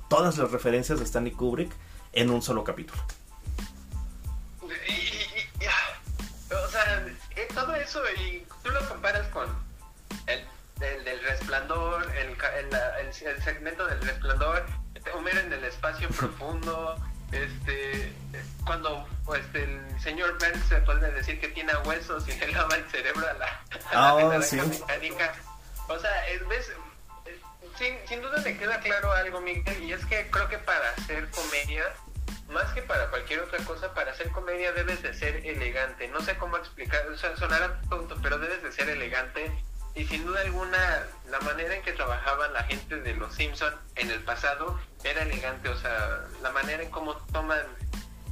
todas 0.09 0.39
las 0.39 0.51
referencias 0.51 0.99
de 0.99 1.05
Stanley 1.05 1.33
Kubrick 1.33 1.73
en 2.13 2.31
un 2.31 2.43
solo 2.43 2.65
capítulo. 2.65 3.01
O 6.51 6.69
sea 6.69 7.07
eh, 7.37 7.49
todo 7.55 7.75
eso 7.75 8.01
y 8.27 8.45
tú 8.63 8.71
lo 8.71 8.89
comparas 8.89 9.27
con 9.29 9.47
el 10.27 10.45
del, 11.05 11.21
resplandor, 11.23 12.11
el, 12.17 12.31
el, 12.31 12.75
el, 13.07 13.43
segmento 13.43 13.87
del 13.87 14.01
resplandor, 14.03 14.65
Homero 15.15 15.41
en 15.41 15.53
el 15.53 15.65
espacio 15.65 16.09
profundo, 16.09 16.97
este 17.33 18.13
cuando 18.65 19.07
este, 19.37 19.65
el 19.65 20.01
señor 20.01 20.39
Burns 20.39 20.65
se 20.69 20.77
puede 20.83 21.11
decir 21.13 21.41
que 21.41 21.49
tiene 21.49 21.73
huesos 21.85 22.27
y 22.29 22.33
le 22.41 22.53
lava 22.53 22.77
el 22.77 22.89
cerebro 22.91 23.27
a 23.27 23.33
la, 23.35 23.63
a 23.91 24.15
la 24.15 24.15
oh, 24.15 24.43
sí. 24.43 24.57
mecánica. 24.57 25.35
O 25.89 25.99
sea, 25.99 26.29
es, 26.29 26.47
ves, 26.49 26.73
sin, 27.77 27.95
sin 28.07 28.23
duda 28.23 28.39
le 28.39 28.57
queda 28.57 28.79
claro 28.81 29.13
algo, 29.13 29.41
Miguel, 29.41 29.83
y 29.83 29.93
es 29.93 30.05
que 30.07 30.31
creo 30.31 30.49
que 30.49 30.59
para 30.59 30.91
hacer 30.91 31.29
comedia 31.31 31.85
más 32.53 32.71
que 32.73 32.83
para 32.83 33.09
cualquier 33.09 33.41
otra 33.41 33.59
cosa, 33.65 33.93
para 33.95 34.13
hacer 34.13 34.31
comedia 34.31 34.73
debes 34.73 35.03
de 35.03 35.15
ser 35.15 35.45
elegante. 35.47 36.09
No 36.09 36.21
sé 36.21 36.37
cómo 36.37 36.57
explicar, 36.57 37.07
o 37.09 37.17
sea, 37.17 37.37
sonará 37.37 37.81
tonto, 37.89 38.17
pero 38.23 38.39
debes 38.39 38.63
de 38.63 38.73
ser 38.73 38.89
elegante. 38.91 39.51
Y 39.95 40.05
sin 40.07 40.25
duda 40.25 40.41
alguna, 40.41 41.07
la 41.31 41.41
manera 41.41 41.75
en 41.75 41.83
que 41.83 41.93
trabajaba 41.93 42.49
la 42.49 42.65
gente 42.65 43.01
de 43.01 43.15
Los 43.15 43.35
Simpson 43.35 43.75
en 43.97 44.11
el 44.11 44.21
pasado 44.23 44.79
era 45.05 45.23
elegante. 45.23 45.69
O 45.69 45.77
sea, 45.77 46.21
la 46.43 46.51
manera 46.51 46.83
en 46.83 46.91
cómo 46.91 47.15
toman, 47.33 47.63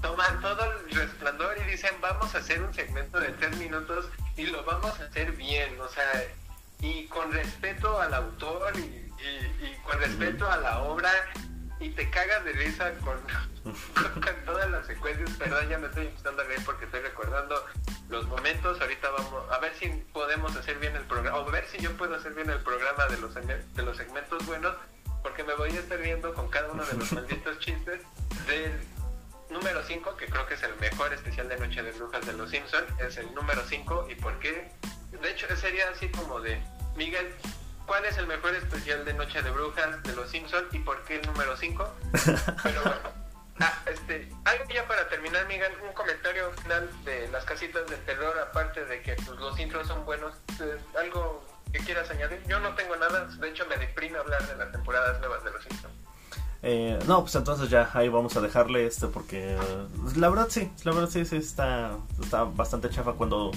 toman 0.01 0.41
todo 0.41 0.65
el 0.65 0.91
resplandor 0.91 1.59
y 1.59 1.71
dicen, 1.71 1.95
vamos 2.01 2.35
a 2.35 2.39
hacer 2.39 2.63
un 2.63 2.73
segmento 2.73 3.21
de 3.21 3.29
tres 3.33 3.57
minutos 3.59 4.09
y 4.37 4.47
lo 4.47 4.65
vamos 4.65 4.99
a 5.01 5.05
hacer 5.05 5.33
bien. 5.33 5.79
O 5.81 5.89
sea, 5.89 6.25
y 6.81 7.07
con 7.09 7.31
respeto 7.33 8.01
al 8.01 8.15
autor 8.15 8.73
y, 8.79 9.07
con 9.85 9.99
respeto 9.99 10.51
a 10.51 10.57
la 10.57 10.81
obra 10.81 11.11
y 11.81 11.91
te 11.91 12.11
cagas 12.11 12.45
de 12.45 12.53
risa 12.53 12.93
con, 13.05 13.19
con, 13.65 14.45
todas 14.45 14.71
las 14.71 14.87
secuencias. 14.87 15.31
Perdón, 15.39 15.69
ya 15.69 15.79
me 15.79 15.87
estoy 15.87 16.07
empezando 16.07 16.43
a 16.43 16.45
reír 16.45 16.61
porque 16.65 16.85
estoy 16.85 17.01
recordando 17.01 17.65
los 18.09 18.27
momentos. 18.27 18.81
Ahorita 18.81 19.11
vamos 19.11 19.51
a 19.51 19.59
ver 19.59 19.75
si 19.75 19.89
podemos 20.13 20.55
hacer 20.57 20.79
bien 20.79 20.95
el 20.97 21.05
programa, 21.05 21.39
o 21.39 21.51
ver 21.51 21.67
si 21.67 21.79
yo 21.79 21.97
puedo 21.97 22.15
hacer 22.15 22.35
bien 22.35 22.51
el 22.51 22.61
programa 22.61 23.07
de 23.07 23.19
los, 23.19 23.35
de 23.35 23.83
los 23.83 23.97
segmentos 23.97 24.45
buenos, 24.47 24.75
porque 25.23 25.43
me 25.43 25.55
voy 25.55 25.71
a 25.71 25.81
estar 25.81 25.99
viendo 25.99 26.35
con 26.35 26.49
cada 26.49 26.71
uno 26.71 26.85
de 26.85 26.95
los 26.95 27.13
malditos 27.15 27.59
chistes 27.59 28.03
del 28.47 28.73
número 29.51 29.83
5, 29.83 30.17
que 30.17 30.27
creo 30.27 30.47
que 30.47 30.55
es 30.55 30.63
el 30.63 30.77
mejor 30.77 31.13
especial 31.13 31.49
de 31.49 31.59
Noche 31.59 31.83
de 31.83 31.93
Brujas 31.93 32.25
de 32.25 32.35
los 32.35 32.51
Simpsons, 32.51 32.87
es 33.01 33.17
el 33.17 33.35
número 33.35 33.63
5 33.67 34.09
y 34.11 34.15
por 34.15 34.39
qué 34.39 34.71
de 35.19 35.31
hecho, 35.31 35.47
sería 35.57 35.89
así 35.91 36.09
como 36.09 36.41
de, 36.41 36.61
Miguel, 36.97 37.35
¿cuál 37.91 38.05
es 38.05 38.17
el 38.19 38.29
mejor 38.29 38.55
especial 38.55 39.05
de 39.05 39.13
Noche 39.15 39.43
de 39.43 39.51
Brujas 39.51 40.01
de 40.05 40.15
Los 40.15 40.31
Simpsons 40.31 40.73
y 40.73 40.79
por 40.79 41.03
qué 41.03 41.17
el 41.19 41.27
número 41.27 41.57
5? 41.57 41.89
Pero 42.63 42.83
bueno. 42.85 43.01
Ah, 43.59 43.75
este, 43.93 44.29
algo 44.45 44.65
ya 44.73 44.87
para 44.87 45.09
terminar, 45.09 45.45
Miguel, 45.49 45.73
un 45.85 45.93
comentario 45.93 46.53
final 46.63 46.89
de 47.05 47.27
las 47.33 47.45
casitas 47.45 47.91
del 47.91 47.99
terror, 48.05 48.33
aparte 48.39 48.85
de 48.85 49.03
que 49.03 49.17
pues, 49.17 49.37
los 49.41 49.59
intros 49.59 49.89
son 49.89 50.05
buenos, 50.05 50.33
eh, 50.61 50.79
algo 51.01 51.45
que 51.73 51.81
quieras 51.81 52.09
añadir. 52.11 52.41
Yo 52.47 52.61
no 52.61 52.73
tengo 52.77 52.95
nada, 52.95 53.25
de 53.25 53.49
hecho 53.49 53.67
me 53.67 53.77
deprime 53.77 54.19
hablar 54.19 54.47
de 54.47 54.55
las 54.55 54.71
temporadas 54.71 55.19
nuevas 55.19 55.43
de 55.43 55.51
Los 55.51 55.65
Simpsons. 55.65 55.95
Eh, 56.63 56.97
no, 57.09 57.23
pues 57.23 57.35
entonces 57.35 57.71
ya 57.71 57.91
ahí 57.93 58.09
vamos 58.09 58.37
a 58.37 58.41
dejarle 58.41 58.87
este 58.87 59.09
porque 59.09 59.59
la 60.15 60.29
verdad 60.29 60.47
sí, 60.49 60.71
la 60.85 60.93
verdad 60.93 61.09
sí, 61.09 61.25
sí 61.25 61.39
está, 61.39 61.97
está 62.23 62.45
bastante 62.45 62.89
chafa 62.89 63.15
cuando 63.15 63.51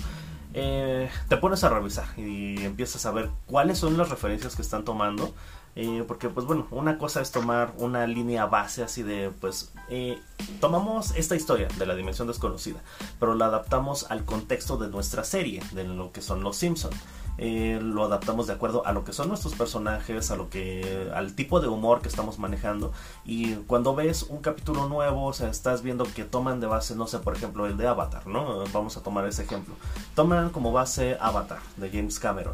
eh, 0.54 1.10
te 1.28 1.38
pones 1.38 1.64
a 1.64 1.70
revisar 1.70 2.08
y 2.18 2.64
empiezas 2.64 3.06
a 3.06 3.12
ver 3.12 3.30
cuáles 3.46 3.78
son 3.78 3.98
las 3.98 4.10
referencias 4.10 4.56
que 4.56 4.62
están 4.62 4.84
tomando. 4.84 5.34
Eh, 5.76 6.04
porque 6.08 6.30
pues 6.30 6.46
bueno, 6.46 6.68
una 6.70 7.00
cosa 7.00 7.20
es 7.20 7.32
tomar 7.32 7.74
una 7.78 8.06
línea 8.06 8.46
base 8.46 8.84
así 8.84 9.02
de 9.02 9.32
pues 9.42 9.72
eh, 9.90 10.20
tomamos 10.60 11.16
esta 11.16 11.36
historia 11.36 11.68
de 11.80 11.88
la 11.88 11.96
dimensión 11.96 12.28
desconocida, 12.28 12.80
pero 13.20 13.34
la 13.34 13.48
adaptamos 13.48 14.06
al 14.12 14.24
contexto 14.24 14.78
de 14.78 14.90
nuestra 14.90 15.24
serie, 15.24 15.64
de 15.72 15.84
lo 15.86 16.12
que 16.12 16.22
son 16.22 16.44
los 16.44 16.58
Simpsons. 16.58 16.96
Eh, 17.38 17.80
lo 17.82 18.04
adaptamos 18.04 18.48
de 18.48 18.54
acuerdo 18.54 18.86
a 18.86 18.92
lo 18.92 19.04
que 19.04 19.14
son 19.14 19.28
nuestros 19.28 19.56
personajes, 19.56 20.30
a 20.32 20.36
lo 20.36 20.50
que, 20.50 21.10
al 21.14 21.36
tipo 21.36 21.60
de 21.60 21.68
humor 21.68 22.02
que 22.02 22.08
estamos 22.08 22.40
manejando. 22.40 22.92
Y 23.26 23.56
cuando 23.68 23.96
ves 23.96 24.24
un 24.24 24.40
capítulo 24.40 24.88
nuevo, 24.88 25.26
o 25.26 25.34
sea, 25.34 25.50
estás 25.50 25.82
viendo 25.82 26.06
que 26.06 26.24
toman 26.24 26.60
de 26.60 26.68
base, 26.68 26.96
no 26.96 27.08
sé, 27.08 27.20
por 27.20 27.36
ejemplo, 27.36 27.66
el 27.66 27.78
de 27.78 27.88
Avatar, 27.88 28.28
¿no? 28.28 28.64
Vamos 28.72 28.98
a 28.98 29.04
tomar 29.04 29.28
ese 29.28 29.44
ejemplo. 29.44 29.76
Toman 30.16 30.50
como 30.50 30.72
base 30.72 31.18
Avatar 31.20 31.60
de 31.78 31.90
James 31.90 32.20
Cameron. 32.20 32.54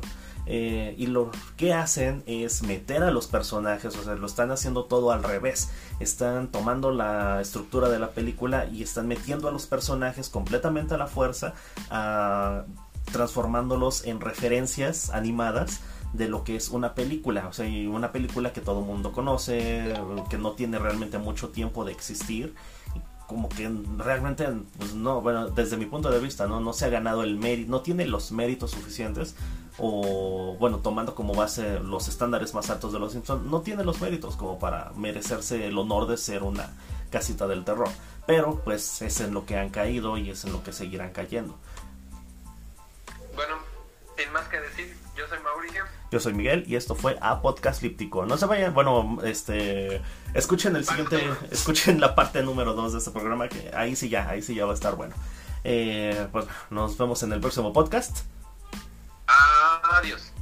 Eh, 0.51 0.95
y 0.97 1.05
lo 1.05 1.29
que 1.57 1.73
hacen 1.73 2.23
es 2.25 2.63
meter 2.63 3.03
a 3.03 3.11
los 3.11 3.27
personajes, 3.27 3.95
o 3.95 4.03
sea, 4.03 4.15
lo 4.15 4.25
están 4.25 4.49
haciendo 4.49 4.85
todo 4.85 5.11
al 5.11 5.23
revés. 5.23 5.69
Están 5.99 6.47
tomando 6.47 6.91
la 6.91 7.39
estructura 7.39 7.87
de 7.89 7.99
la 7.99 8.11
película 8.11 8.65
y 8.65 8.81
están 8.81 9.07
metiendo 9.07 9.47
a 9.47 9.51
los 9.51 9.67
personajes 9.67 10.29
completamente 10.29 10.95
a 10.95 10.97
la 10.97 11.05
fuerza, 11.05 11.53
a 11.91 12.63
transformándolos 13.11 14.05
en 14.05 14.19
referencias 14.19 15.09
animadas 15.09 15.81
de 16.13 16.27
lo 16.27 16.43
que 16.43 16.55
es 16.55 16.69
una 16.69 16.95
película, 16.95 17.47
o 17.47 17.53
sea, 17.53 17.67
una 17.89 18.11
película 18.11 18.51
que 18.51 18.61
todo 18.61 18.81
mundo 18.81 19.11
conoce, 19.11 19.93
que 20.29 20.37
no 20.37 20.53
tiene 20.53 20.79
realmente 20.79 21.17
mucho 21.17 21.49
tiempo 21.49 21.85
de 21.85 21.91
existir, 21.91 22.55
como 23.27 23.47
que 23.47 23.69
realmente, 23.97 24.47
pues 24.77 24.95
no, 24.95 25.21
bueno, 25.21 25.49
desde 25.49 25.77
mi 25.77 25.85
punto 25.85 26.09
de 26.09 26.19
vista, 26.19 26.47
no, 26.47 26.59
no 26.59 26.73
se 26.73 26.85
ha 26.85 26.89
ganado 26.89 27.21
el 27.21 27.35
mérito, 27.37 27.69
no 27.69 27.81
tiene 27.81 28.07
los 28.07 28.31
méritos 28.31 28.71
suficientes, 28.71 29.35
o 29.77 30.55
bueno, 30.59 30.79
tomando 30.79 31.13
como 31.13 31.35
base 31.35 31.79
los 31.79 32.07
estándares 32.07 32.55
más 32.55 32.71
altos 32.71 32.91
de 32.91 32.97
los 32.97 33.11
Simpsons, 33.11 33.45
no 33.45 33.61
tiene 33.61 33.83
los 33.83 34.01
méritos 34.01 34.35
como 34.35 34.57
para 34.57 34.91
merecerse 34.95 35.67
el 35.67 35.77
honor 35.77 36.07
de 36.07 36.17
ser 36.17 36.41
una 36.41 36.71
casita 37.11 37.47
del 37.47 37.63
terror, 37.63 37.89
pero 38.25 38.61
pues 38.63 39.03
es 39.03 39.21
en 39.21 39.33
lo 39.33 39.45
que 39.45 39.57
han 39.57 39.69
caído 39.69 40.17
y 40.17 40.31
es 40.31 40.43
en 40.45 40.51
lo 40.51 40.63
que 40.63 40.73
seguirán 40.73 41.11
cayendo. 41.11 41.55
Bueno, 43.39 43.55
sin 44.17 44.33
más 44.33 44.49
que 44.49 44.59
decir, 44.59 44.97
yo 45.15 45.25
soy 45.29 45.39
Mauricio. 45.39 45.85
Yo 46.11 46.19
soy 46.19 46.33
Miguel 46.33 46.65
y 46.67 46.75
esto 46.75 46.93
fue 46.93 47.17
A 47.21 47.41
Podcast 47.41 47.81
Líptico. 47.81 48.25
No 48.25 48.37
se 48.37 48.45
vayan, 48.45 48.73
bueno, 48.73 49.17
este, 49.23 50.01
escuchen 50.33 50.75
el 50.75 50.83
siguiente, 50.83 51.23
escuchen 51.49 52.01
la 52.01 52.15
parte 52.15 52.43
número 52.43 52.73
2 52.73 52.91
de 52.91 52.97
este 52.97 53.11
programa 53.11 53.47
que 53.47 53.71
ahí 53.73 53.95
sí 53.95 54.09
ya, 54.09 54.27
ahí 54.27 54.41
sí 54.41 54.55
ya 54.55 54.65
va 54.65 54.71
a 54.71 54.73
estar 54.73 54.97
bueno. 54.97 55.15
Eh, 55.63 56.27
pues 56.33 56.47
nos 56.69 56.97
vemos 56.97 57.23
en 57.23 57.31
el 57.31 57.39
próximo 57.39 57.71
podcast. 57.71 58.25
Adiós. 59.83 60.33